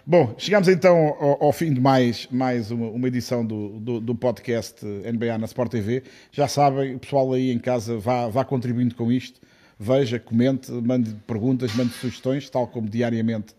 Bom, 0.07 0.35
chegamos 0.37 0.67
então 0.67 1.15
ao, 1.19 1.45
ao 1.45 1.51
fim 1.51 1.73
de 1.73 1.81
mais, 1.81 2.27
mais 2.31 2.69
uma, 2.69 2.87
uma 2.89 3.07
edição 3.07 3.43
do, 3.45 3.79
do, 3.79 3.99
do 3.99 4.13
podcast 4.15 4.85
NBA 4.85 5.37
na 5.37 5.45
Sport 5.45 5.71
TV. 5.71 6.03
Já 6.31 6.47
sabem, 6.47 6.95
o 6.95 6.99
pessoal 6.99 7.33
aí 7.33 7.51
em 7.51 7.57
casa 7.59 7.97
vá, 7.97 8.27
vá 8.27 8.45
contribuindo 8.45 8.93
com 8.95 9.11
isto. 9.11 9.39
veja, 9.79 10.19
comente, 10.19 10.71
mande 10.71 11.15
perguntas, 11.27 11.73
mande 11.75 11.91
sugestões, 11.93 12.49
tal 12.49 12.67
como 12.67 12.87
diariamente 12.87 13.53
uh, 13.53 13.55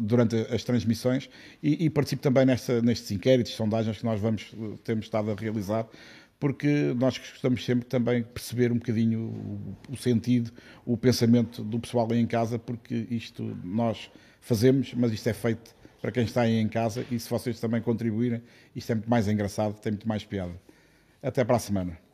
durante 0.00 0.36
as 0.52 0.64
transmissões 0.64 1.30
e, 1.62 1.84
e 1.84 1.90
participe 1.90 2.22
também 2.22 2.44
nesta, 2.44 2.82
nestes 2.82 3.10
inquéritos, 3.10 3.52
sondagens 3.52 3.98
que 3.98 4.04
nós 4.04 4.20
vamos, 4.20 4.52
temos 4.84 5.06
estado 5.06 5.30
a 5.30 5.34
realizar 5.34 5.86
porque 6.38 6.94
nós 6.98 7.16
gostamos 7.16 7.64
sempre 7.64 7.86
também 7.86 8.22
perceber 8.22 8.70
um 8.70 8.76
bocadinho 8.76 9.20
o, 9.20 9.92
o, 9.92 9.96
sentido, 9.96 10.52
o 10.84 10.96
pensamento 10.96 11.62
do 11.62 11.78
pessoal 11.80 12.06
aí 12.10 12.18
em 12.18 12.26
casa, 12.26 12.58
porque 12.58 13.06
isto 13.10 13.56
nós 13.64 14.10
fazemos, 14.40 14.92
mas 14.94 15.12
isto 15.12 15.28
é 15.28 15.32
feito 15.32 15.74
para 16.00 16.12
quem 16.12 16.24
está 16.24 16.42
aí 16.42 16.56
em 16.56 16.68
casa 16.68 17.06
e 17.10 17.18
se 17.18 17.28
vocês 17.28 17.58
também 17.58 17.80
contribuírem, 17.80 18.42
isto 18.74 18.92
é 18.92 18.94
muito 18.94 19.08
mais 19.08 19.28
engraçado, 19.28 19.80
tem 19.80 19.92
muito 19.92 20.06
mais 20.06 20.24
piada. 20.24 20.52
Até 21.22 21.42
para 21.44 21.56
a 21.56 21.60
semana. 21.60 22.05